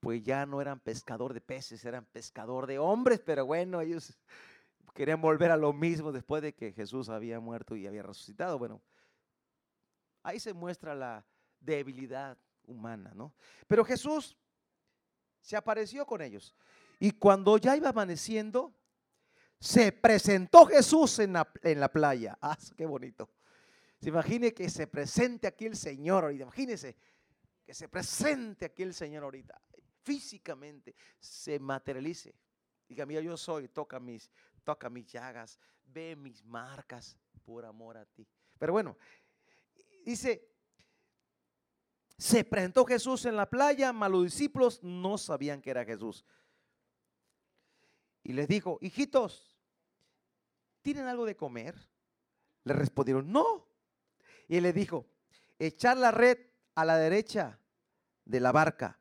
Pues 0.00 0.22
ya 0.22 0.46
no 0.46 0.60
eran 0.60 0.80
pescador 0.80 1.34
de 1.34 1.40
peces, 1.40 1.84
eran 1.84 2.04
pescador 2.06 2.66
de 2.66 2.78
hombres. 2.78 3.20
Pero 3.20 3.44
bueno, 3.44 3.80
ellos 3.80 4.16
querían 4.94 5.20
volver 5.20 5.50
a 5.50 5.56
lo 5.56 5.72
mismo 5.72 6.12
después 6.12 6.42
de 6.42 6.54
que 6.54 6.72
Jesús 6.72 7.08
había 7.08 7.40
muerto 7.40 7.76
y 7.76 7.86
había 7.86 8.02
resucitado. 8.02 8.58
Bueno, 8.58 8.80
ahí 10.22 10.40
se 10.40 10.54
muestra 10.54 10.94
la 10.94 11.26
debilidad 11.60 12.38
humana, 12.64 13.12
¿no? 13.14 13.34
Pero 13.66 13.84
Jesús 13.84 14.36
se 15.40 15.56
apareció 15.56 16.06
con 16.06 16.22
ellos. 16.22 16.54
Y 16.98 17.12
cuando 17.12 17.58
ya 17.58 17.76
iba 17.76 17.90
amaneciendo, 17.90 18.74
se 19.60 19.92
presentó 19.92 20.66
Jesús 20.66 21.18
en 21.18 21.34
la, 21.34 21.50
en 21.62 21.80
la 21.80 21.90
playa. 21.90 22.38
¡Ah, 22.42 22.56
qué 22.76 22.86
bonito! 22.86 23.28
Se 24.00 24.10
imagine 24.10 24.54
que 24.54 24.70
se 24.70 24.86
presente 24.86 25.46
aquí 25.46 25.66
el 25.66 25.76
Señor 25.76 26.24
ahorita. 26.24 26.44
Imagínese 26.44 26.96
que 27.64 27.74
se 27.74 27.88
presente 27.88 28.66
aquí 28.66 28.82
el 28.82 28.94
Señor 28.94 29.24
ahorita. 29.24 29.60
Físicamente 30.02 30.94
se 31.18 31.58
materialice. 31.58 32.34
Diga, 32.88 33.04
mira, 33.04 33.20
yo 33.20 33.36
soy, 33.36 33.68
toca 33.68 34.00
mis, 34.00 34.30
toca 34.64 34.88
mis 34.88 35.06
llagas, 35.06 35.58
ve 35.84 36.16
mis 36.16 36.42
marcas 36.44 37.18
por 37.44 37.66
amor 37.66 37.98
a 37.98 38.06
ti. 38.06 38.26
Pero 38.58 38.72
bueno, 38.72 38.96
dice, 40.04 40.48
se 42.16 42.44
presentó 42.44 42.84
Jesús 42.86 43.26
en 43.26 43.36
la 43.36 43.50
playa, 43.50 43.92
mas 43.92 44.10
los 44.10 44.24
discípulos 44.24 44.82
no 44.82 45.18
sabían 45.18 45.60
que 45.60 45.70
era 45.70 45.84
Jesús. 45.84 46.24
Y 48.22 48.32
les 48.32 48.48
dijo, 48.48 48.78
hijitos, 48.80 49.58
¿tienen 50.82 51.06
algo 51.06 51.26
de 51.26 51.36
comer? 51.36 51.76
Le 52.64 52.72
respondieron, 52.72 53.30
no. 53.30 53.67
Y 54.48 54.60
les 54.60 54.74
dijo, 54.74 55.06
echar 55.58 55.96
la 55.96 56.10
red 56.10 56.38
a 56.74 56.84
la 56.84 56.96
derecha 56.96 57.60
de 58.24 58.40
la 58.40 58.52
barca 58.52 58.98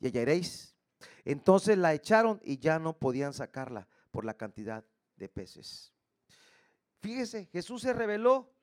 y 0.00 0.06
hallaréis. 0.06 0.74
Entonces 1.24 1.78
la 1.78 1.94
echaron 1.94 2.40
y 2.42 2.58
ya 2.58 2.78
no 2.78 2.98
podían 2.98 3.32
sacarla 3.32 3.88
por 4.10 4.24
la 4.24 4.34
cantidad 4.34 4.84
de 5.16 5.28
peces. 5.28 5.92
Fíjese, 7.00 7.46
Jesús 7.46 7.82
se 7.82 7.92
reveló 7.92 8.54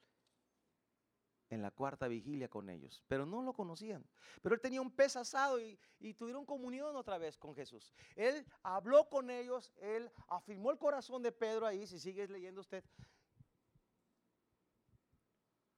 en 1.51 1.61
la 1.61 1.69
cuarta 1.69 2.07
vigilia 2.07 2.47
con 2.47 2.69
ellos, 2.69 3.03
pero 3.07 3.25
no 3.25 3.41
lo 3.41 3.53
conocían. 3.53 4.03
Pero 4.41 4.55
él 4.55 4.61
tenía 4.61 4.81
un 4.81 4.89
pez 4.89 5.15
asado 5.17 5.59
y, 5.59 5.77
tuvieron 6.17 6.45
comunión 6.45 6.95
otra 6.95 7.17
vez 7.17 7.37
con 7.37 7.53
Jesús. 7.53 7.93
Él 8.15 8.45
habló 8.63 9.09
con 9.09 9.29
ellos, 9.29 9.71
él 9.77 10.09
afirmó 10.29 10.71
el 10.71 10.77
corazón 10.77 11.21
de 11.21 11.31
Pedro 11.31 11.67
ahí, 11.67 11.85
si 11.85 11.99
sigues 11.99 12.29
leyendo 12.29 12.61
usted, 12.61 12.83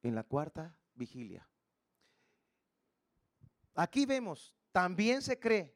en 0.04 0.14
la 0.14 0.22
cuarta 0.22 0.76
vigilia. 0.94 1.48
Aquí 3.74 4.06
vemos, 4.06 4.54
también 4.70 5.22
se 5.22 5.40
cree 5.40 5.74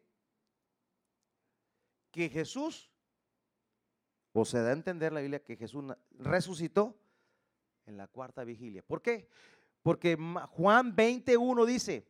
que 2.12 2.28
Jesús, 2.28 2.92
o 4.32 4.44
se 4.44 4.60
da 4.62 4.68
a 4.68 4.74
entender 4.74 5.12
la 5.12 5.20
Biblia 5.20 5.42
que 5.42 5.56
Jesús 5.56 5.84
resucitó 6.10 6.96
en 7.86 7.96
la 7.96 8.06
cuarta 8.06 8.44
vigilia. 8.44 8.82
¿Por 8.82 9.02
qué? 9.02 9.28
Porque 9.82 10.16
Juan 10.50 10.94
21 10.94 11.64
dice, 11.64 12.06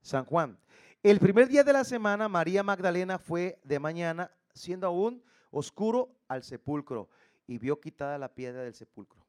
San 0.00 0.24
Juan, 0.24 0.58
el 1.02 1.20
primer 1.20 1.48
día 1.48 1.62
de 1.62 1.74
la 1.74 1.84
semana 1.84 2.28
María 2.28 2.62
Magdalena 2.62 3.18
fue 3.18 3.60
de 3.62 3.78
mañana, 3.78 4.34
siendo 4.54 4.86
aún 4.86 5.22
oscuro, 5.50 6.16
al 6.26 6.42
sepulcro 6.42 7.10
y 7.46 7.58
vio 7.58 7.78
quitada 7.80 8.18
la 8.18 8.34
piedra 8.34 8.62
del 8.62 8.74
sepulcro. 8.74 9.23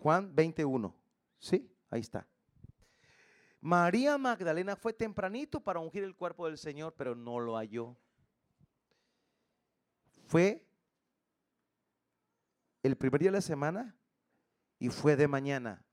Juan 0.00 0.34
21. 0.34 0.94
Sí, 1.38 1.70
ahí 1.90 2.00
está. 2.00 2.26
María 3.60 4.16
Magdalena 4.18 4.76
fue 4.76 4.92
tempranito 4.92 5.60
para 5.60 5.80
ungir 5.80 6.04
el 6.04 6.14
cuerpo 6.14 6.46
del 6.46 6.58
Señor, 6.58 6.94
pero 6.96 7.14
no 7.14 7.40
lo 7.40 7.56
halló. 7.56 7.96
Fue 10.26 10.64
el 12.82 12.96
primer 12.96 13.20
día 13.20 13.30
de 13.30 13.38
la 13.38 13.42
semana 13.42 13.96
y 14.78 14.88
fue 14.90 15.16
de 15.16 15.26
mañana. 15.26 15.84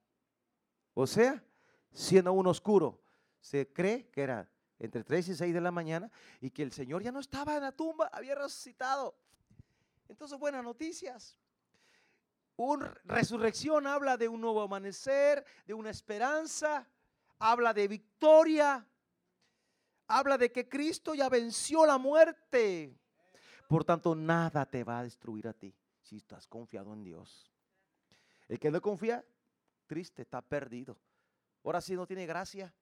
O 0.94 1.08
sea, 1.08 1.44
siendo 1.92 2.30
aún 2.30 2.48
oscuro, 2.48 3.02
se 3.40 3.72
cree 3.72 4.10
que 4.10 4.22
era 4.22 4.50
entre 4.78 5.04
3 5.04 5.30
y 5.30 5.36
6 5.36 5.54
de 5.54 5.62
la 5.62 5.72
mañana 5.72 6.12
y 6.42 6.52
que 6.52 6.64
el 6.64 6.72
Señor 6.72 7.02
ya 7.02 7.12
no 7.12 7.20
estaba 7.20 7.56
en 7.56 7.64
la 7.64 7.72
tumba, 7.72 8.08
había 8.14 8.36
resucitado. 8.36 9.18
Entonces, 10.08 10.38
buenas 10.38 10.64
noticias. 10.64 11.40
Una 12.58 12.94
resurrección 13.04 13.86
habla 13.86 14.16
de 14.18 14.28
un 14.28 14.40
nuevo 14.40 14.62
amanecer, 14.62 15.46
de 15.66 15.74
una 15.74 15.90
esperanza, 15.90 16.88
habla 17.38 17.74
de 17.74 17.88
victoria, 17.88 18.88
habla 20.08 20.38
de 20.38 20.52
que 20.52 20.70
Cristo 20.70 21.14
ya 21.14 21.28
venció 21.28 21.86
la 21.86 21.98
muerte. 21.98 22.98
Por 23.68 23.84
tanto, 23.84 24.16
nada 24.16 24.66
te 24.66 24.84
va 24.84 25.00
a 25.00 25.04
destruir 25.04 25.48
a 25.48 25.54
ti 25.54 25.76
si 26.02 26.18
estás 26.18 26.48
confiado 26.48 26.94
en 26.94 27.04
Dios. 27.04 27.52
El 28.48 28.60
que 28.60 28.72
no 28.72 28.82
confía, 28.82 29.26
triste, 29.88 30.22
está 30.22 30.42
perdido. 30.42 30.98
Ahora 31.64 31.82
sí 31.82 31.96
no 31.96 32.06
tiene 32.06 32.26
gracia. 32.26 32.74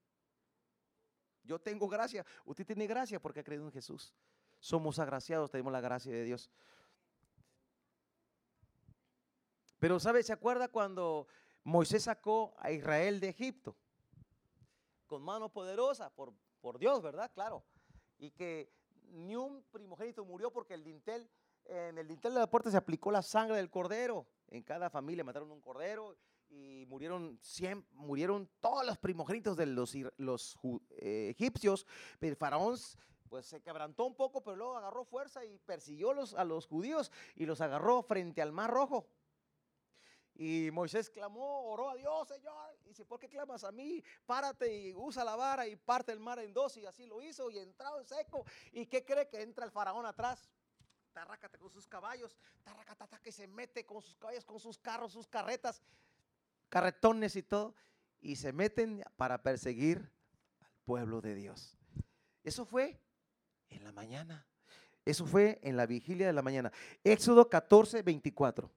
Yo 1.44 1.60
tengo 1.60 1.88
gracia. 1.88 2.26
Usted 2.46 2.66
tiene 2.66 2.86
gracia 2.86 3.20
porque 3.22 3.40
ha 3.40 3.44
creído 3.44 3.66
en 3.66 3.72
Jesús. 3.72 4.14
Somos 4.60 5.00
agraciados, 5.00 5.52
tenemos 5.52 5.74
la 5.74 5.82
gracia 5.82 6.12
de 6.12 6.24
Dios. 6.24 6.50
Pero, 9.84 10.00
¿sabe? 10.00 10.24
¿Se 10.24 10.32
acuerda 10.32 10.70
cuando 10.70 11.28
Moisés 11.66 12.04
sacó 12.04 12.56
a 12.58 12.72
Israel 12.72 13.20
de 13.20 13.28
Egipto? 13.28 13.76
Con 15.08 15.22
mano 15.22 15.50
poderosa, 15.50 16.10
por, 16.10 16.34
por 16.62 16.80
Dios, 16.80 17.02
¿verdad? 17.02 17.30
Claro. 17.34 17.66
Y 18.18 18.32
que 18.32 18.72
ni 19.10 19.36
un 19.36 19.62
primogénito 19.74 20.24
murió 20.24 20.54
porque 20.54 20.74
el 20.74 20.86
dintel, 20.86 21.30
en 21.66 21.98
el 21.98 22.08
dintel 22.08 22.34
de 22.34 22.40
la 22.40 22.50
puerta 22.50 22.72
se 22.72 22.78
aplicó 22.78 23.12
la 23.12 23.22
sangre 23.22 23.58
del 23.58 23.70
cordero. 23.70 24.26
En 24.48 24.64
cada 24.64 24.90
familia 24.90 25.26
mataron 25.26 25.52
un 25.52 25.60
cordero 25.60 26.16
y 26.48 26.86
murieron, 26.88 27.38
murieron 27.92 28.50
todos 28.62 28.86
los 28.86 28.98
primogénitos 28.98 29.58
de 29.58 29.66
los, 29.66 29.98
los 30.16 30.58
eh, 30.92 31.28
egipcios. 31.30 31.86
Pero 32.20 32.32
el 32.32 32.38
faraón 32.38 32.78
pues 33.28 33.48
se 33.48 33.62
quebrantó 33.62 34.06
un 34.06 34.16
poco, 34.16 34.42
pero 34.42 34.56
luego 34.56 34.78
agarró 34.78 35.04
fuerza 35.04 35.44
y 35.44 35.58
persiguió 35.58 36.12
a 36.38 36.46
los 36.46 36.68
judíos 36.68 37.12
y 37.36 37.46
los 37.46 37.60
agarró 37.60 38.02
frente 38.02 38.42
al 38.42 38.54
mar 38.54 38.72
rojo. 38.72 39.08
Y 40.36 40.72
Moisés 40.72 41.10
clamó, 41.10 41.72
oró 41.72 41.92
a 41.92 41.96
Dios, 41.96 42.28
Señor. 42.28 42.76
Y 42.84 42.90
dice, 42.90 43.06
¿por 43.06 43.20
qué 43.20 43.30
clamas 43.30 43.64
a 43.64 43.72
mí? 43.72 44.04
Párate 44.26 44.76
y 44.76 44.94
usa 44.94 45.24
la 45.24 45.36
vara 45.36 45.68
y 45.68 45.76
parte 45.76 46.12
el 46.12 46.20
mar 46.20 46.40
en 46.40 46.54
dos. 46.54 46.76
Y 46.78 46.86
así 46.86 47.06
lo 47.06 47.22
hizo 47.22 47.50
y 47.52 47.60
entrado 47.60 48.00
en 48.00 48.08
seco. 48.08 48.46
¿Y 48.72 48.88
qué 48.88 49.06
cree 49.06 49.30
que 49.30 49.42
entra 49.42 49.66
el 49.66 49.72
faraón 49.72 50.06
atrás? 50.06 50.50
Tarrácate 51.14 51.60
con 51.60 51.70
sus 51.70 51.88
caballos, 51.88 52.36
tarracatata 52.64 53.20
que 53.20 53.32
se 53.32 53.48
mete 53.48 53.86
con 53.86 54.02
sus 54.02 54.16
caballos, 54.16 54.44
con 54.46 54.60
sus 54.60 54.80
carros, 54.80 55.14
sus 55.14 55.28
carretas, 55.28 55.84
carretones 56.70 57.36
y 57.36 57.44
todo. 57.44 57.76
Y 58.20 58.38
se 58.38 58.54
meten 58.54 59.04
para 59.16 59.44
perseguir 59.44 60.12
al 60.62 60.72
pueblo 60.86 61.22
de 61.22 61.36
Dios. 61.36 61.78
Eso 62.44 62.66
fue 62.66 63.00
en 63.70 63.84
la 63.84 63.92
mañana. 63.92 64.48
Eso 65.06 65.26
fue 65.26 65.60
en 65.62 65.76
la 65.76 65.86
vigilia 65.86 66.28
de 66.28 66.34
la 66.34 66.42
mañana. 66.42 66.72
Éxodo 67.04 67.50
14, 67.50 68.02
24. 68.02 68.72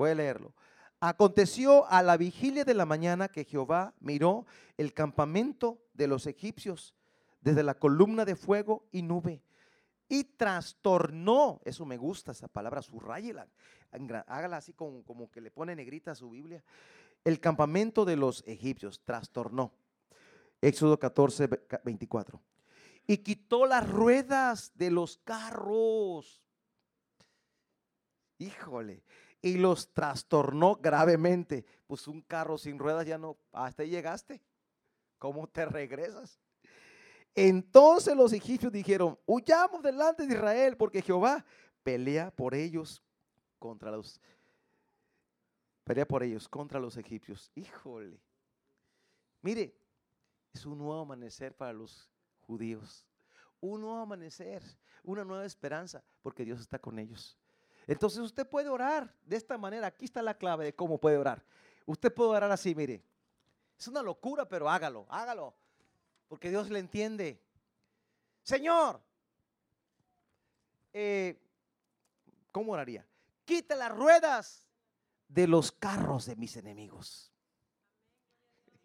Voy 0.00 0.12
a 0.12 0.14
leerlo. 0.14 0.54
Aconteció 0.98 1.86
a 1.90 2.02
la 2.02 2.16
vigilia 2.16 2.64
de 2.64 2.72
la 2.72 2.86
mañana 2.86 3.28
que 3.28 3.44
Jehová 3.44 3.92
miró 4.00 4.46
el 4.78 4.94
campamento 4.94 5.78
de 5.92 6.06
los 6.06 6.26
egipcios 6.26 6.94
desde 7.42 7.62
la 7.62 7.74
columna 7.74 8.24
de 8.24 8.34
fuego 8.34 8.88
y 8.92 9.02
nube 9.02 9.42
y 10.08 10.24
trastornó, 10.24 11.60
eso 11.66 11.84
me 11.84 11.98
gusta, 11.98 12.32
esa 12.32 12.48
palabra, 12.48 12.80
subrayela, 12.80 13.46
hágala 14.26 14.56
así 14.56 14.72
como, 14.72 15.04
como 15.04 15.30
que 15.30 15.42
le 15.42 15.50
pone 15.50 15.76
negrita 15.76 16.12
a 16.12 16.14
su 16.14 16.30
Biblia, 16.30 16.64
el 17.22 17.38
campamento 17.38 18.06
de 18.06 18.16
los 18.16 18.42
egipcios, 18.46 19.02
trastornó. 19.04 19.74
Éxodo 20.62 20.98
14, 20.98 21.46
24. 21.84 22.40
Y 23.06 23.18
quitó 23.18 23.66
las 23.66 23.86
ruedas 23.86 24.72
de 24.76 24.90
los 24.90 25.18
carros. 25.18 26.42
Híjole, 28.38 29.02
y 29.42 29.56
los 29.56 29.92
trastornó 29.92 30.76
gravemente. 30.76 31.64
Pues 31.86 32.06
un 32.08 32.22
carro 32.22 32.58
sin 32.58 32.78
ruedas 32.78 33.06
ya 33.06 33.18
no, 33.18 33.36
hasta 33.52 33.82
ahí 33.82 33.90
llegaste. 33.90 34.40
¿Cómo 35.18 35.46
te 35.46 35.64
regresas? 35.66 36.40
Entonces 37.34 38.16
los 38.16 38.32
egipcios 38.32 38.72
dijeron, 38.72 39.18
huyamos 39.26 39.82
delante 39.82 40.26
de 40.26 40.34
Israel 40.34 40.76
porque 40.76 41.02
Jehová 41.02 41.44
pelea 41.82 42.30
por 42.30 42.54
ellos 42.54 43.02
contra 43.58 43.90
los 43.90 44.20
pelea 45.84 46.06
por 46.06 46.22
ellos 46.22 46.48
contra 46.48 46.78
los 46.78 46.96
egipcios. 46.96 47.50
Híjole. 47.54 48.20
Mire, 49.42 49.74
es 50.52 50.64
un 50.66 50.78
nuevo 50.78 51.00
amanecer 51.00 51.54
para 51.54 51.72
los 51.72 52.08
judíos. 52.42 53.06
Un 53.60 53.80
nuevo 53.80 53.98
amanecer, 53.98 54.62
una 55.02 55.24
nueva 55.24 55.44
esperanza, 55.44 56.02
porque 56.22 56.44
Dios 56.44 56.60
está 56.60 56.78
con 56.78 56.98
ellos. 56.98 57.39
Entonces 57.90 58.20
usted 58.20 58.46
puede 58.46 58.68
orar 58.68 59.12
de 59.26 59.36
esta 59.36 59.58
manera. 59.58 59.88
Aquí 59.88 60.04
está 60.04 60.22
la 60.22 60.38
clave 60.38 60.64
de 60.64 60.72
cómo 60.72 60.98
puede 60.98 61.16
orar. 61.16 61.42
Usted 61.86 62.14
puede 62.14 62.30
orar 62.30 62.52
así, 62.52 62.72
mire. 62.72 63.02
Es 63.76 63.88
una 63.88 64.00
locura, 64.00 64.48
pero 64.48 64.70
hágalo, 64.70 65.06
hágalo. 65.08 65.52
Porque 66.28 66.50
Dios 66.50 66.70
le 66.70 66.78
entiende. 66.78 67.42
Señor, 68.44 69.00
eh, 70.92 71.36
¿cómo 72.52 72.74
oraría? 72.74 73.04
Quita 73.44 73.74
las 73.74 73.90
ruedas 73.90 74.68
de 75.26 75.48
los 75.48 75.72
carros 75.72 76.26
de 76.26 76.36
mis 76.36 76.56
enemigos. 76.56 77.32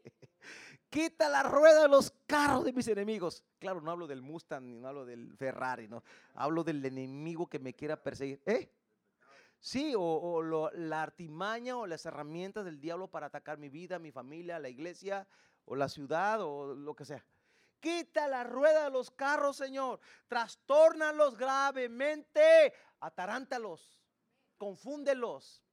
Quita 0.89 1.30
la 1.30 1.43
rueda 1.43 1.84
de 1.84 1.89
los 1.89 2.12
carros 2.26 2.66
de 2.66 2.74
mis 2.74 2.88
enemigos. 2.88 3.43
Claro, 3.60 3.82
no 3.82 3.91
hablo 3.91 4.08
del 4.08 4.24
Mustang 4.24 4.64
ni 4.64 4.80
no 4.80 4.88
hablo 4.88 5.06
del 5.06 5.38
Ferrari, 5.38 5.88
no. 5.88 6.03
Hablo 6.34 6.64
del 6.64 6.84
enemigo 6.84 7.45
que 7.45 7.60
me 7.60 7.76
quiera 7.76 8.01
perseguir. 8.01 8.41
¿Eh? 8.47 8.72
Sí, 9.66 9.95
o, 9.97 10.43
la 10.74 11.01
artimaña 11.01 11.76
o 11.76 11.88
las 11.88 12.05
herramientas 12.05 12.66
del 12.66 12.80
diablo 12.80 13.07
para 13.07 13.26
atacar 13.26 13.57
mi 13.57 13.70
vida, 13.70 13.97
mi 13.97 14.11
familia, 14.11 14.59
la 14.59 14.70
iglesia 14.70 15.28
o 15.66 15.76
la 15.76 15.89
ciudad 15.89 16.39
o 16.43 16.76
lo 16.76 16.95
que 16.95 17.03
sea. 17.03 17.26
Quita 17.80 18.28
la 18.28 18.43
rueda 18.43 18.84
de 18.84 18.91
los 18.91 19.09
carros, 19.09 19.57
Señor. 19.57 19.99
Trastórnalos 20.28 21.36
gravemente. 21.36 22.74
Atarántalos. 22.99 23.99
Confúndelos 24.59 25.66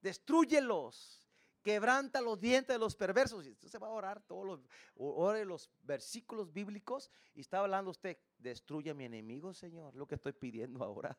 destruyelos, 0.00 1.26
quebranta 1.60 2.20
los 2.20 2.38
dientes 2.40 2.72
de 2.72 2.78
los 2.78 2.94
perversos. 2.94 3.44
Y 3.46 3.50
usted 3.50 3.68
se 3.68 3.78
va 3.78 3.88
a 3.88 3.90
orar 3.90 4.20
todos 4.22 4.46
los, 4.46 4.60
ore 4.94 5.44
los 5.44 5.70
versículos 5.82 6.52
bíblicos 6.52 7.10
y 7.34 7.40
está 7.40 7.58
hablando 7.58 7.90
usted, 7.90 8.16
destruye 8.38 8.90
a 8.90 8.94
mi 8.94 9.06
enemigo, 9.06 9.52
Señor, 9.54 9.94
lo 9.96 10.06
que 10.06 10.14
estoy 10.14 10.32
pidiendo 10.32 10.84
ahora. 10.84 11.18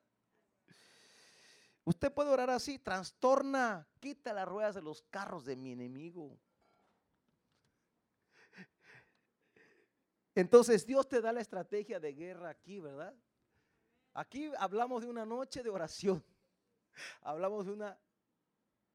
Usted 1.86 2.14
puede 2.14 2.30
orar 2.30 2.50
así, 2.50 2.80
trastorna, 2.80 3.88
quita 4.00 4.34
las 4.34 4.48
ruedas 4.48 4.76
de 4.76 4.82
los 4.82 5.02
carros 5.04 5.44
de 5.46 5.56
mi 5.56 5.74
enemigo. 5.74 6.40
Entonces 10.36 10.86
Dios 10.86 11.08
te 11.08 11.22
da 11.22 11.32
la 11.32 11.42
estrategia 11.42 12.00
de 12.00 12.14
guerra 12.14 12.50
aquí, 12.50 12.80
¿verdad? 12.80 13.14
Aquí 14.14 14.52
hablamos 14.58 15.04
de 15.04 15.10
una 15.10 15.26
noche 15.26 15.62
de 15.62 15.70
oración. 15.70 16.24
Hablamos 17.22 17.66
de 17.66 17.74
una 17.74 18.00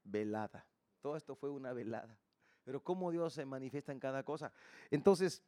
velada. 0.03 0.65
Todo 1.01 1.15
esto 1.15 1.35
fue 1.35 1.49
una 1.49 1.73
velada. 1.73 2.17
Pero 2.63 2.83
cómo 2.83 3.11
Dios 3.11 3.33
se 3.33 3.45
manifiesta 3.45 3.91
en 3.91 3.99
cada 3.99 4.23
cosa. 4.23 4.51
Entonces, 4.89 5.43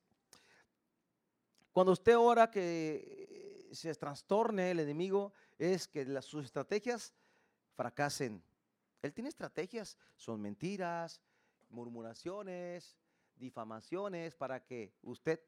cuando 1.72 1.94
usted 1.94 2.18
ora 2.18 2.52
que 2.52 3.70
se 3.72 3.94
trastorne 3.96 4.72
el 4.72 4.80
enemigo, 4.80 5.34
es 5.58 5.88
que 5.88 6.22
sus 6.22 6.46
estrategias 6.46 7.14
fracasen. 7.76 8.44
Él 9.02 9.14
tiene 9.14 9.30
estrategias, 9.30 9.98
son 10.16 10.42
mentiras, 10.42 11.22
murmuraciones, 11.70 12.98
difamaciones 13.36 14.36
para 14.36 14.64
que 14.64 14.94
usted, 15.02 15.40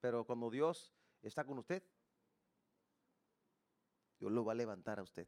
pero 0.00 0.24
cuando 0.24 0.50
Dios 0.50 0.92
está 1.22 1.44
con 1.44 1.58
usted, 1.58 1.82
Dios 4.18 4.32
lo 4.32 4.44
va 4.44 4.52
a 4.52 4.56
levantar 4.56 4.98
a 4.98 5.02
usted, 5.02 5.26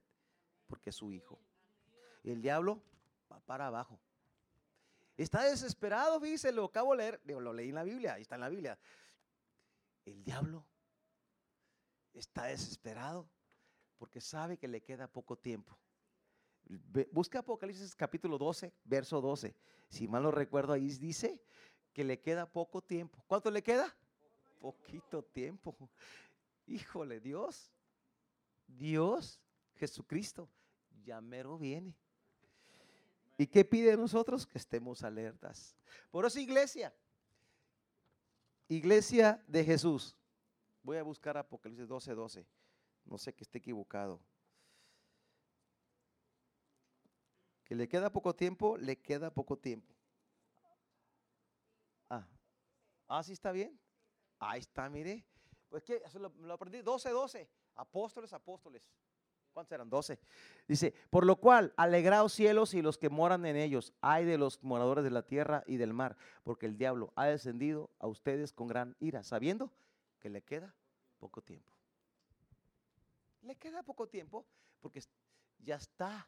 porque 0.66 0.90
es 0.90 0.96
su 0.96 1.12
hijo. 1.12 1.40
El 2.22 2.40
diablo 2.40 2.82
va 3.30 3.40
para 3.40 3.66
abajo. 3.66 4.00
Está 5.16 5.44
desesperado, 5.44 6.18
dice, 6.18 6.50
lo 6.52 6.64
acabo 6.64 6.92
de 6.92 6.98
leer, 6.98 7.20
lo 7.24 7.52
leí 7.52 7.68
en 7.68 7.74
la 7.74 7.84
Biblia, 7.84 8.14
ahí 8.14 8.22
está 8.22 8.34
en 8.36 8.40
la 8.40 8.48
Biblia. 8.48 8.78
El 10.04 10.24
diablo 10.24 10.64
está 12.12 12.44
desesperado 12.44 13.28
porque 13.98 14.20
sabe 14.20 14.58
que 14.58 14.68
le 14.68 14.82
queda 14.82 15.06
poco 15.06 15.36
tiempo. 15.36 15.78
Busca 17.12 17.40
Apocalipsis 17.40 17.94
capítulo 17.94 18.38
12, 18.38 18.72
verso 18.84 19.20
12. 19.20 19.54
Si 19.88 20.08
mal 20.08 20.22
no 20.22 20.30
recuerdo, 20.30 20.72
ahí 20.72 20.88
dice 20.88 21.42
que 21.92 22.04
le 22.04 22.20
queda 22.20 22.50
poco 22.50 22.82
tiempo. 22.82 23.22
¿Cuánto 23.26 23.50
le 23.50 23.62
queda? 23.62 23.94
Poquito 24.60 25.22
tiempo. 25.22 25.76
Híjole, 26.66 27.20
Dios, 27.20 27.70
Dios, 28.66 29.40
Jesucristo, 29.74 30.48
ya 31.04 31.20
mero 31.20 31.58
viene. 31.58 31.94
¿Y 33.36 33.46
qué 33.46 33.64
pide 33.64 33.96
nosotros? 33.96 34.46
Que 34.46 34.58
estemos 34.58 35.02
alertas. 35.02 35.76
Por 36.10 36.24
eso 36.24 36.38
iglesia, 36.38 36.94
iglesia 38.68 39.42
de 39.46 39.64
Jesús. 39.64 40.16
Voy 40.82 40.96
a 40.96 41.02
buscar 41.02 41.36
Apocalipsis 41.36 41.88
12, 41.88 42.14
12. 42.14 42.46
No 43.04 43.18
sé 43.18 43.34
que 43.34 43.44
esté 43.44 43.58
equivocado. 43.58 44.20
Que 47.64 47.74
le 47.74 47.88
queda 47.88 48.12
poco 48.12 48.34
tiempo, 48.34 48.76
le 48.76 49.00
queda 49.00 49.30
poco 49.30 49.58
tiempo. 49.58 49.94
Ah, 52.10 52.26
ah 53.08 53.22
sí 53.22 53.32
está 53.32 53.52
bien. 53.52 53.78
Ahí 54.38 54.60
está, 54.60 54.88
mire. 54.88 55.24
Pues 55.68 55.82
que 55.82 56.02
lo, 56.14 56.28
lo 56.40 56.54
aprendí, 56.54 56.82
12, 56.82 57.10
12. 57.10 57.48
Apóstoles, 57.74 58.32
apóstoles. 58.32 58.82
¿Cuántos 59.54 59.72
eran? 59.72 59.88
Doce. 59.88 60.18
Dice, 60.66 60.92
por 61.10 61.24
lo 61.24 61.36
cual, 61.36 61.72
alegraos 61.76 62.32
cielos 62.32 62.74
y 62.74 62.82
los 62.82 62.98
que 62.98 63.08
moran 63.08 63.46
en 63.46 63.54
ellos, 63.56 63.94
hay 64.00 64.24
de 64.24 64.36
los 64.36 64.62
moradores 64.64 65.04
de 65.04 65.10
la 65.10 65.22
tierra 65.22 65.62
y 65.66 65.76
del 65.76 65.92
mar, 65.92 66.16
porque 66.42 66.66
el 66.66 66.76
diablo 66.76 67.12
ha 67.14 67.26
descendido 67.26 67.90
a 68.00 68.08
ustedes 68.08 68.52
con 68.52 68.66
gran 68.66 68.96
ira, 68.98 69.22
sabiendo 69.22 69.72
que 70.18 70.28
le 70.28 70.42
queda 70.42 70.74
poco 71.18 71.40
tiempo. 71.40 71.73
Le 73.44 73.56
queda 73.56 73.82
poco 73.82 74.08
tiempo 74.08 74.46
porque 74.80 75.02
ya 75.58 75.76
está, 75.76 76.26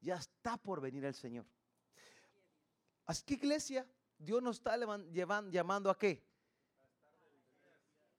ya 0.00 0.16
está 0.16 0.56
por 0.56 0.80
venir 0.80 1.04
el 1.04 1.14
Señor. 1.14 1.46
Así 3.06 3.24
que 3.24 3.34
iglesia, 3.34 3.86
Dios 4.18 4.42
nos 4.42 4.56
está 4.56 4.76
llevando, 4.76 5.50
llamando 5.50 5.90
a 5.90 5.98
qué? 5.98 6.22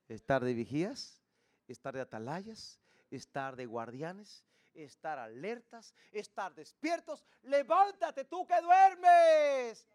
Estar 0.08 0.44
de 0.44 0.54
vigías, 0.54 1.22
estar 1.68 1.94
de 1.94 2.02
atalayas, 2.02 2.80
estar 3.12 3.56
de 3.56 3.68
guardianes, 3.68 4.44
estar 4.74 5.20
alertas, 5.20 5.94
estar 6.12 6.54
despiertos. 6.56 7.24
Levántate 7.44 8.26
tú 8.26 8.46
que 8.48 8.60
duermes 8.60 9.88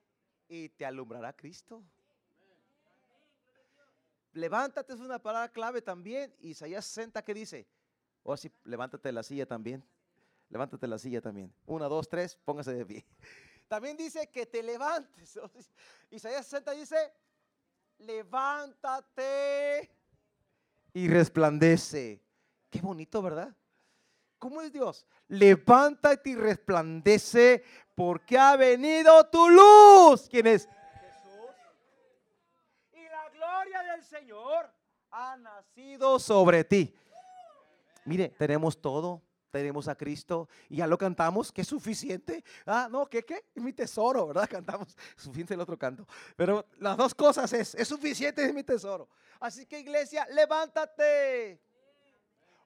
y 0.48 0.68
te 0.68 0.86
alumbrará 0.86 1.34
Cristo. 1.34 1.82
Levántate 4.32 4.92
es 4.92 5.00
una 5.00 5.18
palabra 5.18 5.50
clave 5.50 5.82
también. 5.82 6.34
Isaías 6.40 6.84
60 6.84 7.22
que 7.22 7.34
dice, 7.34 7.66
o 8.26 8.32
oh, 8.32 8.36
sí, 8.36 8.50
levántate 8.64 9.08
de 9.08 9.12
la 9.12 9.22
silla 9.22 9.46
también. 9.46 9.84
Levántate 10.48 10.80
de 10.80 10.88
la 10.88 10.98
silla 10.98 11.20
también. 11.20 11.54
Una, 11.64 11.86
dos, 11.86 12.08
tres, 12.08 12.36
póngase 12.44 12.74
de 12.74 12.84
pie. 12.84 13.06
También 13.68 13.96
dice 13.96 14.28
que 14.30 14.46
te 14.46 14.62
levantes. 14.62 15.38
Isaías 16.10 16.46
60 16.46 16.70
dice, 16.72 16.96
levántate 17.98 19.90
y 20.92 21.08
resplandece. 21.08 22.22
Qué 22.70 22.80
bonito, 22.80 23.20
¿verdad? 23.22 23.56
¿Cómo 24.38 24.60
es 24.60 24.72
Dios? 24.72 25.04
Levántate 25.26 26.30
y 26.30 26.36
resplandece 26.36 27.64
porque 27.94 28.38
ha 28.38 28.56
venido 28.56 29.28
tu 29.30 29.48
luz. 29.48 30.28
¿Quién 30.28 30.46
es? 30.46 30.68
Jesús. 31.00 31.50
Y 32.92 33.02
la 33.02 33.28
gloria 33.30 33.82
del 33.82 34.04
Señor 34.04 34.72
ha 35.10 35.36
nacido 35.36 36.20
sobre 36.20 36.62
ti. 36.62 36.94
Mire, 38.06 38.30
tenemos 38.30 38.80
todo. 38.80 39.22
Tenemos 39.50 39.88
a 39.88 39.94
Cristo 39.94 40.48
y 40.68 40.76
ya 40.76 40.86
lo 40.86 40.98
cantamos, 40.98 41.50
que 41.50 41.62
es 41.62 41.68
suficiente. 41.68 42.44
Ah, 42.66 42.88
no, 42.90 43.06
¿qué, 43.06 43.24
qué? 43.24 43.46
Mi 43.54 43.72
tesoro, 43.72 44.26
¿verdad? 44.26 44.46
Cantamos, 44.50 44.94
suficiente 45.16 45.54
el 45.54 45.60
otro 45.60 45.78
canto. 45.78 46.06
Pero 46.36 46.66
las 46.78 46.96
dos 46.96 47.14
cosas 47.14 47.50
es, 47.54 47.74
es 47.74 47.88
suficiente, 47.88 48.44
es 48.44 48.52
mi 48.52 48.64
tesoro. 48.64 49.08
Así 49.40 49.64
que 49.64 49.80
iglesia, 49.80 50.26
levántate. 50.30 51.62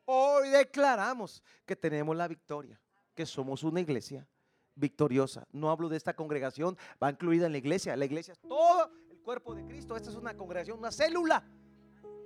Hoy 0.04 0.48
declaramos 0.48 1.44
que 1.64 1.76
tenemos 1.76 2.16
la 2.16 2.26
victoria, 2.26 2.80
que 3.14 3.24
somos 3.24 3.62
una 3.62 3.80
iglesia 3.80 4.26
victoriosa. 4.74 5.46
No 5.52 5.70
hablo 5.70 5.88
de 5.88 5.96
esta 5.96 6.14
congregación, 6.14 6.76
va 7.00 7.10
incluida 7.10 7.46
en 7.46 7.52
la 7.52 7.58
iglesia. 7.58 7.94
La 7.94 8.06
iglesia 8.06 8.32
es 8.32 8.40
todo 8.40 8.90
el 9.10 9.20
cuerpo 9.20 9.54
de 9.54 9.64
Cristo. 9.66 9.96
Esta 9.96 10.10
es 10.10 10.16
una 10.16 10.36
congregación, 10.36 10.78
una 10.78 10.90
célula 10.90 11.44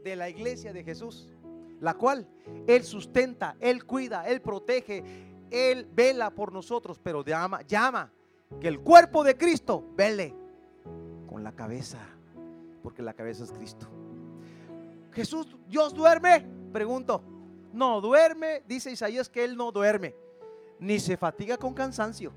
de 0.03 0.17
la 0.17 0.31
iglesia 0.31 0.73
de 0.73 0.85
Jesús, 0.85 1.29
la 1.85 1.95
cual 1.95 2.27
Él 2.67 2.83
sustenta, 2.83 3.57
Él 3.61 3.85
cuida, 3.85 4.27
Él 4.27 4.41
protege, 4.41 5.05
Él 5.51 5.87
vela 5.95 6.31
por 6.31 6.51
nosotros, 6.51 6.99
pero 6.99 7.23
llama, 7.23 7.61
llama 7.63 8.11
que 8.59 8.69
el 8.69 8.81
cuerpo 8.81 9.23
de 9.23 9.37
Cristo 9.37 9.85
vele 9.95 10.35
con 11.29 11.45
la 11.45 11.53
cabeza, 11.53 11.99
porque 12.83 13.03
la 13.03 13.13
cabeza 13.13 13.45
es 13.45 13.53
Cristo. 13.53 13.87
Jesús, 15.13 15.55
Dios 15.69 15.93
duerme, 15.93 16.47
pregunto. 16.73 17.23
No 17.75 18.01
duerme, 18.01 18.63
dice 18.67 18.91
Isaías 18.91 19.29
que 19.29 19.45
Él 19.45 19.55
no 19.55 19.71
duerme, 19.71 20.15
ni 20.79 20.99
se 20.99 21.19
fatiga 21.19 21.59
con 21.59 21.75
cansancio. 21.75 22.33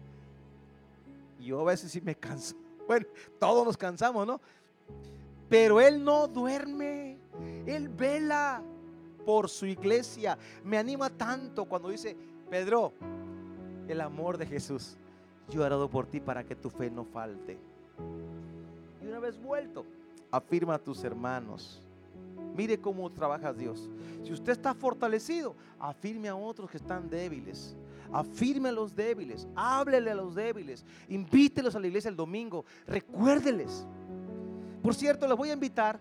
Yo 1.39 1.61
a 1.61 1.63
veces 1.63 1.91
sí 1.91 2.01
me 2.01 2.15
canso. 2.15 2.55
Bueno, 2.87 3.05
todos 3.37 3.65
nos 3.65 3.75
cansamos, 3.75 4.25
¿no? 4.25 4.39
Pero 5.49 5.81
Él 5.81 6.01
no 6.01 6.29
duerme, 6.29 7.17
Él 7.65 7.89
vela 7.89 8.63
por 9.27 9.49
su 9.49 9.65
iglesia. 9.65 10.37
Me 10.63 10.77
anima 10.77 11.09
tanto 11.09 11.65
cuando 11.65 11.89
dice, 11.89 12.15
Pedro, 12.49 12.93
el 13.89 13.99
amor 13.99 14.37
de 14.37 14.45
Jesús, 14.45 14.95
yo 15.49 15.61
he 15.61 15.65
orado 15.65 15.89
por 15.89 16.07
ti 16.07 16.21
para 16.21 16.45
que 16.45 16.55
tu 16.55 16.69
fe 16.69 16.89
no 16.89 17.03
falte. 17.03 17.57
Y 19.03 19.05
una 19.05 19.19
vez 19.19 19.37
vuelto, 19.37 19.85
afirma 20.31 20.75
a 20.75 20.79
tus 20.79 21.03
hermanos. 21.03 21.81
Mire 22.55 22.79
cómo 22.79 23.11
trabaja 23.11 23.51
Dios. 23.51 23.89
Si 24.23 24.31
usted 24.31 24.53
está 24.53 24.73
fortalecido, 24.73 25.57
afirme 25.77 26.29
a 26.29 26.35
otros 26.37 26.71
que 26.71 26.77
están 26.77 27.09
débiles. 27.09 27.75
Afirme 28.13 28.69
a 28.69 28.71
los 28.71 28.95
débiles, 28.95 29.45
háblele 29.57 30.09
a 30.09 30.15
los 30.15 30.35
débiles, 30.35 30.85
invítelos 31.09 31.75
a 31.75 31.81
la 31.81 31.87
iglesia 31.87 32.07
el 32.07 32.15
domingo, 32.15 32.63
recuérdeles. 32.85 33.85
Por 34.81 34.95
cierto, 34.95 35.27
les 35.27 35.35
voy 35.35 35.49
a 35.49 35.53
invitar, 35.53 35.99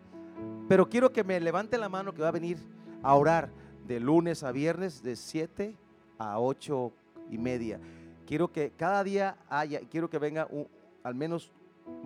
pero 0.68 0.89
quiero 0.89 1.11
que 1.11 1.24
me 1.24 1.41
levante 1.41 1.77
la 1.77 1.89
mano 1.89 2.14
que 2.14 2.22
va 2.22 2.29
a 2.29 2.31
venir 2.31 2.76
a 3.03 3.14
orar 3.14 3.51
de 3.86 4.01
lunes 4.01 4.42
a 4.42 4.53
viernes 4.53 5.03
de 5.03 5.16
7 5.16 5.74
a 6.18 6.40
8 6.40 6.92
y 7.30 7.38
media. 7.38 7.80
Quiero 8.26 8.51
que 8.53 8.72
cada 8.76 9.05
día 9.05 9.36
haya, 9.49 9.80
quiero 9.90 10.11
que 10.11 10.18
venga 10.18 10.49
al 11.03 11.14
menos 11.14 11.53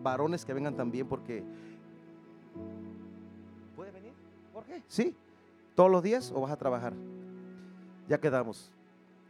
varones 0.03 0.45
que 0.45 0.53
vengan 0.53 0.77
también 0.77 1.07
porque... 1.09 1.43
¿Puede 3.75 3.91
venir? 3.91 4.13
¿Por 4.53 4.65
qué? 4.65 4.83
¿Sí? 4.89 5.15
¿Todos 5.75 5.91
los 5.91 6.03
días 6.03 6.33
o 6.35 6.43
vas 6.43 6.53
a 6.53 6.57
trabajar? 6.57 6.93
Ya 8.09 8.19
quedamos 8.19 8.71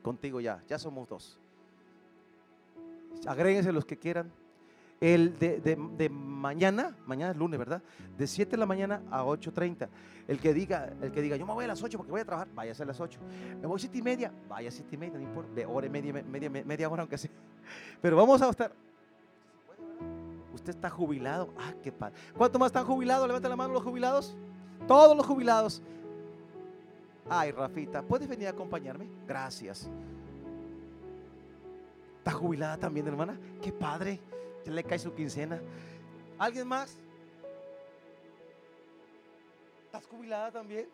contigo 0.02 0.40
ya, 0.40 0.62
ya 0.68 0.78
somos 0.78 1.08
dos. 1.08 1.38
Agréguense 3.26 3.72
los 3.72 3.84
que 3.84 3.96
quieran. 3.96 4.30
El 5.00 5.38
de, 5.38 6.10
mañana, 6.10 6.94
mañana 7.06 7.32
es 7.32 7.36
lunes, 7.38 7.58
¿verdad? 7.58 7.82
De 8.18 8.26
7 8.26 8.50
de 8.50 8.56
la 8.58 8.66
mañana 8.66 9.02
a 9.10 9.24
8.30. 9.24 9.88
El 10.28 10.38
que 10.38 10.52
diga, 10.52 10.92
el 11.00 11.10
que 11.10 11.22
diga, 11.22 11.36
yo 11.36 11.46
me 11.46 11.54
voy 11.54 11.64
a 11.64 11.68
las 11.68 11.82
8 11.82 11.96
porque 11.96 12.12
voy 12.12 12.20
a 12.20 12.24
trabajar, 12.24 12.48
vaya 12.54 12.74
a 12.78 12.84
las 12.84 13.00
8. 13.00 13.18
Me 13.62 13.66
voy 13.66 13.76
a 13.76 13.78
7 13.78 13.96
y 13.96 14.02
media, 14.02 14.30
vaya 14.46 14.68
a 14.68 14.72
7 14.72 14.94
y 14.94 14.98
media, 14.98 15.18
no 15.18 15.24
importa, 15.24 15.52
de 15.54 15.64
hora 15.64 15.86
y 15.86 15.90
media, 15.90 16.12
media, 16.12 16.50
media 16.50 16.88
hora 16.88 17.02
aunque 17.02 17.16
sea. 17.16 17.30
Pero 18.02 18.16
vamos 18.16 18.42
a 18.42 18.50
estar. 18.50 18.72
Usted 20.52 20.70
está 20.70 20.90
jubilado. 20.90 21.54
Ah, 21.58 21.72
qué 21.82 21.90
padre. 21.90 22.14
¿Cuántos 22.36 22.58
más 22.58 22.66
están 22.66 22.84
jubilados? 22.84 23.26
Levanta 23.26 23.48
la 23.48 23.56
mano 23.56 23.72
los 23.72 23.82
jubilados. 23.82 24.36
Todos 24.86 25.16
los 25.16 25.26
jubilados. 25.26 25.82
Ay, 27.28 27.52
Rafita, 27.52 28.02
¿puedes 28.02 28.28
venir 28.28 28.48
a 28.48 28.50
acompañarme? 28.50 29.08
Gracias. 29.26 29.88
¿Está 32.18 32.32
jubilada 32.32 32.76
también, 32.76 33.06
hermana? 33.06 33.38
Qué 33.62 33.72
padre. 33.72 34.20
Ya 34.64 34.72
le 34.72 34.84
cae 34.84 34.98
su 34.98 35.14
quincena. 35.14 35.60
¿Alguien 36.38 36.66
más? 36.66 36.96
¿Estás 39.86 40.06
jubilada 40.06 40.50
también? 40.50 40.88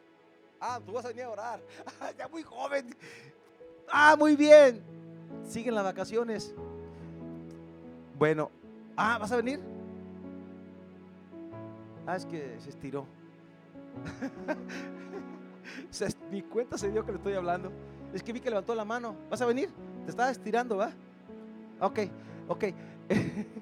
Ah, 0.61 0.81
tú 0.85 0.93
vas 0.93 1.05
a 1.05 1.09
venir 1.09 1.25
a 1.25 1.31
orar. 1.31 1.61
Ah, 2.01 2.13
ya 2.17 2.29
muy 2.29 2.43
joven. 2.43 2.95
Ah, 3.89 4.17
muy 4.19 4.37
bien. 4.37 4.83
Siguen 5.47 5.75
las 5.75 5.85
vacaciones. 5.85 6.55
Bueno, 8.19 8.51
ah, 8.97 9.19
¿vas 9.19 9.31
a 9.33 9.37
venir? 9.37 9.61
Ah, 12.07 12.17
es 12.17 12.25
que 12.25 12.57
se 12.61 12.71
estiró. 12.71 13.07
Mi 16.31 16.43
cuenta 16.43 16.79
se 16.79 16.91
dio 16.91 17.05
que 17.05 17.13
le 17.13 17.19
estoy 17.19 17.35
hablando. 17.35 17.71
Es 18.13 18.23
que 18.23 18.33
vi 18.33 18.41
que 18.41 18.49
levantó 18.49 18.75
la 18.75 18.85
mano. 18.85 19.17
¿Vas 19.31 19.41
a 19.43 19.47
venir? 19.47 19.69
Te 20.05 20.11
estaba 20.11 20.31
estirando, 20.31 20.77
¿va? 20.77 20.93
Ok, 21.81 22.01
ok. 22.49 22.65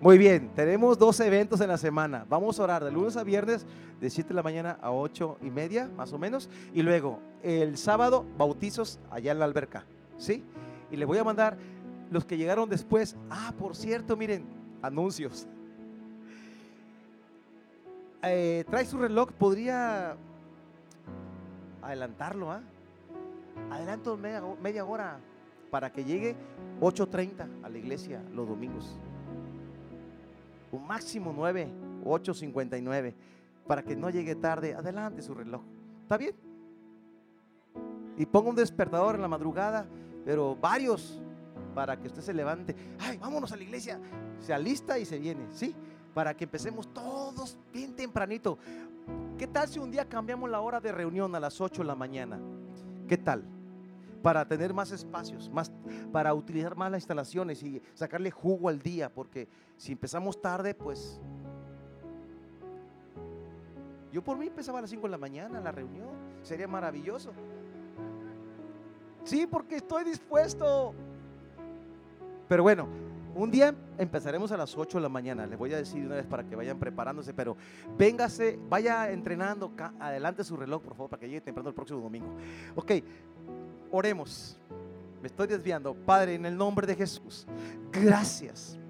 Muy 0.00 0.16
bien, 0.16 0.50
tenemos 0.54 0.98
dos 0.98 1.20
eventos 1.20 1.60
en 1.60 1.68
la 1.68 1.76
semana. 1.76 2.24
Vamos 2.28 2.58
a 2.58 2.62
orar 2.64 2.82
de 2.82 2.90
lunes 2.90 3.16
a 3.18 3.24
viernes, 3.24 3.66
de 4.00 4.08
7 4.08 4.28
de 4.30 4.34
la 4.34 4.42
mañana 4.42 4.78
a 4.80 4.92
8 4.92 5.38
y 5.42 5.50
media, 5.50 5.90
más 5.96 6.12
o 6.14 6.18
menos. 6.18 6.48
Y 6.72 6.80
luego, 6.82 7.20
el 7.42 7.76
sábado, 7.76 8.24
bautizos 8.38 8.98
allá 9.10 9.32
en 9.32 9.40
la 9.40 9.44
alberca. 9.44 9.84
¿Sí? 10.16 10.42
Y 10.90 10.96
le 10.96 11.04
voy 11.04 11.18
a 11.18 11.24
mandar 11.24 11.58
los 12.10 12.24
que 12.24 12.38
llegaron 12.38 12.70
después. 12.70 13.16
Ah, 13.28 13.52
por 13.58 13.76
cierto, 13.76 14.16
miren, 14.16 14.44
anuncios. 14.80 15.46
Eh, 18.22 18.64
trae 18.70 18.84
su 18.84 18.98
reloj, 18.98 19.32
podría 19.32 20.16
adelantarlo, 21.82 22.52
¿ah? 22.52 22.62
Adelanto 23.70 24.16
media, 24.16 24.42
media 24.60 24.84
hora 24.84 25.20
para 25.70 25.92
que 25.92 26.04
llegue 26.04 26.34
8.30 26.80 27.62
a 27.62 27.68
la 27.68 27.78
iglesia 27.78 28.22
los 28.32 28.48
domingos. 28.48 28.98
Un 30.72 30.86
máximo 30.86 31.32
9, 31.34 31.68
8.59, 32.04 33.14
para 33.66 33.82
que 33.82 33.96
no 33.96 34.10
llegue 34.10 34.34
tarde. 34.34 34.74
Adelante 34.74 35.22
su 35.22 35.34
reloj. 35.34 35.62
¿Está 36.02 36.16
bien? 36.16 36.34
Y 38.16 38.26
ponga 38.26 38.50
un 38.50 38.56
despertador 38.56 39.14
en 39.14 39.22
la 39.22 39.28
madrugada, 39.28 39.86
pero 40.24 40.56
varios, 40.56 41.20
para 41.74 41.98
que 41.98 42.08
usted 42.08 42.22
se 42.22 42.34
levante. 42.34 42.74
Ay, 42.98 43.18
vámonos 43.18 43.52
a 43.52 43.56
la 43.56 43.62
iglesia. 43.62 44.00
Se 44.40 44.52
alista 44.52 44.98
y 44.98 45.04
se 45.04 45.18
viene, 45.18 45.46
¿sí? 45.50 45.74
Para 46.14 46.36
que 46.36 46.44
empecemos 46.44 46.92
todos 46.92 47.56
bien 47.72 47.94
tempranito. 47.94 48.58
¿Qué 49.38 49.46
tal 49.46 49.68
si 49.68 49.78
un 49.78 49.90
día 49.90 50.08
cambiamos 50.08 50.50
la 50.50 50.60
hora 50.60 50.80
de 50.80 50.92
reunión 50.92 51.34
a 51.34 51.40
las 51.40 51.60
8 51.60 51.82
de 51.82 51.86
la 51.86 51.94
mañana? 51.94 52.38
¿Qué 53.08 53.16
tal? 53.16 53.44
Para 54.22 54.46
tener 54.46 54.74
más 54.74 54.92
espacios, 54.92 55.48
más, 55.50 55.72
para 56.12 56.34
utilizar 56.34 56.76
más 56.76 56.90
las 56.90 57.00
instalaciones 57.00 57.62
y 57.62 57.82
sacarle 57.94 58.30
jugo 58.30 58.68
al 58.68 58.80
día, 58.80 59.12
porque 59.12 59.48
si 59.76 59.92
empezamos 59.92 60.40
tarde, 60.40 60.74
pues... 60.74 61.20
Yo 64.12 64.22
por 64.22 64.36
mí 64.36 64.48
empezaba 64.48 64.78
a 64.78 64.82
las 64.82 64.90
5 64.90 65.06
de 65.06 65.10
la 65.10 65.18
mañana 65.18 65.60
la 65.60 65.70
reunión, 65.70 66.08
sería 66.42 66.66
maravilloso. 66.66 67.30
Sí, 69.24 69.46
porque 69.46 69.76
estoy 69.76 70.04
dispuesto. 70.04 70.94
Pero 72.48 72.64
bueno, 72.64 72.88
un 73.34 73.50
día 73.50 73.74
empezaremos 73.98 74.50
a 74.50 74.56
las 74.56 74.76
8 74.76 74.98
de 74.98 75.02
la 75.02 75.08
mañana. 75.08 75.46
Les 75.46 75.58
voy 75.58 75.72
a 75.72 75.76
decir 75.76 76.04
una 76.04 76.16
vez 76.16 76.26
para 76.26 76.44
que 76.44 76.56
vayan 76.56 76.78
preparándose, 76.78 77.32
pero 77.32 77.56
véngase, 77.96 78.58
vaya 78.68 79.10
entrenando. 79.10 79.70
Adelante 80.00 80.42
su 80.42 80.56
reloj, 80.56 80.82
por 80.82 80.94
favor, 80.94 81.10
para 81.10 81.20
que 81.20 81.28
llegue 81.28 81.40
temprano 81.40 81.68
el 81.68 81.74
próximo 81.74 82.00
domingo. 82.00 82.34
Ok, 82.74 82.92
oremos. 83.90 84.58
Me 85.20 85.28
estoy 85.28 85.46
desviando. 85.46 85.94
Padre, 85.94 86.34
en 86.34 86.46
el 86.46 86.56
nombre 86.56 86.86
de 86.86 86.96
Jesús, 86.96 87.46
gracias 87.92 88.80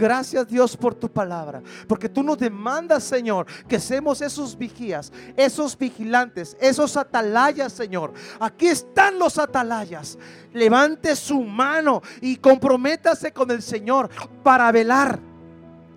Gracias 0.00 0.48
Dios 0.48 0.78
por 0.78 0.94
tu 0.94 1.10
palabra, 1.10 1.62
porque 1.86 2.08
tú 2.08 2.22
nos 2.22 2.38
demandas, 2.38 3.04
Señor, 3.04 3.44
que 3.68 3.78
seamos 3.78 4.22
esos 4.22 4.56
vigías, 4.56 5.12
esos 5.36 5.76
vigilantes, 5.76 6.56
esos 6.58 6.96
atalayas, 6.96 7.74
Señor. 7.74 8.14
Aquí 8.38 8.68
están 8.68 9.18
los 9.18 9.36
atalayas. 9.36 10.16
Levante 10.54 11.14
su 11.14 11.42
mano 11.42 12.00
y 12.22 12.36
comprométase 12.36 13.30
con 13.30 13.50
el 13.50 13.60
Señor 13.60 14.08
para 14.42 14.72
velar 14.72 15.20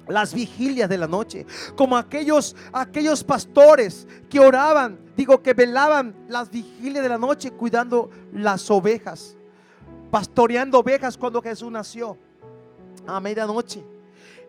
las 0.09 0.33
vigilias 0.33 0.89
de 0.89 0.97
la 0.97 1.07
noche, 1.07 1.45
como 1.77 1.95
aquellos 1.95 2.57
aquellos 2.73 3.23
pastores 3.23 4.05
que 4.29 4.37
oraban, 4.37 4.99
digo 5.16 5.41
que 5.41 5.53
velaban 5.53 6.16
las 6.28 6.49
vigilias 6.49 7.03
de 7.03 7.09
la 7.09 7.18
noche 7.18 7.51
cuidando 7.51 8.09
las 8.34 8.70
ovejas, 8.72 9.36
pastoreando 10.11 10.80
ovejas 10.80 11.18
cuando 11.18 11.41
Jesús 11.41 11.72
nació 11.72 12.18
a 13.05 13.20
medianoche 13.20 13.84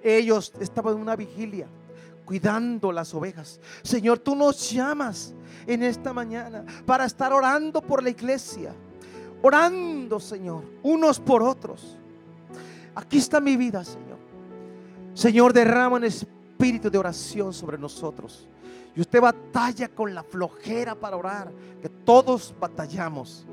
ellos 0.05 0.53
estaban 0.61 0.95
en 0.95 1.01
una 1.01 1.17
vigilia 1.17 1.67
cuidando 2.25 2.93
las 2.93 3.15
ovejas. 3.15 3.59
Señor, 3.83 4.19
tú 4.19 4.37
nos 4.37 4.71
llamas 4.71 5.35
en 5.67 5.83
esta 5.83 6.13
mañana 6.13 6.65
para 6.87 7.07
estar 7.07 7.33
orando 7.33 7.81
por 7.81 8.03
la 8.03 8.11
iglesia. 8.11 8.75
Orando, 9.43 10.21
Señor, 10.21 10.63
unos 10.83 11.19
por 11.19 11.43
otros. 11.43 11.97
Aquí 12.95 13.19
está 13.19 13.41
mi 13.41 13.57
vida, 13.57 13.83
Señor. 13.85 14.19
Señor, 15.15 15.53
derrama 15.53 15.97
un 15.97 16.05
espíritu 16.05 16.91
de 16.91 16.99
oración 16.99 17.53
sobre 17.53 17.79
nosotros. 17.79 18.47
Y 18.97 19.01
usted 19.01 19.21
batalla 19.21 19.89
con 19.89 20.15
la 20.15 20.23
flojera 20.23 20.95
para 20.95 21.17
orar, 21.17 21.51
que 21.83 21.89
todos 21.89 22.55
batallamos. 22.59 23.47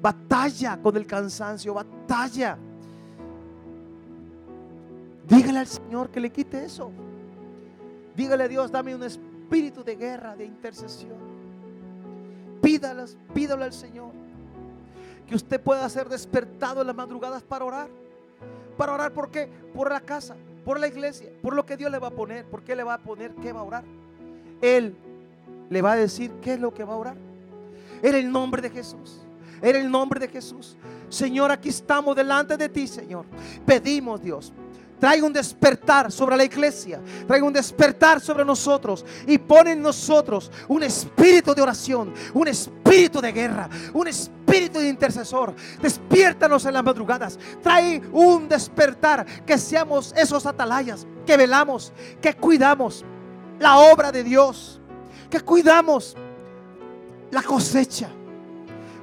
Batalla 0.00 0.78
con 0.82 0.96
el 0.96 1.06
cansancio, 1.06 1.72
batalla 1.72 2.58
Dígale 5.28 5.58
al 5.58 5.66
Señor 5.66 6.10
que 6.10 6.20
le 6.20 6.30
quite 6.30 6.64
eso. 6.64 6.90
Dígale 8.14 8.44
a 8.44 8.48
Dios, 8.48 8.70
dame 8.70 8.94
un 8.94 9.02
espíritu 9.02 9.82
de 9.82 9.96
guerra, 9.96 10.36
de 10.36 10.44
intercesión. 10.44 11.16
Pídalas, 12.60 13.16
pídalo 13.32 13.64
al 13.64 13.72
Señor. 13.72 14.12
Que 15.26 15.34
usted 15.34 15.60
pueda 15.60 15.88
ser 15.88 16.08
despertado 16.08 16.82
en 16.82 16.86
las 16.86 16.96
madrugadas 16.96 17.42
para 17.42 17.64
orar. 17.64 17.88
Para 18.76 18.92
orar 18.92 19.12
por 19.12 19.30
qué? 19.30 19.48
Por 19.74 19.90
la 19.90 20.00
casa, 20.00 20.36
por 20.64 20.78
la 20.78 20.88
iglesia, 20.88 21.30
por 21.42 21.54
lo 21.54 21.64
que 21.64 21.76
Dios 21.76 21.90
le 21.90 21.98
va 21.98 22.08
a 22.08 22.10
poner. 22.10 22.44
¿Por 22.44 22.62
qué 22.62 22.76
le 22.76 22.82
va 22.82 22.94
a 22.94 22.98
poner? 22.98 23.34
¿Qué 23.36 23.52
va 23.52 23.60
a 23.60 23.64
orar? 23.64 23.84
Él 24.64 24.96
le 25.70 25.82
va 25.82 25.92
a 25.92 25.96
decir 25.96 26.30
qué 26.40 26.54
es 26.54 26.60
lo 26.60 26.72
que 26.72 26.84
va 26.84 26.94
a 26.94 26.96
orar. 26.96 27.16
En 28.02 28.14
el 28.14 28.30
nombre 28.30 28.62
de 28.62 28.70
Jesús. 28.70 29.20
En 29.62 29.76
el 29.76 29.90
nombre 29.90 30.20
de 30.20 30.28
Jesús. 30.28 30.76
Señor, 31.08 31.50
aquí 31.50 31.68
estamos 31.68 32.16
delante 32.16 32.56
de 32.56 32.68
ti, 32.68 32.86
Señor. 32.86 33.24
Pedimos, 33.64 34.22
Dios, 34.22 34.52
Traiga 35.04 35.26
un 35.26 35.32
despertar 35.34 36.10
sobre 36.10 36.34
la 36.34 36.44
iglesia. 36.44 36.98
Traiga 37.26 37.44
un 37.44 37.52
despertar 37.52 38.22
sobre 38.22 38.42
nosotros. 38.42 39.04
Y 39.26 39.36
pone 39.36 39.72
en 39.72 39.82
nosotros 39.82 40.50
un 40.68 40.82
espíritu 40.82 41.54
de 41.54 41.62
oración. 41.62 42.14
Un 42.32 42.48
espíritu 42.48 43.20
de 43.20 43.32
guerra. 43.32 43.68
Un 43.92 44.08
espíritu 44.08 44.78
de 44.78 44.88
intercesor. 44.88 45.54
Despiértanos 45.82 46.64
en 46.64 46.72
las 46.72 46.84
madrugadas. 46.84 47.38
Trae 47.62 48.00
un 48.12 48.48
despertar. 48.48 49.26
Que 49.44 49.58
seamos 49.58 50.14
esos 50.16 50.46
atalayas. 50.46 51.06
Que 51.26 51.36
velamos. 51.36 51.92
Que 52.22 52.32
cuidamos 52.34 53.04
la 53.58 53.78
obra 53.78 54.12
de 54.12 54.24
Dios. 54.24 54.80
Que 55.30 55.40
cuidamos 55.40 56.16
la 57.30 57.42
cosecha. 57.42 58.08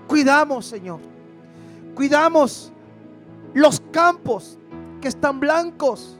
Cuidamos, 0.07 0.65
Señor. 0.65 0.99
Cuidamos 1.95 2.71
los 3.53 3.81
campos 3.91 4.57
que 5.01 5.07
están 5.07 5.39
blancos, 5.39 6.17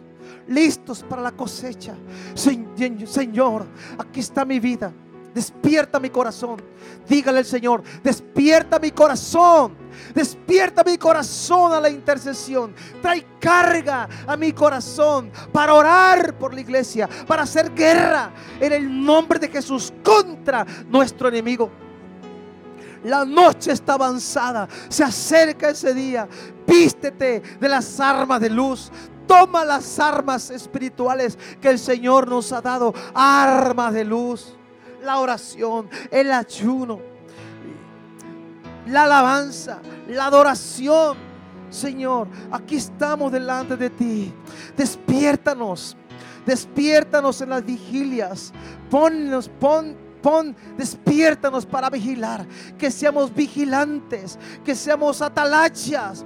listos 0.48 1.04
para 1.04 1.22
la 1.22 1.32
cosecha. 1.32 1.96
Señor, 2.34 3.66
aquí 3.98 4.20
está 4.20 4.44
mi 4.44 4.60
vida. 4.60 4.92
Despierta 5.34 6.00
mi 6.00 6.10
corazón. 6.10 6.62
Dígale 7.08 7.40
al 7.40 7.46
Señor, 7.46 7.84
despierta 8.04 8.80
mi 8.80 8.92
corazón. 8.92 9.78
Despierta 10.14 10.84
mi 10.84 10.98
corazón 10.98 11.74
a 11.74 11.80
la 11.80 11.90
intercesión. 11.90 12.74
Trae 13.02 13.26
carga 13.40 14.08
a 14.28 14.36
mi 14.36 14.52
corazón 14.52 15.32
para 15.54 15.74
orar 15.74 16.38
por 16.38 16.54
la 16.54 16.62
iglesia, 16.62 17.08
para 17.28 17.44
hacer 17.44 17.74
guerra 17.74 18.34
en 18.60 18.74
el 18.74 19.06
nombre 19.06 19.40
de 19.40 19.48
Jesús 19.48 19.94
contra 20.04 20.66
nuestro 20.90 21.30
enemigo. 21.30 21.72
La 23.04 23.26
noche 23.26 23.72
está 23.72 23.94
avanzada. 23.94 24.68
Se 24.90 25.04
acerca 25.04 25.70
ese 25.70 25.94
día. 25.94 26.28
Vístete 26.68 27.42
de 27.60 27.70
las 27.70 28.00
armas 28.00 28.40
de 28.42 28.50
luz. 28.50 28.92
Toma 29.28 29.64
las 29.64 29.98
armas 29.98 30.50
espirituales 30.50 31.38
que 31.60 31.70
el 31.70 31.80
Señor 31.80 32.28
nos 32.28 32.52
ha 32.52 32.62
dado. 32.62 32.94
Armas 33.14 33.94
de 33.94 34.04
luz. 34.04 34.58
La 35.04 35.20
oración, 35.20 35.89
el 36.12 36.32
ayuno, 36.32 36.99
la 38.88 39.04
alabanza, 39.04 39.80
la 40.08 40.26
adoración. 40.26 41.18
Señor, 41.70 42.28
aquí 42.52 42.76
estamos 42.76 43.32
delante 43.32 43.78
de 43.78 43.89
ti. 43.89 44.34
Despiértanos. 44.76 45.97
Despiértanos 46.45 47.41
en 47.41 47.49
las 47.49 47.66
vigilias. 47.66 48.52
Ponnos, 48.89 49.47
pon 49.47 49.95
Pon, 50.22 50.56
despiértanos 50.78 51.66
para 51.66 51.89
vigilar, 51.89 52.45
que 52.78 52.91
seamos 52.91 53.34
vigilantes, 53.34 54.38
que 54.64 54.76
seamos 54.76 55.22
atalachas, 55.22 56.24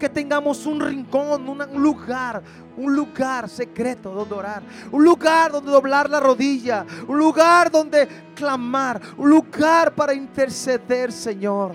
que 0.00 0.08
tengamos 0.08 0.66
un 0.66 0.80
rincón, 0.80 1.46
un 1.46 1.82
lugar, 1.82 2.42
un 2.76 2.96
lugar 2.96 3.48
secreto 3.48 4.10
donde 4.10 4.34
orar, 4.34 4.62
un 4.90 5.04
lugar 5.04 5.52
donde 5.52 5.70
doblar 5.70 6.08
la 6.08 6.18
rodilla, 6.18 6.86
un 7.06 7.18
lugar 7.18 7.70
donde 7.70 8.08
clamar, 8.34 9.00
un 9.18 9.30
lugar 9.30 9.94
para 9.94 10.14
interceder, 10.14 11.12
Señor. 11.12 11.72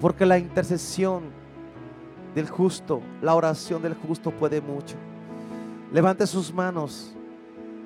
Porque 0.00 0.26
la 0.26 0.36
intercesión 0.36 1.22
del 2.34 2.50
justo, 2.50 3.00
la 3.22 3.34
oración 3.34 3.80
del 3.80 3.94
justo 3.94 4.32
puede 4.32 4.60
mucho. 4.60 4.96
Levante 5.92 6.26
sus 6.26 6.52
manos. 6.52 7.14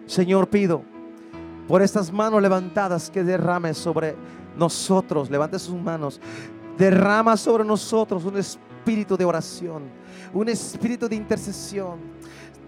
Señor, 0.07 0.49
pido 0.49 0.83
por 1.69 1.83
estas 1.83 2.11
manos 2.11 2.41
levantadas 2.41 3.11
que 3.11 3.23
derrame 3.23 3.75
sobre 3.75 4.17
nosotros. 4.57 5.29
Levante 5.29 5.59
sus 5.59 5.77
manos. 5.77 6.19
Derrama 6.79 7.37
sobre 7.37 7.65
nosotros 7.65 8.25
un 8.25 8.39
espíritu 8.39 8.68
de 8.89 9.25
oración, 9.25 9.83
un 10.33 10.49
espíritu 10.49 11.09
de 11.09 11.17
intercesión. 11.17 11.99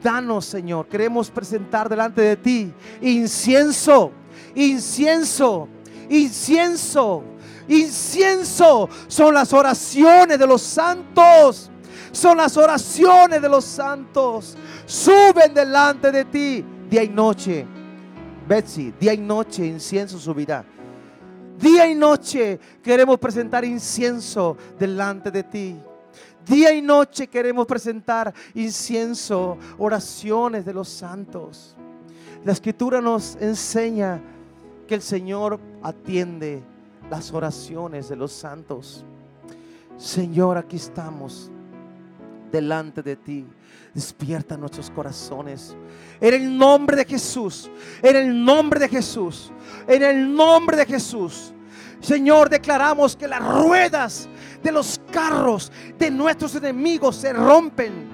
Danos, 0.02 0.44
Señor. 0.44 0.86
Queremos 0.86 1.30
presentar 1.30 1.88
delante 1.88 2.20
de 2.20 2.36
ti 2.36 2.72
incienso, 3.00 4.12
incienso, 4.54 5.66
incienso, 6.10 7.22
incienso. 7.66 8.88
Son 9.08 9.32
las 9.32 9.52
oraciones 9.54 10.38
de 10.38 10.46
los 10.46 10.60
santos. 10.60 11.70
Son 12.12 12.36
las 12.36 12.54
oraciones 12.58 13.40
de 13.40 13.48
los 13.48 13.64
santos. 13.64 14.58
Suben 14.84 15.54
delante 15.54 16.12
de 16.12 16.24
ti 16.26 16.64
día 16.90 17.02
y 17.02 17.08
noche 17.08 17.66
Betsy, 18.46 18.92
día 19.00 19.14
y 19.14 19.18
noche 19.18 19.64
incienso 19.64 20.18
subirá. 20.18 20.64
Día 21.58 21.86
y 21.86 21.94
noche 21.94 22.58
queremos 22.82 23.18
presentar 23.18 23.64
incienso 23.64 24.56
delante 24.78 25.30
de 25.30 25.42
ti. 25.44 25.80
Día 26.46 26.72
y 26.72 26.82
noche 26.82 27.26
queremos 27.26 27.66
presentar 27.66 28.32
incienso, 28.54 29.58
oraciones 29.78 30.64
de 30.64 30.72
los 30.72 30.88
santos. 30.88 31.76
La 32.44 32.52
escritura 32.52 33.00
nos 33.00 33.36
enseña 33.36 34.20
que 34.88 34.94
el 34.94 35.02
Señor 35.02 35.60
atiende 35.82 36.62
las 37.10 37.32
oraciones 37.32 38.08
de 38.08 38.16
los 38.16 38.32
santos. 38.32 39.04
Señor, 39.96 40.56
aquí 40.56 40.76
estamos 40.76 41.50
delante 42.50 43.02
de 43.02 43.16
ti. 43.16 43.46
Despierta 43.94 44.56
nuestros 44.56 44.90
corazones. 44.90 45.76
En 46.20 46.34
el 46.34 46.56
nombre 46.56 46.96
de 46.96 47.04
Jesús. 47.04 47.70
En 48.02 48.16
el 48.16 48.44
nombre 48.44 48.80
de 48.80 48.88
Jesús. 48.88 49.52
En 49.86 50.02
el 50.02 50.34
nombre 50.34 50.76
de 50.76 50.86
Jesús. 50.86 51.52
Señor, 52.00 52.48
declaramos 52.48 53.14
que 53.14 53.28
las 53.28 53.40
ruedas 53.40 54.28
de 54.62 54.72
los 54.72 55.00
carros 55.10 55.70
de 55.98 56.10
nuestros 56.10 56.54
enemigos 56.54 57.16
se 57.16 57.32
rompen. 57.32 58.08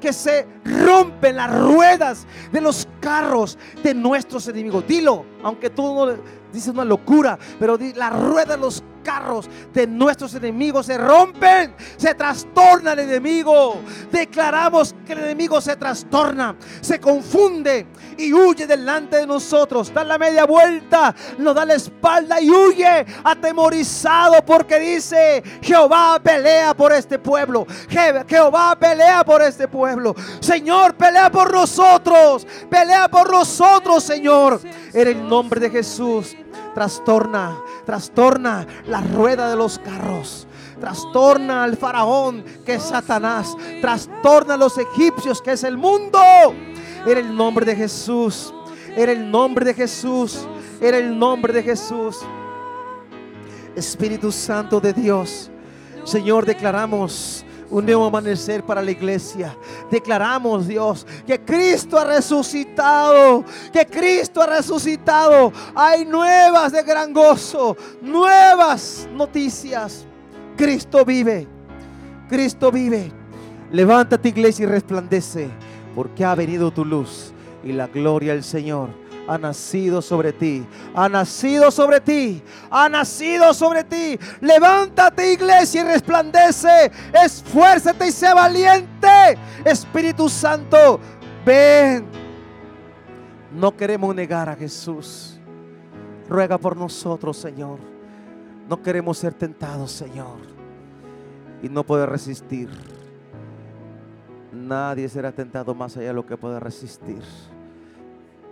Que 0.00 0.12
se 0.12 0.46
rompen 0.64 1.36
las 1.36 1.56
ruedas 1.56 2.26
de 2.50 2.60
los 2.60 2.88
carros 3.00 3.56
de 3.82 3.94
nuestros 3.94 4.48
enemigos. 4.48 4.84
Dilo, 4.86 5.24
aunque 5.44 5.70
tú 5.70 5.82
no 5.82 6.16
dices 6.52 6.68
una 6.68 6.84
locura, 6.84 7.38
pero 7.60 7.78
la 7.94 8.10
rueda 8.10 8.56
de 8.56 8.58
los 8.58 8.82
carros 9.02 9.48
de 9.72 9.86
nuestros 9.86 10.34
enemigos 10.34 10.86
se 10.86 10.98
rompen, 10.98 11.74
se 11.96 12.14
trastorna 12.14 12.92
el 12.92 13.00
enemigo. 13.00 13.80
Declaramos 14.10 14.94
que 15.06 15.12
el 15.12 15.20
enemigo 15.20 15.60
se 15.60 15.76
trastorna, 15.76 16.56
se 16.80 17.00
confunde 17.00 17.86
y 18.16 18.32
huye 18.32 18.66
delante 18.66 19.16
de 19.16 19.26
nosotros. 19.26 19.92
Da 19.92 20.04
la 20.04 20.18
media 20.18 20.44
vuelta, 20.44 21.14
nos 21.38 21.54
da 21.54 21.64
la 21.64 21.74
espalda 21.74 22.40
y 22.40 22.50
huye 22.50 23.06
atemorizado 23.24 24.44
porque 24.44 24.78
dice, 24.78 25.42
Jehová 25.62 26.20
pelea 26.22 26.74
por 26.74 26.92
este 26.92 27.18
pueblo. 27.18 27.66
Jehová 28.28 28.76
pelea 28.78 29.24
por 29.24 29.42
este 29.42 29.68
pueblo. 29.68 30.14
Señor, 30.40 30.94
pelea 30.94 31.30
por 31.30 31.52
nosotros. 31.52 32.46
Pelea 32.68 33.08
por 33.08 33.30
nosotros, 33.30 34.02
Señor. 34.04 34.60
En 34.92 35.08
el 35.08 35.28
nombre 35.28 35.60
de 35.60 35.70
Jesús 35.70 36.36
trastorna, 36.74 37.58
trastorna 37.84 38.66
la 38.86 39.00
rueda 39.00 39.48
de 39.48 39.56
los 39.56 39.78
carros. 39.78 40.46
Trastorna 40.80 41.62
al 41.62 41.76
faraón 41.76 42.44
que 42.66 42.74
es 42.74 42.82
Satanás. 42.82 43.56
Trastorna 43.80 44.54
a 44.54 44.56
los 44.56 44.76
egipcios 44.78 45.40
que 45.40 45.52
es 45.52 45.64
el 45.64 45.76
mundo. 45.76 46.20
Era 47.06 47.20
el 47.20 47.34
nombre 47.34 47.64
de 47.64 47.76
Jesús. 47.76 48.52
Era 48.96 49.12
el 49.12 49.30
nombre 49.30 49.64
de 49.64 49.74
Jesús. 49.74 50.46
Era 50.80 50.98
el 50.98 51.16
nombre 51.16 51.52
de 51.52 51.62
Jesús. 51.62 52.18
Espíritu 53.76 54.32
Santo 54.32 54.80
de 54.80 54.92
Dios. 54.92 55.50
Señor, 56.04 56.44
declaramos 56.44 57.44
un 57.72 57.86
nuevo 57.86 58.04
amanecer 58.04 58.62
para 58.62 58.82
la 58.82 58.90
iglesia. 58.90 59.56
Declaramos, 59.90 60.68
Dios, 60.68 61.06
que 61.26 61.40
Cristo 61.40 61.98
ha 61.98 62.04
resucitado, 62.04 63.44
que 63.72 63.86
Cristo 63.86 64.42
ha 64.42 64.46
resucitado. 64.46 65.52
Hay 65.74 66.04
nuevas 66.04 66.70
de 66.72 66.82
gran 66.82 67.12
gozo, 67.12 67.76
nuevas 68.02 69.08
noticias. 69.12 70.06
Cristo 70.56 71.04
vive, 71.04 71.48
Cristo 72.28 72.70
vive. 72.70 73.10
Levántate 73.70 74.28
iglesia 74.28 74.64
y 74.64 74.66
resplandece, 74.66 75.48
porque 75.94 76.26
ha 76.26 76.34
venido 76.34 76.70
tu 76.70 76.84
luz 76.84 77.32
y 77.64 77.72
la 77.72 77.86
gloria 77.86 78.34
del 78.34 78.44
Señor 78.44 79.01
ha 79.26 79.38
nacido 79.38 80.02
sobre 80.02 80.32
ti, 80.32 80.66
ha 80.94 81.08
nacido 81.08 81.70
sobre 81.70 82.00
ti, 82.00 82.42
ha 82.70 82.88
nacido 82.88 83.54
sobre 83.54 83.84
ti. 83.84 84.18
Levántate 84.40 85.32
iglesia 85.32 85.82
y 85.82 85.84
resplandece, 85.84 86.90
esfuérzate 87.12 88.08
y 88.08 88.12
sé 88.12 88.32
valiente. 88.34 89.38
Espíritu 89.64 90.28
Santo, 90.28 90.98
ven. 91.44 92.06
No 93.52 93.76
queremos 93.76 94.14
negar 94.14 94.48
a 94.48 94.56
Jesús. 94.56 95.38
Ruega 96.28 96.58
por 96.58 96.76
nosotros, 96.76 97.36
Señor. 97.36 97.78
No 98.68 98.80
queremos 98.80 99.18
ser 99.18 99.34
tentados, 99.34 99.92
Señor, 99.92 100.38
y 101.62 101.68
no 101.68 101.84
poder 101.84 102.08
resistir. 102.08 102.70
Nadie 104.52 105.08
será 105.08 105.32
tentado 105.32 105.74
más 105.74 105.96
allá 105.96 106.08
de 106.08 106.14
lo 106.14 106.24
que 106.24 106.36
pueda 106.36 106.60
resistir. 106.60 107.22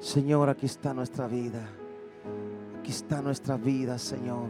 Señor, 0.01 0.49
aquí 0.49 0.65
está 0.65 0.95
nuestra 0.95 1.29
vida. 1.29 1.69
Aquí 2.79 2.91
está 2.91 3.21
nuestra 3.21 3.59
vida, 3.59 3.99
Señor. 3.99 4.49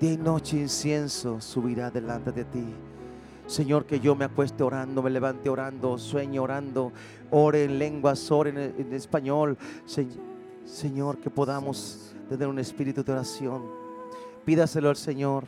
Día 0.00 0.12
y 0.14 0.16
noche 0.16 0.56
incienso 0.56 1.42
subirá 1.42 1.90
delante 1.90 2.32
de 2.32 2.44
ti. 2.44 2.64
Señor, 3.46 3.84
que 3.84 4.00
yo 4.00 4.14
me 4.14 4.24
acueste 4.24 4.62
orando, 4.62 5.02
me 5.02 5.10
levante 5.10 5.50
orando, 5.50 5.98
sueñe 5.98 6.40
orando, 6.40 6.90
ore 7.30 7.64
en 7.64 7.78
lenguas, 7.78 8.30
ore 8.30 8.50
en, 8.50 8.58
en 8.58 8.92
español. 8.94 9.58
Señor, 10.64 11.18
que 11.18 11.28
podamos 11.28 12.14
tener 12.26 12.48
un 12.48 12.58
espíritu 12.58 13.04
de 13.04 13.12
oración. 13.12 13.62
Pídaselo 14.46 14.88
al 14.88 14.96
Señor. 14.96 15.44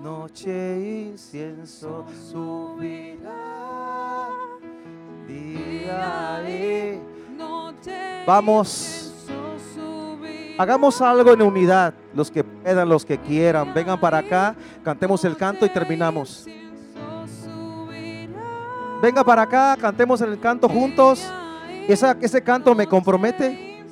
Noche 0.00 1.08
incienso 1.10 2.06
subirá. 2.30 3.47
Vamos. 8.26 9.10
Hagamos 10.58 11.00
algo 11.00 11.32
en 11.32 11.40
unidad, 11.40 11.94
los 12.12 12.30
que 12.30 12.42
puedan, 12.44 12.88
los 12.88 13.04
que 13.04 13.16
quieran. 13.16 13.72
Vengan 13.72 13.98
para 13.98 14.18
acá, 14.18 14.54
cantemos 14.82 15.24
el 15.24 15.36
canto 15.36 15.64
y 15.64 15.68
terminamos. 15.68 16.46
Venga 19.00 19.22
para 19.22 19.42
acá, 19.42 19.76
cantemos 19.80 20.20
el 20.20 20.38
canto 20.40 20.68
juntos. 20.68 21.24
Esa, 21.86 22.16
ese 22.20 22.42
canto 22.42 22.74
me 22.74 22.86
compromete 22.86 23.84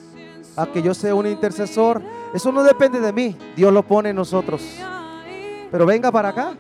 a 0.57 0.67
que 0.67 0.83
yo 0.83 0.93
sea 0.93 1.15
un 1.15 1.27
intercesor. 1.27 2.03
Eso 2.35 2.51
no 2.51 2.63
depende 2.63 3.01
de 3.01 3.13
mí, 3.13 3.37
Dios 3.57 3.73
lo 3.73 3.83
pone 3.83 4.11
en 4.11 4.17
nosotros. 4.17 4.63
Pero 5.71 5.87
venga 5.87 6.11
para 6.11 6.31
acá. 6.31 6.55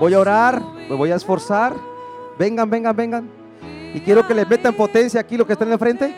Voy 0.00 0.12
a 0.12 0.18
orar, 0.18 0.60
me 0.88 0.94
voy 0.96 1.12
a 1.12 1.16
esforzar. 1.16 1.74
Vengan, 2.36 2.68
vengan, 2.68 2.96
vengan. 2.96 3.43
Y 3.94 4.00
quiero 4.00 4.26
que 4.26 4.34
les 4.34 4.48
metan 4.48 4.74
potencia 4.74 5.20
aquí 5.20 5.36
lo 5.36 5.46
que 5.46 5.52
están 5.52 5.70
enfrente. 5.70 6.12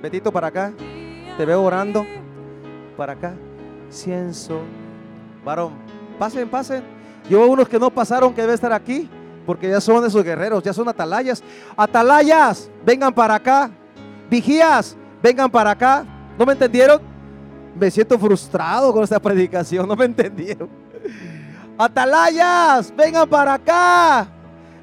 Betito, 0.00 0.30
para 0.30 0.46
acá. 0.46 0.72
Te 1.36 1.44
veo 1.44 1.60
orando. 1.62 2.06
Para 2.96 3.14
acá. 3.14 3.34
Cienzo. 3.90 4.60
Varón. 5.44 5.72
Pasen, 6.16 6.48
pasen. 6.48 6.84
Yo 7.28 7.40
veo 7.40 7.50
unos 7.50 7.68
que 7.68 7.78
no 7.78 7.90
pasaron 7.90 8.32
que 8.32 8.40
deben 8.40 8.54
estar 8.54 8.72
aquí. 8.72 9.10
Porque 9.44 9.68
ya 9.68 9.80
son 9.80 10.04
esos 10.04 10.22
guerreros, 10.22 10.62
ya 10.62 10.72
son 10.72 10.88
atalayas. 10.88 11.42
Atalayas, 11.76 12.70
vengan 12.84 13.12
para 13.12 13.34
acá. 13.34 13.70
Vigías, 14.30 14.96
vengan 15.20 15.50
para 15.50 15.70
acá. 15.70 16.04
¿No 16.38 16.46
me 16.46 16.52
entendieron? 16.52 17.00
Me 17.74 17.90
siento 17.90 18.16
frustrado 18.16 18.92
con 18.92 19.02
esta 19.02 19.20
predicación. 19.20 19.88
No 19.88 19.96
me 19.96 20.04
entendieron. 20.04 20.68
Atalayas, 21.78 22.94
vengan 22.96 23.28
para 23.28 23.54
acá. 23.54 24.28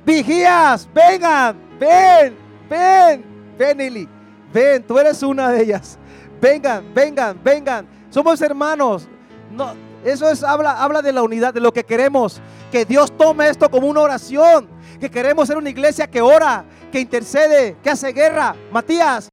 Vigías, 0.05 0.87
vengan. 0.93 1.57
Ven, 1.79 2.37
ven, 2.69 3.25
ven, 3.57 3.81
Eli. 3.81 4.09
Ven, 4.53 4.83
tú 4.83 4.99
eres 4.99 5.23
una 5.23 5.49
de 5.49 5.63
ellas. 5.63 5.97
Vengan, 6.39 6.93
vengan, 6.93 7.39
vengan. 7.43 7.87
Somos 8.09 8.41
hermanos. 8.41 9.07
No, 9.49 9.73
eso 10.03 10.29
es 10.29 10.43
habla, 10.43 10.83
habla 10.83 11.01
de 11.01 11.11
la 11.13 11.23
unidad, 11.23 11.53
de 11.53 11.59
lo 11.59 11.73
que 11.73 11.83
queremos. 11.83 12.41
Que 12.71 12.85
Dios 12.85 13.15
tome 13.17 13.49
esto 13.49 13.69
como 13.69 13.87
una 13.87 14.01
oración. 14.01 14.67
Que 14.99 15.09
queremos 15.09 15.47
ser 15.47 15.57
una 15.57 15.69
iglesia 15.69 16.07
que 16.07 16.21
ora, 16.21 16.65
que 16.91 16.99
intercede, 16.99 17.75
que 17.81 17.89
hace 17.89 18.11
guerra. 18.11 18.55
Matías. 18.71 19.29